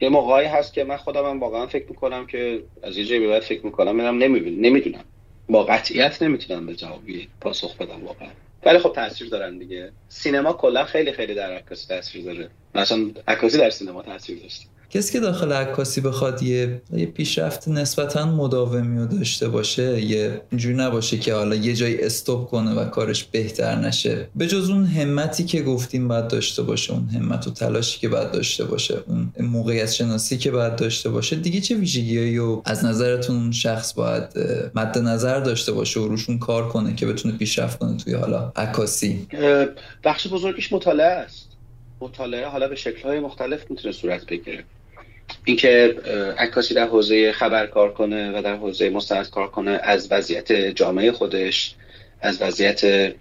یه 0.00 0.08
موقعی 0.08 0.46
هست 0.46 0.74
که 0.74 0.84
من 0.84 0.96
خودم 0.96 1.24
هم 1.24 1.40
واقعا 1.40 1.66
فکر 1.66 1.86
می‌کنم 1.88 2.26
که 2.26 2.62
از 2.82 2.98
یه 2.98 3.04
جایی 3.04 3.26
بعد 3.26 3.42
فکر 3.42 3.66
می‌کنم 3.66 3.96
میرم 3.96 4.18
نمی‌دونم. 4.18 5.04
با 5.48 5.64
قطعیت 5.64 6.22
نمی‌تونم 6.22 6.66
به 6.66 6.74
جوابی 6.74 7.28
پاسخ 7.40 7.76
بدم 7.76 8.04
واقعا. 8.04 8.28
ولی 8.66 8.78
خب 8.78 8.92
تاثیر 8.92 9.28
دارن 9.28 9.58
دیگه. 9.58 9.92
سینما 10.08 10.52
کلا 10.52 10.84
خیلی 10.84 11.12
خیلی 11.12 11.34
در 11.34 11.52
عکاسی 11.52 11.88
تاثیر 11.88 12.24
داره. 12.24 12.50
مثلا 12.74 13.10
عکاسی 13.28 13.58
در 13.58 13.70
سینما 13.70 14.02
تاثیر 14.02 14.38
داشته 14.38 14.66
کسی 14.94 15.12
که 15.12 15.20
داخل 15.20 15.52
عکاسی 15.52 16.00
بخواد 16.00 16.42
یه, 16.42 16.82
یه 16.92 17.06
پیشرفت 17.06 17.68
نسبتا 17.68 18.26
مداومی 18.26 18.98
رو 18.98 19.06
داشته 19.06 19.48
باشه 19.48 20.02
یه 20.02 20.40
اینجوری 20.50 20.74
نباشه 20.74 21.18
که 21.18 21.34
حالا 21.34 21.56
یه 21.56 21.74
جایی 21.74 22.00
استوب 22.00 22.46
کنه 22.46 22.74
و 22.74 22.84
کارش 22.84 23.24
بهتر 23.24 23.76
نشه. 23.76 24.28
به 24.36 24.46
جز 24.46 24.70
اون 24.70 24.86
همتی 24.86 25.44
که 25.44 25.62
گفتیم 25.62 26.08
باید 26.08 26.28
داشته 26.28 26.62
باشه 26.62 26.92
اون 26.92 27.08
همت 27.08 27.46
و 27.46 27.50
تلاشی 27.50 28.00
که 28.00 28.08
باید 28.08 28.30
داشته 28.30 28.64
باشه 28.64 28.98
اون 29.06 29.32
موقعیت 29.40 29.92
شناسی 29.92 30.38
که 30.38 30.50
باید 30.50 30.76
داشته 30.76 31.08
باشه 31.08 31.36
دیگه 31.36 31.60
چه 31.60 31.74
ویژگیهایی 31.74 32.36
رو 32.36 32.62
از 32.64 32.84
نظرتون 32.84 33.52
شخص 33.52 33.94
باید 33.94 34.24
مد 34.74 34.98
نظر 34.98 35.40
داشته 35.40 35.72
باشه 35.72 36.00
و 36.00 36.08
روشون 36.08 36.38
کار 36.38 36.68
کنه 36.68 36.94
که 36.94 37.06
بتونه 37.06 37.36
پیشرفت 37.36 37.78
کنه 37.78 37.96
توی 37.96 38.14
حالا 38.14 38.52
عکاسی؟ 38.56 39.26
بخش 40.04 40.26
بزرگیش 40.26 40.72
مطالعه 40.72 41.06
است. 41.06 41.48
مطالعه 42.00 42.46
حالا 42.46 42.68
به 42.68 42.76
شکل‌های 42.76 43.20
مختلف 43.20 43.70
می‌تونه 43.70 43.92
صورت 43.92 44.26
بگیره. 44.26 44.64
اینکه 45.44 45.96
عکاسی 46.38 46.74
در 46.74 46.86
حوزه 46.86 47.32
خبر 47.32 47.66
کار 47.66 47.92
کنه 47.92 48.38
و 48.38 48.42
در 48.42 48.56
حوزه 48.56 48.90
مستند 48.90 49.30
کار 49.30 49.50
کنه 49.50 49.70
از 49.82 50.12
وضعیت 50.12 50.52
جامعه 50.52 51.12
خودش 51.12 51.74
از 52.20 52.42
وضعیت 52.42 53.14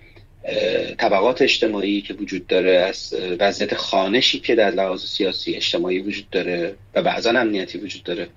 طبقات 0.98 1.42
اجتماعی 1.42 2.02
که 2.02 2.13
وجود 2.13 2.48
داره 2.48 2.72
از 2.72 3.16
وضعیت 3.39 3.76
خانشی 3.76 4.39
که 4.39 4.56
در 4.56 4.72
لحاظ 4.72 5.06
سیاسی 5.06 5.56
اجتماعی 5.56 6.00
وجود 6.00 6.30
داره 6.30 6.76
و 6.96 7.02
بعضا 7.02 7.30
امنیتی 7.30 7.78
وجود 7.78 8.04
داره 8.04 8.28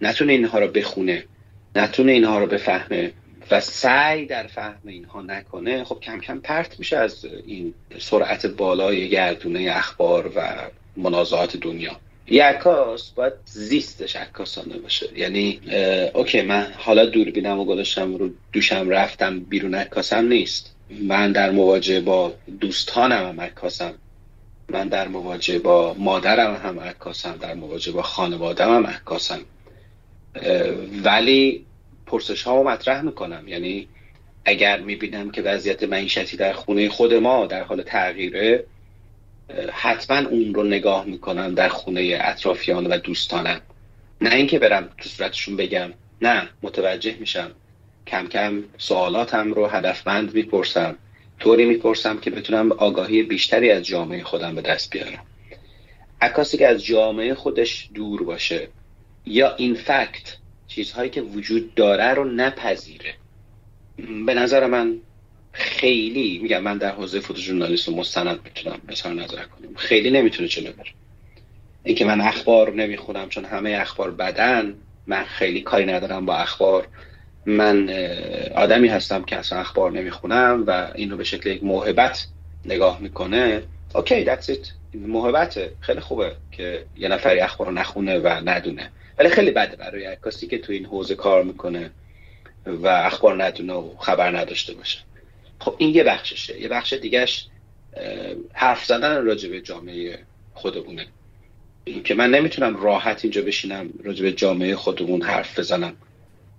نتونه 0.00 0.32
اینها 0.32 0.58
رو 0.58 0.68
بخونه 0.68 1.24
نتونه 1.76 2.12
اینها 2.12 2.38
رو 2.38 2.46
بفهمه 2.46 3.12
و 3.50 3.60
سعی 3.60 4.26
در 4.26 4.46
فهم 4.46 4.80
اینها 4.86 5.22
نکنه 5.22 5.84
خب 5.84 6.00
کم 6.00 6.20
کم 6.20 6.40
پرت 6.40 6.78
میشه 6.78 6.96
از 6.96 7.24
این 7.46 7.74
سرعت 7.98 8.46
بالای 8.46 9.08
گردونه 9.08 9.70
اخبار 9.76 10.32
و 10.36 10.56
منازعات 10.96 11.56
دنیا. 11.56 12.00
یه 12.26 12.44
عکاس 12.44 13.10
باید 13.10 13.32
زیستش 13.44 14.16
عکاسانه 14.16 14.78
باشه. 14.78 15.18
یعنی 15.18 15.60
اوکی 16.14 16.42
من 16.42 16.72
حالا 16.76 17.06
دوربینم 17.06 17.58
و 17.58 17.64
گذاشتم 17.64 18.14
رو 18.14 18.30
دوشم 18.52 18.88
رفتم 18.88 19.40
بیرون 19.40 19.74
عکاسم 19.74 20.28
نیست. 20.28 20.74
من 21.02 21.32
در 21.32 21.50
مواجهه 21.50 22.00
با 22.00 22.34
دوستانم 22.60 23.28
هم 23.28 23.40
عکاسم. 23.40 23.94
من 24.68 24.88
در 24.88 25.08
مواجهه 25.08 25.58
با 25.58 25.94
مادرم 25.94 26.54
هم 26.54 26.80
عکاسم. 26.80 27.36
در 27.40 27.54
مواجهه 27.54 27.94
با 27.94 28.02
خانوادم 28.02 28.74
هم 28.74 28.86
عکاسم. 28.86 29.40
ولی 31.04 31.66
پرسش 32.06 32.42
ها 32.42 32.62
مطرح 32.62 33.02
می‌کنم. 33.02 33.48
یعنی 33.48 33.88
اگر 34.44 34.80
می‌بینم 34.80 35.30
که 35.30 35.42
وضعیت 35.42 35.82
معیشتی 35.82 36.36
در 36.36 36.52
خونه 36.52 36.88
خود 36.88 37.14
ما 37.14 37.46
در 37.46 37.62
حال 37.62 37.82
تغییره 37.82 38.64
حتما 39.72 40.28
اون 40.28 40.54
رو 40.54 40.64
نگاه 40.64 41.04
می‌کنم 41.04 41.54
در 41.54 41.68
خونه 41.68 42.18
اطرافیان 42.20 42.86
و 42.86 42.96
دوستانم 42.98 43.60
نه 44.20 44.34
اینکه 44.34 44.58
برم 44.58 44.88
تو 44.98 45.08
صورتشون 45.08 45.56
بگم. 45.56 45.92
نه 46.22 46.48
متوجه 46.62 47.16
میشم. 47.20 47.50
کم 48.06 48.26
کم 48.26 48.64
سوالاتم 48.78 49.52
رو 49.52 49.66
هدفمند 49.66 50.34
می‌پرسم. 50.34 50.96
طوری 51.38 51.64
می‌پرسم 51.64 52.18
که 52.18 52.30
بتونم 52.30 52.72
آگاهی 52.72 53.22
بیشتری 53.22 53.70
از 53.70 53.82
جامعه 53.82 54.22
خودم 54.22 54.54
به 54.54 54.62
دست 54.62 54.90
بیارم. 54.90 55.26
عکاسی 56.20 56.58
که 56.58 56.68
از 56.68 56.84
جامعه 56.84 57.34
خودش 57.34 57.88
دور 57.94 58.22
باشه 58.22 58.68
یا 59.26 59.56
این 59.56 59.74
فکت 59.74 60.36
چیزهایی 60.68 61.10
که 61.10 61.22
وجود 61.22 61.74
داره 61.74 62.14
رو 62.14 62.24
نپذیره. 62.24 63.14
به 64.26 64.34
نظر 64.34 64.66
من 64.66 64.98
خیلی 65.52 66.38
میگم 66.42 66.62
من 66.62 66.78
در 66.78 66.90
حوزه 66.90 67.20
فوتوژورنالیست 67.20 67.88
و 67.88 67.96
مستند 67.96 68.40
می‌تونم 68.44 68.80
مثلا 68.88 69.12
نظر 69.12 69.44
کنیم 69.44 69.74
خیلی 69.76 70.10
نمی‌تونه 70.10 70.48
چلو 70.48 70.72
بره. 70.72 70.90
اینکه 71.84 72.04
من 72.04 72.20
اخبار 72.20 72.72
نمی‌خونم 72.72 73.28
چون 73.28 73.44
همه 73.44 73.70
اخبار 73.80 74.10
بدن 74.10 74.74
من 75.06 75.24
خیلی 75.24 75.60
کاری 75.60 75.86
ندارم 75.86 76.26
با 76.26 76.36
اخبار. 76.36 76.88
من 77.46 77.90
آدمی 78.54 78.88
هستم 78.88 79.22
که 79.22 79.36
اصلا 79.36 79.58
اخبار 79.58 79.92
نمی‌خونم 79.92 80.64
و 80.66 80.90
اینو 80.94 81.16
به 81.16 81.24
شکل 81.24 81.50
یک 81.50 81.64
موهبت 81.64 82.26
نگاه 82.64 83.00
می‌کنه. 83.00 83.62
اوکی 83.94 84.24
that's 84.24 84.44
it. 84.44 84.68
موهبته. 84.94 85.72
خیلی 85.80 86.00
خوبه 86.00 86.32
که 86.52 86.84
یه 86.96 87.08
نفری 87.08 87.40
اخبار 87.40 87.66
رو 87.66 87.72
نخونه 87.72 88.18
و 88.18 88.28
ندونه. 88.28 88.90
ولی 89.18 89.28
خیلی 89.28 89.50
بده 89.50 89.76
برای 89.76 90.16
کسی 90.26 90.46
که 90.46 90.58
تو 90.58 90.72
این 90.72 90.86
حوزه 90.86 91.14
کار 91.14 91.42
می‌کنه 91.42 91.90
و 92.66 92.86
اخبار 92.86 93.44
ندونه 93.44 93.72
و 93.72 93.96
خبر 93.98 94.38
نداشته 94.38 94.74
باشه. 94.74 94.98
خب 95.60 95.74
این 95.78 95.94
یه 95.94 96.04
بخششه. 96.04 96.60
یه 96.60 96.68
بخش 96.68 96.92
دیگهش 96.92 97.46
حرف 98.52 98.84
زدن 98.84 99.24
راجع 99.24 99.48
به 99.48 99.60
جامعه 99.60 100.18
خودمونه. 100.54 101.06
که 102.04 102.14
من 102.14 102.30
نمی‌تونم 102.30 102.76
راحت 102.76 103.24
اینجا 103.24 103.42
بشینم 103.42 103.90
راجع 104.04 104.22
به 104.22 104.32
جامعه 104.32 104.76
خودمون 104.76 105.22
حرف 105.22 105.58
بزنم 105.58 105.96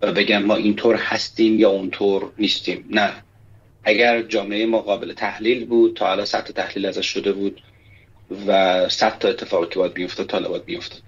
و 0.02 0.12
بگم 0.12 0.44
ما 0.44 0.56
اینطور 0.56 0.96
هستیم 0.96 1.60
یا 1.60 1.70
اونطور 1.70 2.32
نیستیم. 2.38 2.86
نه. 2.90 3.24
اگر 3.84 4.22
جامعه 4.22 4.66
ما 4.66 4.82
قابل 4.82 5.14
تحلیل 5.14 5.66
بود 5.66 5.96
تا 5.96 6.08
حالا 6.08 6.26
صد 6.26 6.44
تحلیل 6.44 6.86
ازش 6.86 7.08
شده 7.08 7.32
بود 7.32 7.62
و 8.48 8.90
صد 8.90 9.20
تا 9.20 9.30
اتفاقی 9.30 9.68
که 9.68 9.80
باید 9.80 9.94
بیفتاد 9.94 10.28
تا 10.28 10.40
باید 10.40 10.66
بیفتاد. 10.66 11.02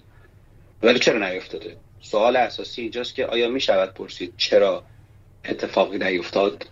ولی 0.83 0.99
چرا 0.99 1.29
نیفتاده؟ 1.29 1.77
سوال 2.01 2.35
اساسی 2.35 2.81
اینجاست 2.81 3.15
که 3.15 3.25
آیا 3.25 3.49
می‌شود 3.49 3.93
پرسید 3.93 4.33
چرا 4.37 4.83
اتفاقی 5.45 5.97
نیفتاد؟ 5.97 6.65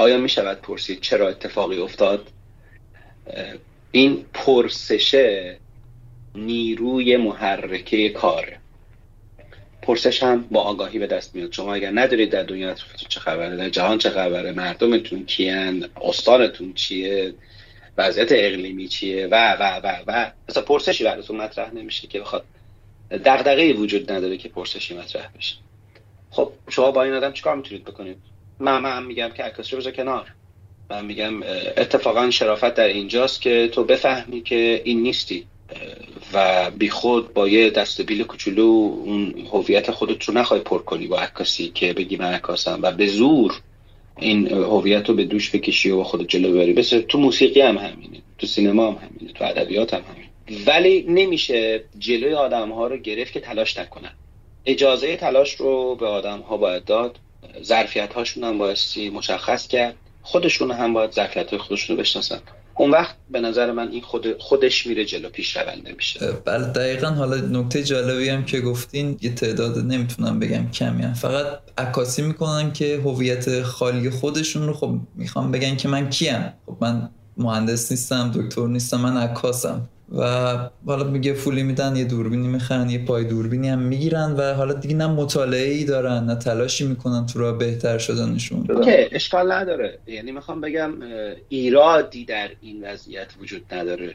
آیا 0.00 0.18
می 0.18 0.28
شود 0.28 0.60
پرسید 0.60 1.00
چرا 1.00 1.28
اتفاقی 1.28 1.78
افتاد؟ 1.78 2.28
این 3.92 4.24
پرسشه 4.34 5.56
نیروی 6.34 7.16
محرکه 7.16 8.08
کاره 8.08 8.58
پرسش 9.82 10.22
هم 10.22 10.42
با 10.50 10.60
آگاهی 10.60 10.98
به 10.98 11.06
دست 11.06 11.34
میاد. 11.34 11.52
شما 11.52 11.74
اگر 11.74 11.90
ندارید 11.90 12.30
در 12.30 12.42
دنیا 12.42 12.74
چه 13.08 13.20
خبره 13.20 13.56
در 13.56 13.68
جهان 13.68 13.98
چه 13.98 14.10
خبره 14.10 14.52
مردمتون 14.52 15.24
کیان 15.24 15.88
استانتون 16.02 16.72
چیه 16.72 17.34
وضعیت 17.98 18.28
اقلیمی 18.32 18.88
چیه 18.88 19.26
و 19.26 19.56
و 19.60 19.80
و 19.84 20.02
و. 20.06 20.30
مثلا 20.48 20.62
پرسشی 20.62 21.04
براتون 21.04 21.36
مطرح 21.36 21.74
نمیشه 21.74 22.06
که 22.06 22.20
بخواد 22.20 22.44
دغدغه‌ای 23.10 23.72
وجود 23.72 24.12
نداره 24.12 24.36
که 24.36 24.48
پرسشی 24.48 24.94
مطرح 24.94 25.28
بشه. 25.38 25.56
خب 26.30 26.52
شما 26.68 26.90
با 26.90 27.02
این 27.02 27.12
آدم 27.12 27.32
چیکار 27.32 27.56
می‌تونید 27.56 27.84
بکنید؟ 27.84 28.16
من, 28.60 28.78
من 28.78 29.04
میگم 29.04 29.28
که 29.28 29.42
عکاسی 29.42 29.76
رو 29.76 29.90
کنار. 29.90 30.26
من 30.90 31.04
میگم 31.04 31.42
اتفاقا 31.76 32.30
شرافت 32.30 32.74
در 32.74 32.88
اینجاست 32.88 33.40
که 33.40 33.68
تو 33.72 33.84
بفهمی 33.84 34.42
که 34.42 34.82
این 34.84 35.02
نیستی. 35.02 35.46
و 36.32 36.70
بی 36.70 36.90
خود 36.90 37.34
با 37.34 37.48
یه 37.48 37.70
دست 37.70 38.00
بیل 38.00 38.24
کوچولو 38.24 38.64
اون 39.04 39.34
هویت 39.52 39.90
خودت 39.90 40.24
رو 40.24 40.34
نخوای 40.34 40.60
پر 40.60 40.78
کنی 40.82 41.06
با 41.06 41.18
عکاسی 41.18 41.70
که 41.74 41.92
بگی 41.92 42.16
من 42.16 42.32
عکاسم 42.32 42.78
و 42.82 42.92
به 42.92 43.06
زور 43.06 43.60
این 44.18 44.52
هویت 44.52 45.08
رو 45.08 45.14
به 45.14 45.24
دوش 45.24 45.54
بکشی 45.54 45.90
و 45.90 46.02
خودت 46.02 46.28
جلو 46.28 46.56
بری 46.56 46.72
بس 46.72 46.88
تو 46.88 47.18
موسیقی 47.18 47.60
هم 47.60 47.78
همینه 47.78 48.18
تو 48.38 48.46
سینما 48.46 48.90
هم 48.90 48.98
همینه 49.08 49.32
تو 49.32 49.44
ادبیات 49.44 49.94
هم 49.94 50.02
همینه. 50.08 50.30
ولی 50.66 51.04
نمیشه 51.08 51.84
جلوی 51.98 52.34
آدم 52.34 52.72
ها 52.72 52.86
رو 52.86 52.96
گرفت 52.96 53.32
که 53.32 53.40
تلاش 53.40 53.78
نکنن. 53.78 54.12
اجازه 54.66 55.16
تلاش 55.16 55.54
رو 55.54 55.96
به 55.96 56.06
آدم 56.06 56.38
ها 56.40 56.56
باید 56.56 56.84
داد. 56.84 57.18
ظرفیت 57.62 58.12
هاشون 58.12 58.44
هم 58.44 58.58
بایستی 58.58 59.10
مشخص 59.10 59.68
کرد. 59.68 59.94
خودشون 60.22 60.70
هم 60.70 60.92
باید 60.92 61.12
ظرفیت 61.12 61.50
های 61.50 61.58
خودشون 61.58 61.96
رو 61.96 62.02
بشناسن. 62.02 62.38
اون 62.76 62.90
وقت 62.90 63.16
به 63.30 63.40
نظر 63.40 63.72
من 63.72 63.88
این 63.88 64.02
خود 64.02 64.38
خودش 64.38 64.86
میره 64.86 65.04
جلو 65.04 65.28
پیش 65.28 65.56
رونده 65.56 65.92
میشه. 65.92 66.32
بله 66.44 66.66
دقیقا. 66.66 67.06
حالا 67.06 67.36
نکته 67.36 67.82
جالبی 67.82 68.28
هم 68.28 68.44
که 68.44 68.60
گفتین 68.60 69.18
یه 69.22 69.34
تعداد 69.34 69.78
نمی‌تونم 69.78 70.38
بگم 70.38 70.70
کمی 70.70 71.02
هم. 71.02 71.14
فقط 71.14 71.46
عکاسی 71.78 72.22
می‌کنن 72.22 72.72
که 72.72 73.00
هویت 73.04 73.62
خالی 73.62 74.10
خودشون 74.10 74.66
رو. 74.66 74.74
خب 74.74 74.94
می‌خوام 75.14 75.52
بگن 75.52 75.76
که 75.76 75.88
من 75.88 76.10
کیم. 76.10 76.52
خب 76.66 76.76
من 76.80 77.10
مهندس 77.36 77.90
نیستم 77.90 78.32
دکتر 78.34 78.66
نیستم 78.66 79.00
من 79.00 79.16
عکاسم. 79.16 79.88
و 80.18 80.22
حالا 80.86 81.04
میگه 81.04 81.34
فولی 81.34 81.62
میدن 81.62 81.96
یه 81.96 82.04
دوربینی 82.04 82.48
می‌خرن 82.48 82.90
یه 82.90 83.04
پای 83.04 83.24
دوربینی 83.24 83.68
هم 83.68 83.78
می‌گیرن 83.78 84.34
و 84.38 84.54
حالا 84.54 84.72
دیگه 84.72 84.94
نه 84.94 85.06
مطالعه 85.06 85.70
ای 85.70 85.84
دارن 85.84 86.24
نه 86.24 86.34
تلاشی 86.34 86.86
می‌کنن 86.86 87.26
تو 87.26 87.38
راه 87.38 87.58
بهتر 87.58 87.98
شدنشون. 87.98 88.66
اوکی 88.70 88.90
اشکال 88.90 89.52
نداره. 89.52 89.98
یعنی 90.06 90.32
می‌خوام 90.32 90.60
بگم 90.60 90.92
ایرادی 91.48 92.24
در 92.24 92.50
این 92.60 92.84
وضعیت 92.84 93.28
وجود 93.40 93.74
نداره. 93.74 94.14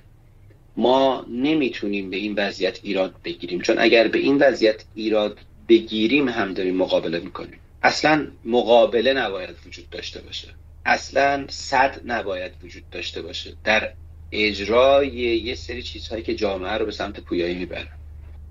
ما 0.78 1.26
نمی‌تونیم 1.30 2.10
به 2.10 2.18
این 2.18 2.36
وضعیت 2.38 2.80
ایراد 2.84 3.14
بگیریم. 3.24 3.62
چون 3.62 3.76
اگر 3.80 4.08
به 4.08 4.18
این 4.18 4.38
وضعیت 4.38 4.84
ایراد 4.96 5.38
بگیریم 5.70 6.30
هم 6.30 6.54
داریم 6.54 6.76
مقابله 6.76 7.20
می‌کنیم. 7.20 7.60
اصلا 7.84 8.28
مقابله 8.46 9.14
نباید 9.14 9.56
وجود 9.68 9.90
داشته 9.90 10.22
باشه. 10.22 10.48
اصلا 10.86 11.46
صد 11.50 12.02
نباید 12.06 12.52
وجود 12.64 12.84
داشته 12.92 13.22
باشه. 13.22 13.54
در 13.64 13.90
اجرای 14.36 15.08
یه 15.08 15.56
سری 15.56 15.84
چیزهایی 15.84 16.24
که 16.24 16.36
جامعه 16.36 16.72
رو 16.72 16.86
به 16.86 16.92
سمت 16.92 17.20
پویایی 17.20 17.56
می‌بره. 17.56 17.88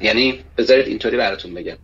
یعنی 0.01 0.40
بذارید 0.59 0.87
اینطوری 0.87 1.16
براتون 1.16 1.55
بگم. 1.55 1.77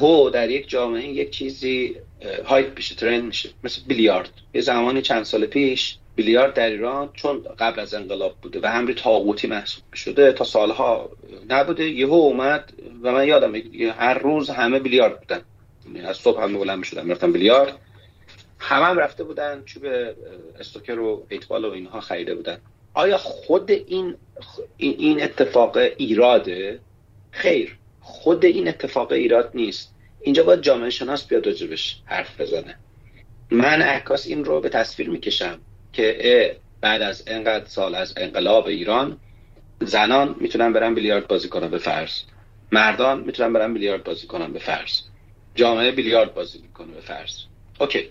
هو 0.00 0.30
در 0.30 0.50
یک 0.50 0.68
جامعه 0.68 1.08
یک 1.08 1.30
چیزی 1.30 1.96
هایپ 2.44 2.76
میشه 2.76 2.94
ترند 2.94 3.24
میشه. 3.24 3.50
مثل 3.64 3.80
بیلیارد. 3.86 4.30
یه 4.54 4.60
زمانی 4.60 5.02
چند 5.02 5.22
سال 5.22 5.46
پیش 5.46 5.96
بیلیارد 6.16 6.54
در 6.54 6.70
ایران 6.70 7.10
چون 7.14 7.42
قبل 7.58 7.80
از 7.80 7.94
انقلاب 7.94 8.36
بوده 8.42 8.60
و 8.62 8.66
همری 8.66 8.94
تاغوتی 8.94 9.46
محسوب 9.46 9.94
شده 9.94 10.32
تا 10.32 10.44
سالها 10.44 11.10
نبوده 11.48 11.84
یهو 11.88 12.12
اومد 12.12 12.72
و 13.02 13.12
من 13.12 13.28
یادم 13.28 13.54
هر 13.98 14.18
روز 14.18 14.50
همه 14.50 14.78
بیلیارد 14.78 15.20
بودن. 15.20 15.40
یعنی 15.86 16.00
از 16.00 16.16
صبح 16.16 16.42
همه 16.42 16.58
بلند 16.58 16.78
می‌شدن 16.78 17.04
می‌رفتن 17.04 17.32
بیلیارد. 17.32 17.78
همه 18.58 18.84
هم 18.84 18.98
رفته 18.98 19.24
بودن 19.24 19.62
چوب 19.66 19.82
استوکر 20.60 20.98
و 20.98 21.26
ایتبال 21.28 21.64
و 21.64 21.70
اینها 21.70 22.00
خریده 22.00 22.34
بودن. 22.34 22.58
آیا 22.94 23.18
خود 23.18 23.70
این 23.70 24.16
این 24.76 25.22
اتفاق 25.22 25.78
ایراده 25.96 26.80
خیر 27.30 27.76
خود 28.00 28.44
این 28.44 28.68
اتفاق 28.68 29.12
ایراد 29.12 29.50
نیست. 29.54 29.94
اینجا 30.20 30.42
باید 30.42 30.60
جامعه 30.60 30.90
شناس 30.90 31.26
بیاد 31.26 31.46
راجبش 31.46 32.00
حرف 32.04 32.40
بزنه. 32.40 32.78
من 33.50 33.82
عکاس 33.82 34.26
این 34.26 34.44
رو 34.44 34.60
به 34.60 34.68
تصویر 34.68 35.10
می‌کشم 35.10 35.60
که 35.92 36.56
بعد 36.80 37.02
از 37.02 37.24
انقدر 37.26 37.64
سال 37.64 37.94
از 37.94 38.14
انقلاب 38.16 38.66
ایران 38.66 39.18
زنان 39.80 40.36
می‌تونن 40.40 40.72
برن 40.72 40.94
بیلیارد 40.94 41.26
بازی 41.28 41.48
کنن 41.48 41.68
به 41.70 41.78
فرض. 41.78 42.10
مردان 42.72 43.20
می‌تونن 43.20 43.52
برن 43.52 43.74
بیلیارد 43.74 44.04
بازی 44.04 44.26
کنن 44.26 44.52
به 44.52 44.58
فرض. 44.58 45.00
جامعه 45.54 45.90
بیلیارد 45.90 46.34
بازی 46.34 46.58
می‌کنه 46.58 46.92
به 46.92 47.00
فرض. 47.00 47.32
اوکی. 47.80 48.08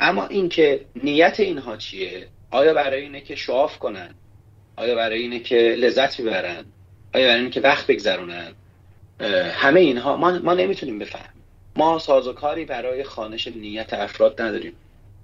اما 0.00 0.26
اینکه 0.26 0.84
نیت 1.04 1.40
اینها 1.40 1.76
چیه؟ 1.76 2.28
آیا 2.52 2.74
برای 2.74 3.02
اینه 3.02 3.20
که 3.20 3.34
شعاف 3.34 3.78
کنن؟ 3.78 4.14
آیا 4.76 4.94
برای 4.94 5.22
اینه 5.22 5.38
که 5.40 5.56
لذت 5.56 6.20
ببرن؟ 6.20 6.64
آیا 7.14 7.26
برای 7.26 7.38
اینه 7.38 7.50
که 7.50 7.60
وقت 7.60 7.86
بگذرونن؟ 7.86 8.52
همه 9.52 9.80
اینها 9.80 10.16
ما, 10.16 10.38
ما 10.38 10.54
نمی‌تونیم 10.54 10.98
بفهمیم. 10.98 11.42
ما 11.76 11.98
سازوکاری 11.98 12.64
برای 12.64 13.04
خانش 13.04 13.46
نیت 13.46 13.94
افراد 13.94 14.42
نداریم. 14.42 14.72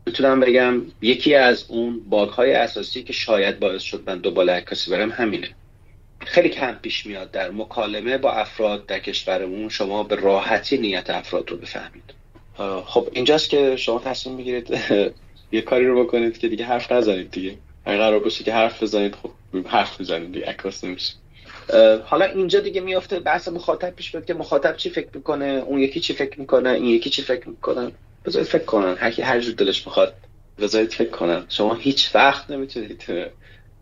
می‌تونم 0.07 0.41
بگم 0.41 0.83
یکی 1.03 1.35
از 1.35 1.65
اون 1.69 2.01
باگ 2.09 2.29
های 2.29 2.53
اساسی 2.53 3.03
که 3.03 3.13
شاید 3.13 3.59
باعث 3.59 3.83
شد 3.83 4.03
من 4.07 4.19
دوباره 4.19 4.53
عکاسی 4.53 4.91
برم 4.91 5.11
همینه. 5.11 5.49
خیلی 6.21 6.49
کم 6.49 6.73
پیش 6.83 7.07
میاد 7.07 7.31
در 7.31 7.51
مکالمه 7.51 8.19
با 8.19 8.33
افراد 8.33 8.87
در 8.87 8.99
کشورمون 8.99 9.69
شما 9.69 10.03
به 10.03 10.17
راحتی 10.17 10.79
نیت 10.79 11.11
افراد 11.11 11.51
رو 11.51 11.57
بفهمید. 11.57 12.15
خب 12.85 13.09
اینجاست 13.13 13.51
که 13.51 13.77
شما 13.77 13.99
تصمیم 13.99 14.37
می‌گیرید. 14.37 14.79
یه 15.53 15.61
کاری 15.61 15.87
رو 15.87 16.05
بکنید 16.05 16.39
که 16.39 16.49
دیگه 16.49 16.65
حرف 16.65 16.93
نزنید 16.93 17.31
دیگه. 17.31 17.59
اگر 17.85 17.99
قرار 17.99 18.19
باشه 18.19 18.45
که 18.45 18.53
حرف 18.53 18.83
بزنید 18.83 19.15
خب 19.15 19.31
حرف 19.67 20.01
بزنید 20.01 20.33
دیگه 20.33 20.47
عکاس 20.47 20.85
نمیشه. 20.85 21.13
حالا 22.05 22.25
اینجا 22.25 22.61
دیگه 22.61 22.81
میافته 22.81 23.21
بحث 23.21 23.49
مخاطب 23.49 23.91
پیش 23.91 24.11
بیاد 24.11 24.25
که 24.25 24.35
مخاطب 24.35 24.77
چی 24.77 24.91
فکر 24.91 25.09
می‌کنه 25.15 25.45
اون 25.67 25.81
یکی 25.81 26.01
چی 26.01 26.13
فکر 26.13 26.41
می‌کنه 26.41 26.71
این 26.71 26.85
یکی 26.85 27.11
چی 27.11 27.23
فکر 27.23 27.49
می‌کنه. 27.49 27.93
بذارید 28.25 28.49
فکر 28.49 28.65
کنن. 28.65 28.97
هر 28.97 29.11
کی 29.11 29.23
هر 29.23 29.41
جور 29.41 29.55
دلش 29.55 29.87
می‌خواد 29.87 30.15
بذارید 30.59 30.93
فکر 30.93 31.11
کنن. 31.11 31.47
شما 31.49 31.75
هیچ 31.75 32.15
وقت 32.15 32.51
نمی‌تونید 32.51 33.05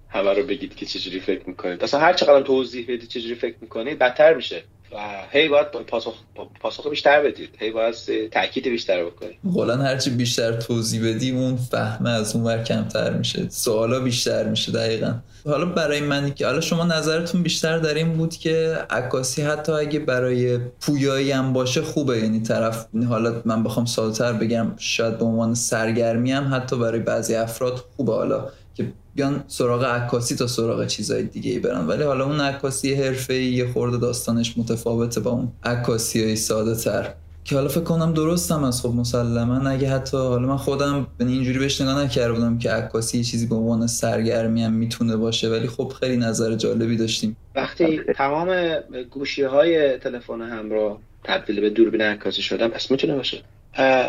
همه 0.08 0.32
رو 0.32 0.42
بگید 0.42 0.74
که 0.74 0.86
چجوری 0.86 1.20
فکر 1.20 1.42
می‌کنید. 1.46 1.82
اصلا 1.82 2.00
هر 2.00 2.12
چقدر 2.12 2.42
توضیح 2.42 2.84
بدید 2.84 3.08
چجوری 3.08 3.34
فکر 3.34 3.56
می‌کنید 3.60 3.98
بدتر 3.98 4.34
میشه. 4.34 4.64
و 4.92 4.96
هی 5.30 5.48
باید 5.48 5.66
پاسخ 5.66 6.14
پاسخ 6.60 6.86
بیشتر 6.90 7.22
بدید. 7.22 7.50
هی 7.58 7.70
باید 7.70 7.94
تاکید 8.32 8.64
بیشتر 8.64 9.04
بکنید. 9.04 9.38
قولا 9.54 9.76
هرچی 9.76 10.10
بیشتر 10.10 10.52
توضیح 10.52 11.08
بدی 11.08 11.30
اون 11.30 11.56
فهمه 11.56 12.10
از 12.10 12.36
اون 12.36 12.44
ور 12.44 12.62
کمتر 12.62 13.10
میشه. 13.10 13.48
سوالا 13.48 14.00
بیشتر 14.00 14.44
میشه 14.44 14.72
دقیقا. 14.72 15.14
حالا 15.46 15.64
برای 15.64 16.00
منی 16.00 16.30
که 16.30 16.46
حالا 16.46 16.60
شما 16.60 16.84
نظرتون 16.84 17.42
بیشتر 17.42 17.78
در 17.78 17.94
این 17.94 18.12
بود 18.12 18.36
که 18.36 18.78
عکاسی 18.90 19.42
حتی 19.42 19.72
اگه 19.72 19.98
برای 19.98 20.58
پویایی 20.58 21.32
هم 21.32 21.52
باشه 21.52 21.82
خوبه. 21.82 22.18
یعنی 22.18 22.40
طرف 22.40 22.86
حالا 23.08 23.42
من 23.44 23.62
بخوام 23.62 23.86
ساده‌تر 23.86 24.32
بگم 24.32 24.72
شاید 24.78 25.18
به 25.18 25.24
عنوان 25.24 25.54
سرگرمی 25.54 26.32
هم 26.32 26.54
حتی 26.54 26.76
برای 26.76 27.00
بعضی 27.00 27.34
افراد 27.34 27.84
خوبه. 27.96 28.12
حالا 28.12 28.48
که 28.76 28.92
بیان 29.14 29.44
سراغ 29.46 29.84
عکاسی 29.84 30.36
تا 30.36 30.46
سراغ 30.46 30.86
چیزای 30.86 31.22
دیگه 31.22 31.50
ای 31.50 31.58
برن. 31.58 31.86
ولی 31.86 32.02
حالا 32.02 32.24
اون 32.24 32.40
عکاسی 32.40 32.94
حرفه 32.94 33.34
یه 33.34 33.72
خورده 33.72 33.96
داستانش 33.96 34.58
متفاوته 34.58 35.20
با 35.20 35.30
اون 35.30 35.52
عکاسی 35.64 36.24
های 36.24 36.36
ساده 36.36 36.74
تر 36.74 37.14
که 37.44 37.54
حالا 37.54 37.68
فکر 37.68 37.80
کنم 37.80 38.14
درستم 38.14 38.64
از 38.64 38.82
خب 38.82 38.88
مسلما 38.88 39.70
اگه 39.70 39.90
حتی 39.90 40.16
حالا 40.16 40.48
من 40.48 40.56
خودم 40.56 41.06
اینجوری 41.20 41.58
بهش 41.58 41.80
نگاه 41.80 42.04
نکرده 42.04 42.32
بودم 42.32 42.58
که 42.58 42.70
عکاسی 42.70 43.18
یه 43.18 43.24
چیزی 43.24 43.46
به 43.46 43.54
عنوان 43.54 43.86
سرگرمی 43.86 44.62
هم 44.62 44.72
می‌تونه 44.72 45.16
باشه 45.16 45.48
ولی 45.48 45.66
خب 45.66 45.92
خیلی 46.00 46.16
نظر 46.16 46.54
جالبی 46.54 46.96
داشتیم. 46.96 47.36
وقتی 47.54 48.00
تمام 48.16 48.74
گوشی 49.10 49.42
های 49.42 49.98
تلفن 49.98 50.40
همراه 50.40 50.98
تبدیل 51.24 51.60
به 51.60 51.70
دوربین 51.70 52.00
عکاسی 52.00 52.42
شدن 52.42 52.68
پس 52.68 52.90
می‌تونه 52.90 53.14
باشه. 53.14 53.42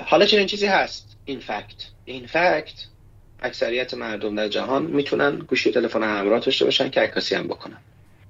حالا 0.05 0.25
چنین 0.25 0.47
چیزی 0.47 0.65
هست. 0.65 1.17
این 1.25 1.39
فکت 1.39 1.85
این 2.05 2.27
فکت 2.27 2.85
اکثریت 3.41 3.93
مردم 3.93 4.35
در 4.35 4.47
جهان 4.47 4.83
می‌تونن 4.83 5.35
گوشی 5.39 5.71
تلفن 5.71 6.03
همراه 6.03 6.39
داشته 6.39 6.65
باشن 6.65 6.89
که 6.89 7.01
عکاسی 7.01 7.35
هم 7.35 7.47
بکنن. 7.47 7.77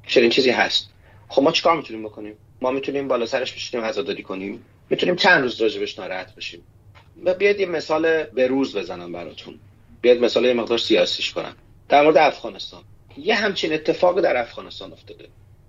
چنین 0.08 0.30
چیزی 0.30 0.50
هست. 0.50 0.90
خب 1.28 1.42
ما 1.44 1.52
چیکار 1.52 1.78
می‌تونیم 1.78 2.04
بکنیم؟ 2.04 2.36
ما 2.62 2.72
می‌تونیم 2.72 3.08
بالا 3.08 3.26
سرش 3.26 3.54
بشینیم 3.54 3.86
عزاداری 3.86 4.24
کنیم. 4.24 4.66
می‌تونیم 4.90 5.16
چند 5.16 5.42
روز 5.42 5.62
راجبش 5.62 6.00
ناراحت 6.00 6.36
بشیم. 6.36 6.64
بیاید 7.40 7.60
یه 7.60 7.66
مثال 7.66 8.24
به 8.24 8.48
روز 8.48 8.78
بزنم 8.78 9.12
براتون. 9.12 9.60
بیاید 10.02 10.24
مثال 10.24 10.46
یه 10.46 10.54
مقدار 10.54 10.78
سیاسیش 10.78 11.34
کنم. 11.34 11.56
در 11.90 12.04
مورد 12.04 12.18
افغانستان. 12.18 12.84
یه 13.18 13.36
همچین 13.36 13.74
اتفاق 13.74 14.22
در 14.22 14.38
افغانستان 14.38 14.94
افتاده. 14.94 15.28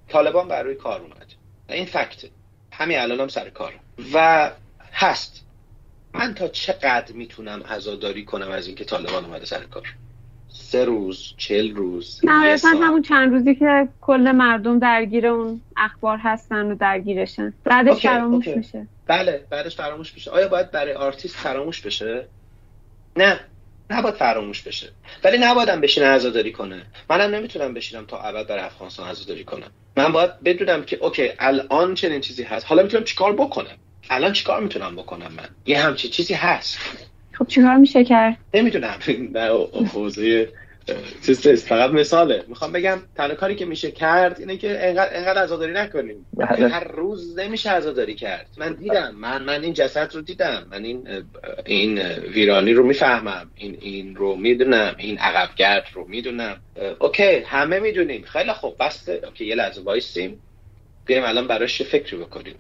طالبان 0.09 0.49
بر 0.49 0.63
روی 0.63 0.75
کار 0.75 1.01
اومد. 1.01 1.27
این 1.69 1.85
فکت 1.85 2.25
همین 2.73 2.99
الان 2.99 3.21
هم 3.21 3.29
سر 3.29 3.51
کار. 3.51 3.75
و 4.13 4.51
هست. 4.93 5.45
من 6.19 6.35
تا 6.35 6.49
چقدر 6.49 7.13
می‌تونم 7.13 7.63
عزاداری 7.63 8.25
کنم 8.25 8.51
از 8.51 8.67
اینکه 8.67 8.85
طالبان 8.85 9.25
اومده 9.25 9.47
سر 9.47 9.65
کار؟ 9.65 9.95
سه 10.49 10.85
روز 10.85 11.35
چل 11.37 11.75
روز 11.75 12.21
نهایتا 12.25 12.69
همون 12.69 13.03
چند 13.03 13.33
روزی 13.33 13.55
که 13.55 13.89
کل 14.01 14.31
مردم 14.31 14.79
درگیر 14.79 15.27
اون 15.27 15.61
اخبار 15.77 16.19
هستن 16.19 16.67
و 16.67 16.75
درگیرشن. 16.75 17.55
بعدش 17.65 18.03
فراموش 18.03 18.49
میشه. 18.49 18.87
بله 19.07 19.45
بعدش 19.51 19.77
فراموش 19.77 20.15
میشه. 20.15 20.31
آیا 20.31 20.49
باید 20.49 20.71
برای 20.71 20.93
آرتیست 20.93 21.37
فراموش 21.37 21.81
بشه؟ 21.81 22.27
نه 23.17 23.41
نباید 23.91 24.15
فراموش 24.15 24.63
بشه. 24.63 24.93
ولی 25.25 25.39
نبایدم 25.39 25.81
بشینه 25.81 26.07
عزاداری 26.07 26.53
کنه. 26.53 26.83
منم 27.11 27.35
نمی‌تونم 27.35 27.75
بشینم 27.75 28.07
تا 28.07 28.19
ابد 28.19 28.47
در 28.47 28.65
افغانستان 28.65 29.09
عزاداری 29.09 29.45
کنم. 29.45 29.71
من 29.97 30.13
باید 30.13 30.41
بدونم 30.45 30.83
که 30.83 30.97
okay 30.97 31.31
الان 31.39 31.95
چنین 31.95 32.21
چیزی 32.21 32.43
هست. 32.43 32.67
حالا 32.67 32.83
می‌تونم 32.83 33.05
چیکار 33.05 33.33
بکنم؟ 33.33 33.77
الان 34.11 34.33
چیکار 34.33 34.63
می‌تونم 34.63 34.97
بکنم 34.97 35.33
من؟ 35.37 35.49
یه 35.67 35.79
همچی 35.81 36.09
چیزی 36.09 36.35
هست. 36.35 36.79
خب 37.33 37.47
چیکار 37.47 37.77
میشه 37.77 38.05
کرد؟ 38.05 38.37
نمی‌دونم. 38.55 38.99
نه 39.33 39.49
حوزه 39.93 40.49
چیز 41.27 41.65
فقط 41.65 41.91
مثاله. 41.91 42.45
می‌خوام 42.49 42.73
بگم 42.73 42.99
تنها 43.17 43.35
کاری 43.35 43.55
که 43.55 43.65
میشه 43.65 43.91
کرد 43.91 44.41
اینه 44.41 44.57
که 44.57 44.89
انقدر 44.89 45.17
انقدر 45.17 45.43
عزاداری 45.43 45.73
نکنیم. 45.73 46.27
بله. 46.35 46.69
هر 46.69 46.85
روز 46.85 47.39
نمیشه 47.39 47.71
عزاداری 47.71 48.15
کرد. 48.15 48.47
من 48.57 48.73
دیدم. 48.73 49.15
من 49.15 49.43
من 49.43 49.63
این 49.63 49.73
جسد 49.73 50.15
رو 50.15 50.21
دیدم. 50.21 50.67
من 50.71 50.85
این 50.85 51.09
این 51.67 51.99
ویرانی 52.09 52.73
رو 52.73 52.87
می‌فهمم. 52.87 53.51
این 53.55 53.79
این 53.81 54.17
رو 54.17 54.37
می‌دونم. 54.37 54.95
این 54.99 55.19
عقبگرد 55.19 55.87
رو 55.95 56.09
می‌دونم. 56.09 56.61
okay 56.99 57.39
همه 57.47 57.81
می‌دونیم. 57.81 58.23
خیلی 58.23 58.53
خوب. 58.53 58.77
بسه 58.81 59.21
okay 59.25 59.47
یه 59.47 59.55
لحظه 59.55 59.81
وایسیم. 59.81 60.43
بیایم 61.07 61.25
الان 61.25 61.47
براش 61.47 61.83
فکری 61.83 62.17
بکنیم. 62.17 62.55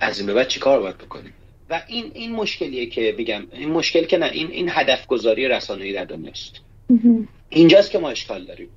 از 0.00 0.18
این 0.18 0.26
به 0.26 0.34
بعد 0.34 0.48
چیکار 0.48 0.80
باید 0.80 0.98
بکنیم؟ 0.98 1.32
و 1.70 1.82
این 1.86 2.10
این 2.14 2.32
مشکلیه 2.32 2.86
که 2.86 3.14
بگم. 3.18 3.46
این 3.52 3.70
مشکل 3.70 4.04
که 4.04 4.18
نه 4.18 4.26
این 4.26 4.50
این 4.50 4.68
هدف 4.70 5.06
گذاری 5.06 5.48
رسانه‌ای 5.48 5.92
در 5.92 6.04
دنیاست 6.04 6.52
اینجاست 7.48 7.90
که 7.90 7.98
ما 7.98 8.10
اشکال 8.10 8.44
داریم. 8.44 8.68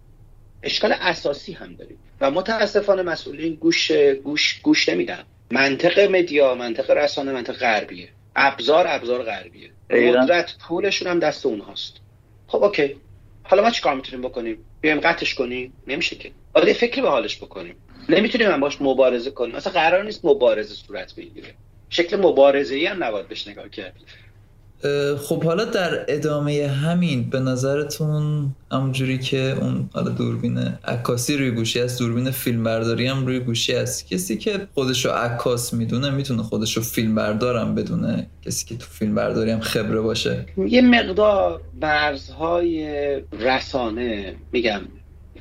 اشکال 0.63 0.91
اساسی 0.91 1.53
هم 1.53 1.75
داریم. 1.75 1.97
و 2.21 2.31
متاسفانه 2.31 3.01
مسئولین 3.01 3.55
گوش 3.55 3.91
گوش 4.23 4.59
گوش 4.63 4.89
نمیدن. 4.89 5.23
منطق 5.51 5.99
مدیا 5.99 6.55
منطق 6.55 6.91
رسانه 6.91 7.31
منطق 7.31 7.53
غربیه. 7.53 8.09
ابزار 8.35 8.85
ابزار 8.87 9.23
غربیه. 9.23 9.71
قدرت 9.89 10.55
پولشون 10.67 11.07
هم 11.07 11.19
دست 11.19 11.45
اونهاست. 11.45 11.97
خب 12.47 12.63
اوکی. 12.63 12.95
حالا 13.43 13.63
ما 13.63 13.71
چیکار 13.71 13.95
می‌تونیم 13.95 14.27
بکنیم؟ 14.27 14.57
بیایم 14.81 14.99
قطعش 14.99 15.35
کنیم؟ 15.35 15.73
نمیشه 15.87 16.15
که. 16.15 16.31
آره 16.53 16.73
فکر 16.73 17.01
به 17.01 17.09
حالش 17.09 17.37
بکنیم. 17.37 17.75
نمی‌تونیم 18.09 18.51
هم 18.51 18.59
باش 18.59 18.81
مبارزه 18.81 19.31
کنیم. 19.31 19.55
اصلا 19.55 19.73
قرار 19.73 20.03
نیست 20.03 20.25
مبارزه 20.25 20.73
صورت 20.73 21.15
بگیره. 21.15 21.47
شکل 21.89 22.17
مبارزه 22.17 22.75
ای 22.75 22.85
هم 22.85 23.03
نباید 23.03 23.27
بهش 23.27 23.47
نگاه 23.47 23.69
کرد. 23.69 23.93
خب 25.21 25.43
حالا 25.43 25.65
در 25.65 26.05
ادامه 26.07 26.67
همین 26.67 27.29
به 27.29 27.39
نظرتون 27.39 28.55
همونجوری 28.71 29.17
که 29.17 29.57
اون 29.61 29.89
حالا 29.93 30.09
دوربین 30.09 30.57
عکاسی 30.87 31.37
روی 31.37 31.51
گوشی 31.51 31.79
است 31.79 31.99
دوربین 31.99 32.31
فیلم 32.31 32.63
برداری 32.63 33.07
هم 33.07 33.25
روی 33.25 33.39
گوشی 33.39 33.75
است 33.75 34.07
کسی 34.07 34.37
که 34.37 34.67
خودش 34.73 35.05
رو 35.05 35.11
عکاس 35.11 35.73
می‌دونه 35.73 36.09
می‌تونه 36.09 36.43
خودش 36.43 36.77
رو 36.77 36.83
فیلم 36.83 37.15
بردارم 37.15 37.75
بدونه. 37.75 38.27
کسی 38.45 38.65
که 38.65 38.75
تو 38.75 38.85
فیلم 38.85 39.15
برداری 39.15 39.51
هم 39.51 39.59
خبره 39.59 40.01
باشه. 40.01 40.45
یه 40.67 40.81
مقدار 40.81 41.61
مرزهای 41.81 42.87
رسانه 43.39 44.35
میگم 44.51 44.81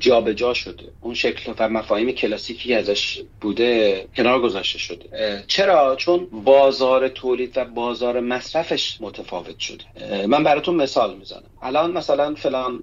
جابجا 0.00 0.32
جا 0.32 0.54
شده. 0.54 0.84
اون 1.00 1.14
شکل 1.14 1.52
و 1.58 1.68
مفاهیم 1.68 2.12
کلاسیکی 2.12 2.74
ازش 2.74 3.22
بوده 3.40 4.04
کنار 4.16 4.40
گذاشته 4.40 4.78
شده. 4.78 5.44
چرا؟ 5.46 5.96
چون 5.96 6.28
بازار 6.44 7.08
تولید 7.08 7.58
و 7.58 7.64
بازار 7.64 8.20
مصرفش 8.20 8.96
متفاوت 9.00 9.58
شده. 9.58 9.84
من 10.26 10.44
براتون 10.44 10.74
مثال 10.74 11.16
می‌زنم. 11.16 11.42
الان 11.62 11.92
مثلا 11.92 12.34
فلان 12.34 12.82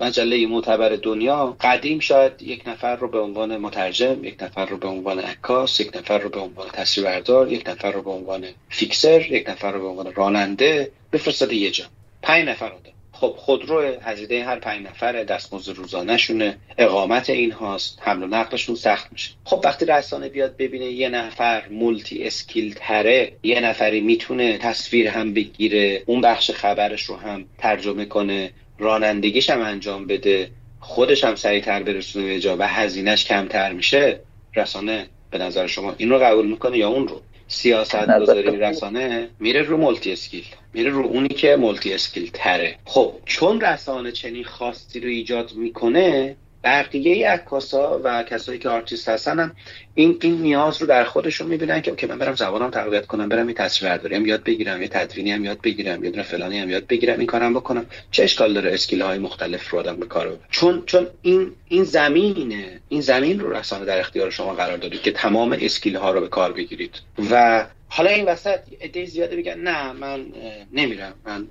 مجله 0.00 0.46
معتبر 0.46 0.88
دنیا 0.88 1.56
قدیم 1.60 1.98
شاید 1.98 2.42
یک 2.42 2.68
نفر 2.68 2.96
رو 2.96 3.08
به 3.08 3.18
عنوان 3.18 3.56
مترجم 3.56 4.24
یک 4.24 4.42
نفر 4.42 4.66
رو 4.66 4.76
به 4.76 4.88
عنوان 4.88 5.18
عکاس 5.18 5.80
یک 5.80 5.96
نفر 5.96 6.18
رو 6.18 6.28
به 6.28 6.40
عنوان 6.40 6.68
تصویربردار 6.72 7.52
یک 7.52 7.68
نفر 7.68 7.92
رو 7.92 8.02
به 8.02 8.10
عنوان 8.10 8.44
فیکسر 8.68 9.32
یک 9.32 9.48
نفر 9.48 9.72
رو 9.72 9.80
به 9.80 9.86
عنوان 9.86 10.14
راننده 10.14 10.90
بفرستاده 11.12 11.54
یه 11.54 11.70
جا. 11.70 11.84
پنج 12.22 12.48
نفر 12.48 12.68
رو 12.68 12.76
خب 13.20 13.34
خودرو 13.36 13.80
هزینه 14.02 14.44
هر 14.44 14.58
پنج 14.58 14.86
نفره 14.86 15.24
دستمزد 15.24 15.72
روزانهشونه. 15.72 16.58
اقامت 16.78 17.30
این 17.30 17.52
هاست. 17.52 17.98
حمل 18.02 18.22
و 18.22 18.26
نقلشون 18.26 18.74
سخت 18.74 19.12
میشه. 19.12 19.30
خب 19.44 19.60
وقتی 19.64 19.86
رسانه 19.86 20.28
بیاد 20.28 20.56
ببینه 20.56 20.84
یه 20.84 21.08
نفر 21.08 21.68
مولتی 21.68 22.24
اسکیل 22.24 22.74
تره 22.74 23.32
یه 23.42 23.60
نفری 23.60 24.00
می‌تونه 24.00 24.58
تصویر 24.58 25.08
هم 25.08 25.34
بگیره 25.34 26.02
اون 26.06 26.20
بخش 26.20 26.50
خبرش 26.50 27.02
رو 27.02 27.16
هم 27.16 27.44
ترجمه 27.58 28.04
کنه 28.04 28.50
رانندگیش 28.78 29.50
هم 29.50 29.60
انجام 29.60 30.06
بده 30.06 30.50
خودش 30.80 31.24
هم 31.24 31.34
سریعتر 31.34 31.82
برسونه 31.82 32.40
جا 32.40 32.56
و 32.58 32.68
هزینهش 32.68 33.24
کمتر 33.24 33.72
میشه 33.72 34.20
رسانه 34.56 35.06
به 35.30 35.38
نظر 35.38 35.66
شما 35.66 35.94
این 35.98 36.10
رو 36.10 36.18
قبول 36.18 36.46
می‌کنه 36.46 36.78
یا 36.78 36.88
اون 36.88 37.08
رو؟ 37.08 37.20
سیاست 37.48 38.20
گذاری 38.20 38.56
رسانه 38.56 39.28
میره 39.40 39.62
رو 39.62 39.76
multi 39.76 40.12
skill 40.12 40.44
میره 40.76 40.90
رو 40.90 41.06
اونی 41.06 41.28
که 41.28 41.56
multi 41.56 41.94
skill 41.94 42.30
تره 42.34 42.78
خب 42.84 43.14
چون 43.24 43.60
رسانه 43.60 44.12
چنین 44.12 44.44
خواستی 44.44 45.00
رو 45.00 45.08
ایجاد 45.08 45.52
می‌کنه 45.54 46.36
بقیه 46.64 47.30
عکاسا 47.30 48.00
و 48.04 48.22
کسایی 48.22 48.58
که 48.58 48.68
آرتیست 48.68 49.08
هستن 49.08 49.40
هم 49.40 49.52
این 49.94 50.18
این 50.22 50.42
نیاز 50.42 50.80
رو 50.80 50.86
در 50.86 51.04
خودشون 51.04 51.46
می‌بینن 51.46 51.82
که 51.82 51.96
که 51.96 52.06
من 52.06 52.18
برم 52.18 52.34
زبانم 52.34 52.70
تقویت 52.70 53.06
کنم 53.06 53.28
برم 53.28 53.48
یه 53.48 53.54
تصویر 53.54 53.90
برداری 53.90 54.28
یاد 54.28 54.44
بگیرم 54.44 54.82
یه 54.82 54.88
تدوینی 54.88 55.32
هم 55.32 55.44
یاد 55.44 55.60
بگیرم 55.60 56.04
یه 56.04 56.10
دونه 56.10 56.22
فلانی 56.22 56.58
هم 56.58 56.70
یاد 56.70 56.86
بگیرم 56.86 57.18
این 57.18 57.26
کارم 57.26 57.54
بکنم. 57.54 57.86
چه 58.10 58.22
اشکال 58.22 58.54
داره 58.54 58.74
skill 58.74 59.02
های 59.02 59.18
مختلف 59.18 59.70
رو 59.70 59.78
آدم 59.78 59.96
به 59.96 60.06
کار 60.06 60.38
چون 60.50 60.82
چون 60.86 61.06
این 61.22 61.52
این 61.68 61.84
زمینه 61.84 62.80
این 62.88 63.00
زمین 63.00 63.40
رو 63.40 63.52
رسانه 63.52 63.84
در 63.84 64.00
اختیار 64.00 64.30
شما 64.30 64.54
قرار 64.54 64.76
دادید 64.76 65.02
که 65.02 65.12
تمام 65.12 65.56
skill 65.60 65.96
ها 65.96 66.10
رو 66.10 66.20
به 66.20 66.28
کار 66.28 66.52
بگیرید. 66.52 67.00
و 67.30 67.66
حالا 67.88 68.10
این 68.10 68.24
وسط 68.24 68.58
ایده 68.80 69.04
زیاده 69.04 69.36
بگن 69.36 69.58
نه 69.58 69.92
من 69.92 70.26
نمیرم. 70.72 71.14
من 71.26 71.46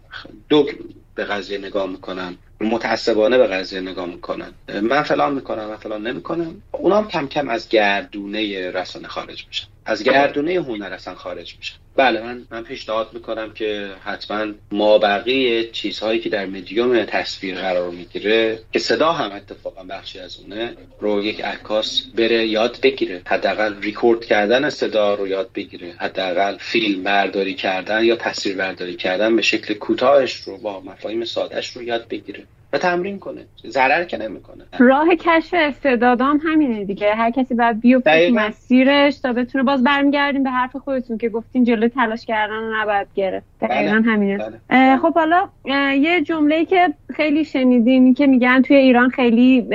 دو 0.50 0.70
به 1.16 1.26
قضیه 1.26 1.58
نگاه 1.58 1.90
می‌کنم. 1.90 2.38
متعصبانه 2.62 3.38
به 3.38 3.48
قضیه 3.48 3.82
نگاه 3.82 4.06
می‌کنن. 4.06 4.56
من 4.84 5.04
فلان 5.04 5.34
می‌کنم 5.34 5.70
و 5.72 5.78
فلان 5.78 6.08
نمی‌کنم. 6.08 6.64
اونا 6.72 6.98
هم 6.98 7.08
کم 7.08 7.28
کم 7.28 7.50
از 7.50 7.70
گردونه 7.70 8.72
رسانه 8.72 9.08
خارج 9.08 9.48
میشن. 9.48 9.68
از 9.86 10.04
گردونه 10.04 10.54
هنر 10.54 10.94
اصلا 10.94 11.16
خارج 11.16 11.56
میشن 11.58 11.76
بله 11.96 12.22
من 12.22 12.48
من 12.52 12.64
پیشنهاد 12.64 13.10
می‌کنم 13.14 13.54
که 13.54 13.92
حتما 14.04 14.54
ما 14.72 14.98
بقیه 14.98 15.72
چیزهایی 15.72 16.20
که 16.20 16.30
در 16.30 16.46
مدیوم 16.46 17.06
تصویر 17.06 17.56
قرار 17.56 17.90
می‌گیره 17.90 18.60
که 18.74 18.80
صدا 18.80 19.12
هم 19.12 19.32
اتفاقا 19.32 19.84
بخشی 19.84 20.20
از 20.20 20.40
اونه 20.40 20.74
رو 21.00 21.24
یک 21.24 21.42
عکاس 21.42 22.02
بره 22.16 22.48
یاد 22.48 22.80
بگیره. 22.84 23.22
حداقل 23.26 23.82
ریکورد 23.82 24.26
کردن 24.26 24.70
صدا 24.70 25.16
رو 25.16 25.28
یاد 25.28 25.50
بگیره. 25.56 25.94
حداقل 25.98 26.58
فیلم 26.58 27.04
برداری 27.04 27.54
کردن 27.54 28.04
یا 28.04 28.16
تصویر 28.16 28.56
برداری 28.56 28.96
کردن 28.96 29.36
به 29.36 29.42
شکل 29.42 29.74
کوتاهش 29.74 30.36
رو 30.36 30.58
با 30.58 30.80
مفاهیم 30.80 31.26
سادهش 31.26 31.70
رو 31.70 31.84
یاد 31.84 32.08
بگیره. 32.08 32.44
و 32.76 32.78
تمرین 32.78 33.20
کنه. 33.20 33.46
ضرر 33.68 34.04
که 34.04 34.18
نمی‌کنه. 34.18 34.64
راه 34.80 35.16
کشف 35.16 35.54
استعدادام 35.58 36.42
همینه 36.46 36.84
دیگه. 36.84 37.14
هر 37.14 37.32
کسی 37.32 37.56
باید 37.56 37.80
بیفته 37.82 38.32
مسیرش 38.32 39.20
تا 39.20 39.34
بتونه 39.34 39.64
باز 39.64 39.84
برمیگردیم 39.84 40.44
به 40.44 40.50
حرف 40.50 40.76
خودتون 40.76 41.18
که 41.18 41.30
گفتین 41.30 41.64
جلوی 41.64 41.90
تلاش 41.90 42.26
کردن 42.26 42.54
رو 42.54 42.82
نباید 42.82 43.08
گرفت. 43.16 43.46
دقیقا 43.62 44.02
بله. 44.02 44.12
همینه. 44.12 44.38
بله. 44.70 44.98
خب 44.98 45.14
حالا 45.14 45.50
یه 45.96 46.22
جمله 46.22 46.66
که 46.66 46.94
خیلی 47.14 47.46
شنیدیم 47.46 48.14
که 48.14 48.28
میگن 48.28 48.62
توی 48.62 48.76
ایران 48.76 49.10
خیلی 49.10 49.68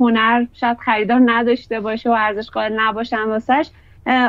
هنر 0.00 0.46
شاید 0.52 0.78
خریدار 0.78 1.20
نداشته 1.26 1.80
باشه 1.80 2.10
و 2.10 2.12
ارزش 2.12 2.50
قائل 2.50 2.80
نباشن 2.80 3.22
واسش. 3.22 3.66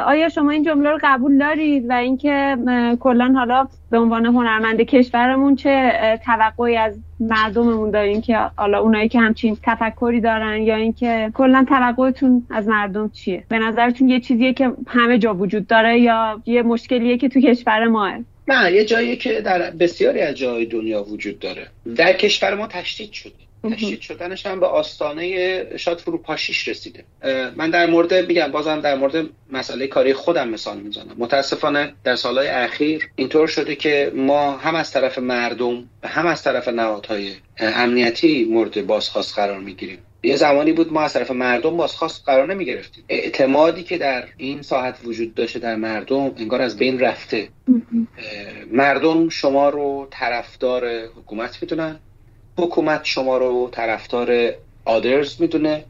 آیا 0.06 0.30
شما 0.30 0.52
این 0.52 0.64
جمله 0.64 0.90
رو 0.90 1.00
قبول 1.04 1.38
دارید 1.38 1.90
و 1.90 1.94
اینکه 1.94 2.58
کلا 3.00 3.34
حالا 3.36 3.68
به 3.92 3.98
عنوان 3.98 4.26
هنرمند 4.26 4.82
کشورمون 4.82 5.56
چه 5.56 5.92
توقعی 6.26 6.78
از 6.78 7.00
مردممون 7.20 7.92
داریم 7.92 8.22
که 8.22 8.38
حالا 8.38 8.80
اونایی 8.80 9.10
که 9.10 9.20
همچین 9.20 9.58
تفکری 9.64 10.22
دارن 10.22 10.62
یا 10.62 10.76
اینکه 10.76 11.32
کلا 11.34 11.66
توقعتون 11.70 12.48
از 12.50 12.68
مردم 12.68 13.10
چیه؟ 13.10 13.44
به 13.50 13.60
نظرتون 13.60 14.10
یه 14.10 14.20
چیزیه 14.20 14.54
که 14.54 14.72
همه 14.88 15.18
جا 15.18 15.34
وجود 15.34 15.68
داره 15.68 16.00
یا 16.00 16.42
یه 16.46 16.64
مشکلیه 16.64 17.18
که 17.18 17.30
تو 17.30 17.42
کشور 17.42 17.88
ماه؟ 17.88 18.14
نه 18.48 18.72
یه 18.72 18.86
جایی 18.86 19.16
که 19.16 19.42
در 19.42 19.72
بسیاری 19.72 20.22
از 20.22 20.36
جای 20.36 20.66
دنیا 20.66 21.04
وجود 21.04 21.40
داره. 21.40 21.68
در 21.96 22.14
کشور 22.14 22.56
ما 22.56 22.68
تشدید 22.68 23.12
شده. 23.12 23.47
تشدید 23.70 24.02
شدنش 24.02 24.46
هم 24.46 24.60
به 24.60 24.66
آستانه 24.66 25.78
شاید 25.78 25.98
فروپاشیش 25.98 26.68
رسیده. 26.68 27.04
من 27.56 27.70
در 27.70 27.86
مورد 27.86 28.14
میگم 28.14 28.52
بازم 28.52 28.82
در 28.82 28.96
مورد 28.96 29.30
مسئله 29.52 29.88
کاری 29.88 30.14
خودم 30.14 30.50
مثال 30.50 30.78
می‌زنم. 30.78 31.16
متاسفانه 31.18 31.94
در 32.04 32.16
سالهای 32.16 32.48
اخیر 32.48 33.10
اینطور 33.16 33.48
شده 33.48 33.76
که 33.76 34.12
ما 34.16 34.52
هم 34.52 34.76
از 34.76 34.92
طرف 34.92 35.18
مردم 35.18 35.90
و 36.04 36.08
هم 36.08 36.26
از 36.26 36.44
طرف 36.44 36.68
نهادهای 36.68 37.32
امنیتی 37.58 38.46
مورد 38.46 38.88
بازخواست 38.88 39.36
قرار 39.36 39.60
می‌گیریم. 39.60 39.98
یه 40.24 40.36
زمانی 40.36 40.72
بود 40.72 40.94
ما 40.94 41.02
از 41.02 41.14
طرف 41.14 41.32
مردم 41.32 41.78
بازخواست 41.78 42.24
قرار 42.26 42.54
نمی 42.54 42.66
گرفتیم 42.66 43.04
اعتمادی 43.10 43.84
که 43.84 43.98
در 43.98 44.24
این 44.38 44.62
ساعت 44.62 44.98
وجود 45.04 45.36
داشته 45.36 45.60
در 45.60 45.76
مردم 45.76 46.32
انگار 46.38 46.62
از 46.62 46.78
بین 46.78 47.00
رفته. 47.00 47.50
مردم 48.72 49.30
شما 49.30 49.70
رو 49.70 50.08
طرفدار 50.12 51.06
حکومت 51.06 51.58
می‌دونن 51.62 52.00
حکومت 52.58 53.06
شما 53.06 53.38
رو 53.38 53.70
طرفدار 53.72 54.54
آدرز 54.86 55.42
می‌دونه. 55.42 55.86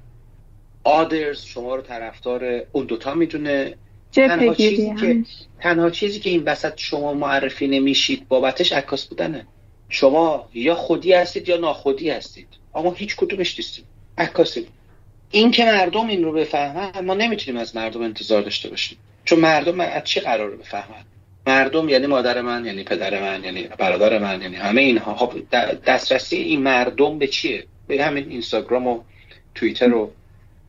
آدرز 0.84 1.44
شما 1.44 1.76
رو 1.76 1.82
طرفدار 1.82 2.64
اون 2.72 2.86
دوتا 2.86 3.14
می‌دونه. 3.14 3.74
تنها 4.12 4.54
چیزی, 4.54 4.96
که، 4.96 5.24
تنها 5.60 5.90
چیزی 5.90 6.20
که 6.20 6.30
این 6.30 6.44
وسط 6.44 6.74
شما 6.78 7.14
معرفی 7.14 7.68
نمیشید 7.68 8.28
بابتش 8.28 8.72
عکاس 8.72 9.06
بودنه. 9.06 9.48
شما 9.90 10.50
یا 10.54 10.76
خودی 10.76 11.14
هستید 11.14 11.50
یا 11.50 11.58
ناخودی 11.58 12.10
هستید. 12.10 12.48
اما 12.76 12.92
هیچ 12.92 13.16
کدومش 13.16 13.60
نیستید 13.60 13.86
عکاسی 14.18 14.68
این 15.32 15.52
که 15.52 15.66
مردم 15.66 16.08
این 16.08 16.24
رو 16.24 16.32
بفهمن 16.32 17.06
ما 17.06 17.14
نمی‌تونیم 17.14 17.62
از 17.62 17.76
مردم 17.76 18.02
انتظار 18.02 18.42
داشته 18.42 18.70
باشیم. 18.70 18.98
چون 19.26 19.40
مردم 19.40 19.80
از 19.80 20.04
چی 20.04 20.20
قرار 20.20 20.56
بفهمن؟ 20.56 21.04
مردم 21.48 21.90
یعنی 21.90 22.08
مادر 22.08 22.42
من 22.42 22.66
یعنی 22.66 22.84
پدر 22.84 23.22
من 23.22 23.44
یعنی 23.44 23.70
برادر 23.78 24.20
من 24.20 24.42
یعنی 24.42 24.56
همه 24.56 24.82
اینها. 24.82 25.16
خب 25.16 25.34
دسترسی 25.86 26.38
این 26.38 26.62
مردم 26.62 27.20
به 27.20 27.28
چیه؟ 27.28 27.64
به 27.88 28.06
همین 28.06 28.30
اینستاگرام 28.30 28.88
و 28.88 29.04
توییتر 29.56 29.94
و 29.94 30.12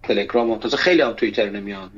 تلگرام 0.03 0.51
و 0.51 0.59
تازه 0.59 0.77
خیلی 0.77 1.03
هم 1.03 1.13
توییتر 1.13 1.51
نمیان. 1.51 1.91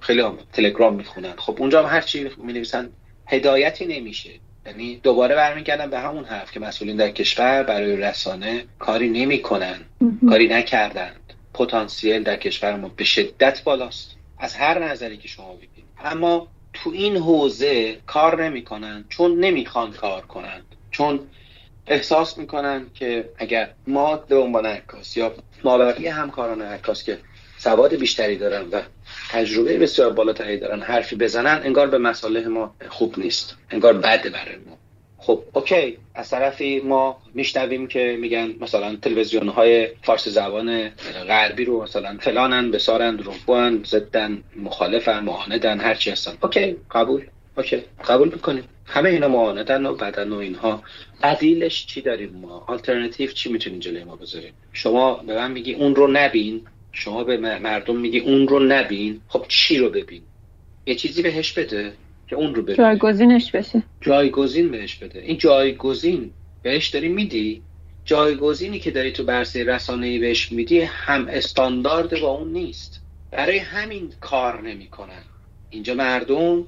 خیلی 0.00 0.20
هم 0.20 0.38
تلگرام 0.52 0.94
می‌خونن. 0.94 1.34
خب 1.36 1.56
اونجا 1.58 1.82
هم 1.82 1.94
هر 1.94 2.00
چی 2.00 2.30
می 2.38 2.52
نویسن 2.52 2.88
هدایتی 3.26 3.86
نمیشه. 3.86 4.30
یعنی 4.66 5.00
دوباره 5.02 5.34
برمیگردم 5.34 5.90
به 5.90 5.98
همون 5.98 6.24
حرف 6.24 6.52
که 6.52 6.60
مسئولین 6.60 6.96
در 6.96 7.10
کشور 7.10 7.62
برای 7.62 7.96
رسانه 7.96 8.64
کاری 8.78 9.08
نمی‌کنن 9.08 9.80
کاری 10.28 10.48
نکردند 10.48 11.20
پتانسیل 11.54 12.22
در 12.22 12.36
کشور 12.36 12.76
ما 12.76 12.88
به 12.88 13.04
شدت 13.04 13.64
بالاست. 13.64 14.16
از 14.38 14.54
هر 14.54 14.84
نظری 14.84 15.16
که 15.16 15.28
شما 15.28 15.52
بگید. 15.54 15.84
اما 16.04 16.48
تو 16.82 16.90
این 16.90 17.16
حوزه 17.16 18.00
کار 18.06 18.44
نمی‌کنن 18.44 19.04
چون 19.08 19.40
نمی‌خوان 19.40 19.92
کار 19.92 20.22
کنند 20.22 20.64
چون 20.90 21.20
احساس 21.86 22.38
می‌کنن 22.38 22.86
که 22.94 23.30
اگر 23.38 23.74
ما 23.86 24.16
به 24.16 24.36
عنوان 24.36 24.66
عکاس 24.66 25.16
یا 25.16 25.34
بقیه 25.64 26.12
همکاران 26.12 26.62
عکاس 26.62 27.04
که 27.04 27.18
سواد 27.58 27.94
بیشتری 27.94 28.36
دارن 28.36 28.68
و 28.68 28.80
تجربه 29.30 29.78
بسیار 29.78 30.12
بالاتری 30.12 30.58
دارن 30.58 30.82
حرفی 30.82 31.16
بزنن 31.16 31.60
انگار 31.64 31.86
به 31.86 31.98
مساله 31.98 32.48
ما 32.48 32.74
خوب 32.88 33.18
نیست. 33.18 33.56
انگار 33.70 33.92
بده 33.92 34.30
برای 34.30 34.56
ما. 34.56 34.78
خب 35.26 35.42
اوکی. 35.52 35.98
از 36.14 36.30
طرفی 36.30 36.80
ما 36.80 37.22
میشنویم 37.34 37.86
که 37.86 38.16
میگن 38.20 38.54
مثلا 38.60 38.96
تلویزیون 38.96 39.48
های 39.48 39.88
فارسی 40.02 40.30
زبان 40.30 40.88
غربی 41.28 41.64
رو 41.64 41.82
مثلا 41.82 42.16
فلانن 42.20 42.70
بسارن 42.70 43.18
روبوان 43.18 43.82
زدن 43.84 44.42
مخالفن 44.56 45.24
معاندن 45.24 45.80
هرچی 45.80 46.10
هستن. 46.10 46.32
okay 46.42 46.76
قبول. 46.90 47.24
okay 47.56 47.82
قبول 48.08 48.28
می‌کنیم 48.28 48.64
همه 48.86 49.10
اینا 49.10 49.28
معاندن 49.28 49.86
و 49.86 49.94
بدن 49.94 50.32
و 50.32 50.36
اینها. 50.36 50.82
بدیلش 51.22 51.86
چی 51.86 52.00
داریم 52.00 52.30
ما؟ 52.30 52.64
آلترناتیو 52.68 53.30
چی 53.30 53.52
می‌تونیم 53.52 53.78
جلوی 53.78 54.04
ما 54.04 54.16
بذاریم؟ 54.16 54.52
شما 54.72 55.14
به 55.14 55.34
من 55.34 55.52
میگی 55.52 55.74
اون 55.74 55.94
رو 55.94 56.06
نبین. 56.06 56.60
شما 56.92 57.24
به 57.24 57.36
مردم 57.36 57.96
میگی 57.96 58.18
اون 58.18 58.48
رو 58.48 58.60
نبین. 58.60 59.20
خب 59.28 59.44
چی 59.48 59.78
رو 59.78 59.90
ببین؟ 59.90 60.22
یه 60.86 60.94
چیزی 60.94 61.22
بهش 61.22 61.52
بده. 61.52 61.92
که 62.28 62.36
اون 62.36 62.54
رو 62.54 62.62
ببینه 62.62 62.76
جایگزینش 62.76 63.50
بشه. 63.50 63.82
جایگزین 64.00 64.70
بهش 64.70 64.94
بده. 64.94 65.20
این 65.20 65.38
جایگزین 65.38 66.30
بهش 66.62 66.88
داری 66.88 67.08
میدی؟ 67.08 67.62
جایگزینی 68.04 68.78
که 68.78 68.90
داری 68.90 69.12
تو 69.12 69.24
بررسی 69.24 69.64
رسانه‌ای 69.64 70.18
بهش 70.18 70.52
میدی 70.52 70.80
هم 70.80 71.28
استاندارد 71.28 72.20
با 72.20 72.28
اون 72.28 72.52
نیست. 72.52 73.02
برای 73.30 73.58
همین 73.58 74.12
کار 74.20 74.62
نمی‌کنن. 74.62 75.22
اینجا 75.70 75.94
مردم 75.94 76.64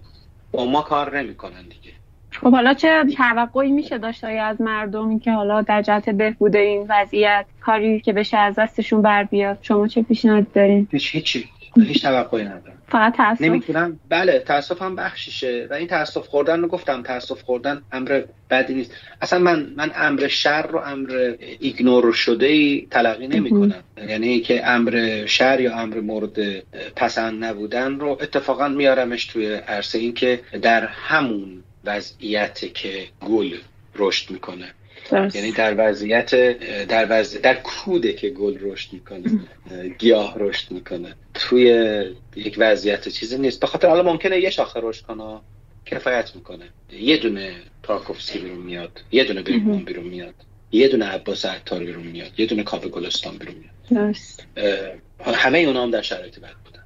با 0.52 0.66
ما 0.66 0.82
کار 0.82 1.18
نمی‌کنن 1.18 1.62
دیگه. 1.62 1.96
خب 2.30 2.50
حالا 2.50 2.74
چه 2.74 3.04
توقعی 3.16 3.70
میشه 3.70 3.98
داشت 3.98 4.24
از 4.24 4.60
مردمی 4.60 5.20
که 5.20 5.32
حالا 5.32 5.62
در 5.62 5.82
جهت 5.82 6.10
بهبود 6.10 6.56
این 6.56 6.86
وضعیت 6.88 7.46
کاری 7.60 8.00
که 8.00 8.12
بشه 8.12 8.36
از 8.36 8.54
دستشون 8.58 9.02
بر 9.02 9.24
بیاد؟ 9.24 9.58
شما 9.62 9.88
چه 9.88 10.02
پیشنهادی 10.02 10.46
دارین؟ 10.54 10.88
هیچ 10.90 11.14
هیچی. 11.14 11.48
هیچ 11.76 12.02
توقعی 12.02 12.44
ندارم. 12.44 12.77
فقط 12.88 13.16
تاسف 13.16 13.40
نمی‌تونم. 13.40 14.00
بله 14.08 14.38
تاسف 14.38 14.82
هم 14.82 14.96
بخشیشه. 14.96 15.66
و 15.70 15.74
این 15.74 15.86
تاسف 15.86 16.26
خوردن 16.26 16.60
رو 16.60 16.68
گفتم. 16.68 17.02
تاسف 17.02 17.42
خوردن 17.42 17.82
امر 17.92 18.22
بدی 18.50 18.74
نیست. 18.74 18.90
اصلا 19.22 19.38
من 19.38 19.72
من 19.76 19.90
امر 19.94 20.28
شر 20.28 20.66
رو 20.66 20.78
امر 20.78 21.34
ایگنور 21.60 22.12
شده 22.12 22.46
ای 22.46 22.86
تلقی 22.90 23.26
نمی 23.26 23.50
کنم 23.50 23.84
یعنی 24.08 24.40
که 24.40 24.68
امر 24.68 25.24
شر 25.26 25.60
یا 25.60 25.76
امر 25.76 26.00
مورد 26.00 26.38
پسند 26.96 27.44
نبودن 27.44 28.00
رو 28.00 28.08
اتفاقا 28.08 28.68
میارمش 28.68 29.26
توی 29.26 29.54
عرصه 29.54 29.98
این 29.98 30.14
که 30.14 30.40
در 30.62 30.86
همون 30.86 31.62
وضعیت 31.84 32.74
که 32.74 33.04
گل 33.20 33.56
رشد 33.96 34.30
می‌کنه. 34.30 34.74
یعنی 35.12 35.52
در 35.52 35.74
وضعیت 35.78 36.34
در 36.86 37.06
وضع 37.10 37.40
در 37.40 37.54
کوده 37.54 38.12
که 38.12 38.30
گل 38.30 38.58
رشد 38.60 38.92
می‌کنه 38.92 39.40
گیاه 39.98 40.34
رشد 40.38 40.70
می‌کنه. 40.70 41.14
توی 41.34 42.04
یک 42.36 42.54
وضعیت 42.58 43.08
چیزی 43.08 43.38
نیست. 43.38 43.60
به 43.60 43.66
خاطر 43.66 43.88
حالا 43.88 44.02
ممکنه 44.02 44.40
یه 44.40 44.50
شاخه 44.50 44.80
رشد 44.82 45.02
کنه 45.02 45.40
کفایت 45.86 46.36
می‌کنه. 46.36 46.64
یه 46.92 47.16
دونه 47.16 47.52
تارکوفسکی 47.82 48.38
بیرون 48.38 48.58
میاد 48.58 49.00
یه 49.12 49.24
دونه 49.24 49.42
بیرون 49.42 49.84
بیرون 49.84 50.04
میاد 50.04 50.34
یه 50.72 50.88
دونه 50.88 51.04
عباس 51.04 51.46
عطار 51.46 51.84
بیرون 51.84 52.06
میاد 52.06 52.40
یه 52.40 52.46
دونه 52.46 52.62
کاوه 52.62 52.88
گلستان 52.88 53.36
بیرون 53.36 53.54
میاد. 53.54 53.74
همه 55.34 55.58
اونا 55.58 55.82
هم 55.82 55.90
در 55.90 56.02
شرایط 56.02 56.38
بد 56.38 56.54
بودن. 56.64 56.82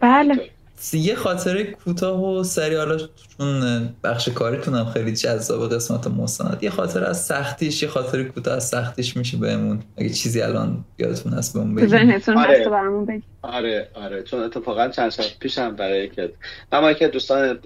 بله. 0.00 0.50
یه 0.92 1.14
خاطره 1.14 1.64
کوتاه 1.64 2.24
و 2.24 2.44
سری 2.44 2.74
حالا 2.74 2.98
چون 3.38 3.88
بخش 4.04 4.28
کاریتونم 4.28 4.84
خیلی 4.84 5.12
جذاب 5.12 5.74
قسمت 5.74 6.06
مستند 6.06 6.58
یه 6.62 6.70
خاطره 6.70 7.08
از 7.08 7.24
سختیش 7.24 7.82
یه 7.82 7.88
خاطره 7.88 8.24
کوتاه 8.24 8.54
از 8.54 8.68
سختیش 8.68 9.16
میشه 9.16 9.36
بهمون. 9.36 9.82
اگه 9.96 10.08
چیزی 10.08 10.40
الان 10.40 10.84
یادتون 10.98 11.32
هست 11.32 11.54
بهمون 11.54 11.74
بگید. 11.74 11.88
ذهنتون 11.88 12.38
آره. 12.38 12.58
هست 12.58 12.68
برامون 12.68 13.04
بگید. 13.04 13.24
آره 13.42 13.88
آره. 13.94 14.22
چون 14.22 14.40
اتفاقا 14.40 14.88
چند 14.88 15.10
سال 15.10 15.26
پیشم 15.40 15.76
برای 15.76 16.08
که 16.08 16.32
اما 16.72 16.92
که 16.92 17.08
دوستان 17.08 17.58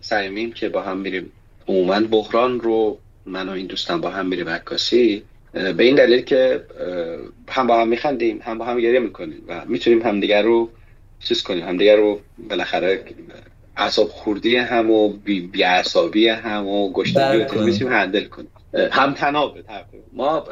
سعیمیم 0.00 0.52
که 0.52 0.68
با 0.68 0.82
هم 0.82 0.98
میریم 0.98 1.32
عموما 1.68 2.00
بحران 2.00 2.60
رو 2.60 2.98
من 3.26 3.48
و 3.48 3.52
این 3.52 3.66
دوستان 3.66 4.00
با 4.00 4.10
هم 4.10 4.26
میریم 4.26 4.48
عکاسی 4.48 5.22
به 5.52 5.84
این 5.84 5.96
دلیل 5.96 6.20
که 6.20 6.64
هم 7.48 7.66
با 7.66 7.80
هم 7.80 7.88
میخندیم 7.88 8.40
هم 8.42 8.58
با 8.58 8.64
هم 8.64 8.80
گریه 8.80 9.00
می‌کنیم 9.00 9.42
و 9.48 9.62
می‌تونیم 9.66 10.02
همدیگر 10.02 10.42
رو 10.42 10.70
چیز 11.24 11.42
کنیم؟ 11.42 11.68
همدیگه 11.68 11.96
رو 11.96 12.20
بالاخره 12.48 13.04
اعصاب 13.76 14.08
خوردی 14.08 14.56
هم 14.56 14.90
و 14.90 15.08
بی, 15.08 15.40
بی 15.40 16.28
هم 16.28 16.66
و 16.66 16.92
گشتگی 16.92 17.38
رو 17.38 17.64
می‌تونیم 17.64 17.92
هندل 17.92 18.24
کنیم. 18.24 18.48
هم 18.92 19.14
تنابه 19.14 19.64
ما 20.12 20.44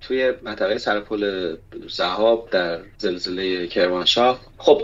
توی 0.00 0.32
منطقه 0.42 0.78
سرپل 0.78 1.56
زهاب 1.88 2.48
در 2.50 2.80
زلزله 2.98 3.66
کرمانشاه 3.66 4.40
خب 4.58 4.82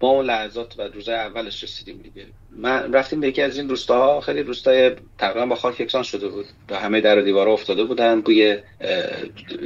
با 0.00 0.08
اون 0.08 0.26
لحظات 0.26 0.78
و 0.78 0.82
روزای 0.82 1.14
اولش 1.14 1.62
رسیدیم 1.62 2.00
دیگه. 2.02 2.26
من 2.58 2.92
رفتیم 2.92 3.20
به 3.20 3.28
یکی 3.28 3.42
از 3.42 3.58
این 3.58 3.68
روستاها 3.68 4.20
خیلی 4.20 4.42
روستای 4.42 4.92
تقریبا 5.18 5.46
با 5.46 5.54
خاک 5.54 5.80
یکسان 5.80 6.02
شده 6.02 6.28
بود 6.28 6.46
و 6.70 6.76
همه 6.76 7.00
در 7.00 7.20
دیوارا 7.20 7.52
افتاده 7.52 7.84
بودن 7.84 8.20
بوی 8.20 8.58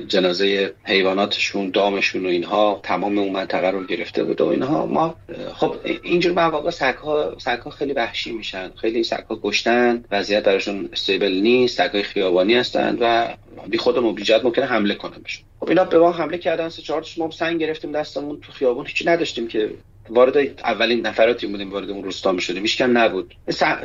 جنازه 0.08 0.74
حیواناتشون 0.84 1.70
دامشون 1.70 2.26
و 2.26 2.28
اینها 2.28 2.80
تمام 2.82 3.18
اون 3.18 3.32
منطقه 3.32 3.70
رو 3.70 3.84
گرفته 3.84 4.24
بود 4.24 4.40
و 4.40 4.46
اینها. 4.46 4.86
ما 4.86 5.14
خب 5.54 5.76
اینجور 6.02 6.32
مواقع 6.32 6.70
سگها 6.70 7.38
سگها 7.38 7.70
خیلی 7.70 7.92
وحشی 7.92 8.32
میشن 8.32 8.70
خیلی 8.76 9.02
سگها 9.02 9.36
گشتن 9.36 10.04
وضعیت 10.10 10.44
براشون 10.44 10.88
استیبل 10.92 11.32
نیست 11.32 11.78
سگهای 11.78 12.02
خیابانی 12.02 12.54
هستن 12.54 12.98
و 13.00 13.34
بی 13.68 13.78
خودمون 13.78 14.14
بی 14.14 14.24
ممکنه 14.44 14.64
حمله 14.64 14.94
کنن 14.94 15.18
بهشون. 15.22 15.44
خب 15.60 15.68
اینا 15.68 15.84
به 15.84 15.98
ما 15.98 16.12
حمله 16.12 16.38
کردن 16.38 16.68
سه 16.68 16.82
چهار 16.82 17.06
ما 17.18 17.30
سنگ 17.30 17.60
گرفتیم 17.60 17.92
دستمون 17.92 18.40
تو 18.40 18.52
خیابون 18.52 18.86
هیچی 18.86 19.04
نداشتیم 19.04 19.48
که 19.48 19.70
وارد 20.10 20.36
اولین 20.64 21.06
نفراتی 21.06 21.46
بودیم 21.46 21.72
وارد 21.72 21.90
اون 21.90 22.04
روستا 22.04 22.32
می‌شدیم 22.32 22.62
هیچ 22.62 22.80
نبود. 22.80 23.34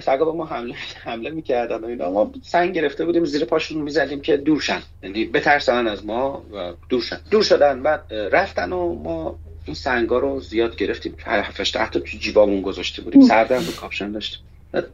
سگا 0.02 0.26
به 0.26 0.32
ما 0.32 0.46
حمله 0.46 0.76
حمله 1.04 1.30
می‌کردن 1.30 1.84
و 1.84 1.86
اینا. 1.86 2.12
ما 2.12 2.32
سنگ 2.44 2.74
گرفته 2.74 3.06
بودیم 3.06 3.26
زیر 3.26 3.46
پاشون 3.46 3.82
می‌زدیم 3.82 4.22
که 4.22 4.38
دورشن 4.38 4.82
یعنی 5.04 5.26
بترسن 5.26 5.88
از 5.88 6.06
ما 6.06 6.44
و 6.54 6.74
دورشن 6.90 7.20
دور 7.32 7.44
شدن 7.44 7.84
بعد 7.84 8.14
رفتن 8.14 8.74
و 8.74 8.94
ما 8.94 9.40
این 9.66 9.76
سنگا 9.76 10.20
رو 10.20 10.40
زیاد 10.40 10.76
گرفتیم. 10.76 11.16
7 11.26 11.74
تا 11.74 12.00
تو 12.00 12.18
جیبامون 12.20 12.62
گذاشته 12.62 13.02
بودیم. 13.02 13.22
سردم 13.22 13.64
بود 13.64 13.76
کاپشن 13.76 14.12
داشتیم. 14.12 14.40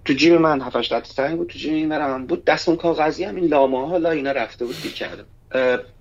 تو 0.06 0.14
جیب 0.14 0.34
من 0.34 0.62
7 0.62 1.06
سنگ 1.06 1.38
بود 1.38 1.48
تو 1.48 1.60
جیب 1.60 1.74
این 1.74 1.88
من 1.88 2.26
بود. 2.26 2.46
دستم 2.46 2.76
کاغذی 2.76 3.24
هم 3.24 3.36
این 3.36 3.46
لامه 3.46 3.88
ها 3.88 4.12
اینا 4.12 4.32
رفته 4.32 4.66
بود 4.66 4.76
کردم. 4.76 5.26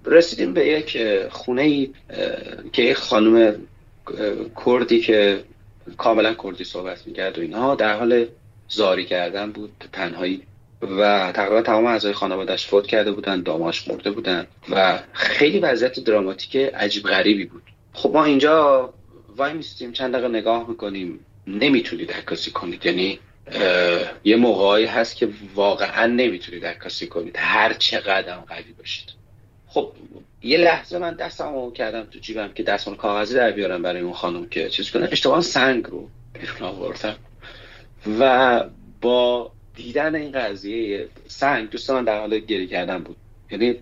رسیدیم 0.06 0.54
به 0.54 0.66
یک 0.66 0.98
خونه 1.30 1.62
ای 1.62 1.90
که 2.72 2.82
یک 2.82 2.96
خانم 2.96 3.54
کردی 4.66 5.00
که 5.00 5.44
کاملا 5.98 6.34
کردی 6.42 6.64
صحبت 6.64 7.06
می‌کرد 7.06 7.38
و 7.38 7.40
اینها 7.40 7.74
در 7.74 7.96
حال 7.96 8.26
زاری 8.68 9.04
کردن 9.04 9.52
بود 9.52 9.84
تنهایی. 9.92 10.42
و 10.82 11.32
تقریبا 11.32 11.62
تمام 11.62 11.86
اعضای 11.86 12.12
خانوادش 12.12 12.66
فوت 12.66 12.86
کرده 12.86 13.12
بودن 13.12 13.42
داماش 13.42 13.88
مرده 13.88 14.10
بودن 14.10 14.46
و 14.70 14.98
خیلی 15.12 15.58
وضعیت 15.58 16.00
دراماتیک 16.00 16.56
عجیب 16.56 17.02
غریبی 17.02 17.44
بود. 17.44 17.62
خب 17.92 18.10
ما 18.14 18.24
اینجا 18.24 18.92
وای 19.36 19.52
میستیم 19.52 19.92
چند 19.92 20.12
دقیقه 20.12 20.28
نگاه 20.28 20.68
می‌کنیم. 20.68 21.20
نمی‌تونید 21.46 22.12
عکاسی 22.12 22.50
کنید. 22.50 22.86
یعنی 22.86 23.18
یه 24.24 24.36
موقعی 24.36 24.84
هست 24.84 25.16
که 25.16 25.28
واقعا 25.54 26.06
نمی‌تونید 26.06 26.66
عکاسی 26.66 27.06
کنید. 27.06 27.36
هر 27.38 27.72
چقدر 27.72 28.34
قوی 28.34 28.72
باشید. 28.78 29.19
خب 29.70 29.92
یه 30.42 30.58
لحظه 30.58 30.98
من 30.98 31.14
دستم 31.14 31.70
کردم 31.70 32.02
تو 32.10 32.18
جیبم 32.18 32.52
که 32.54 32.62
دستمال 32.62 32.96
کاغذی 32.96 33.34
در 33.34 33.50
بیارم 33.50 33.82
برای 33.82 34.02
اون 34.02 34.12
خانم 34.12 34.46
که 34.46 34.68
چیز 34.68 34.90
کنه. 34.90 35.08
اشتباه 35.12 35.40
سنگ 35.40 35.84
رو 35.84 36.08
بیرون 36.32 36.62
آوردم. 36.62 37.16
و 38.20 38.64
با 39.00 39.52
دیدن 39.74 40.14
این 40.14 40.32
قضیه 40.32 41.08
سنگ 41.26 41.70
دوست 41.70 41.90
من 41.90 42.04
در 42.04 42.20
حال 42.20 42.38
گری 42.38 42.66
کردن 42.66 42.98
بود. 42.98 43.16
یعنی 43.50 43.76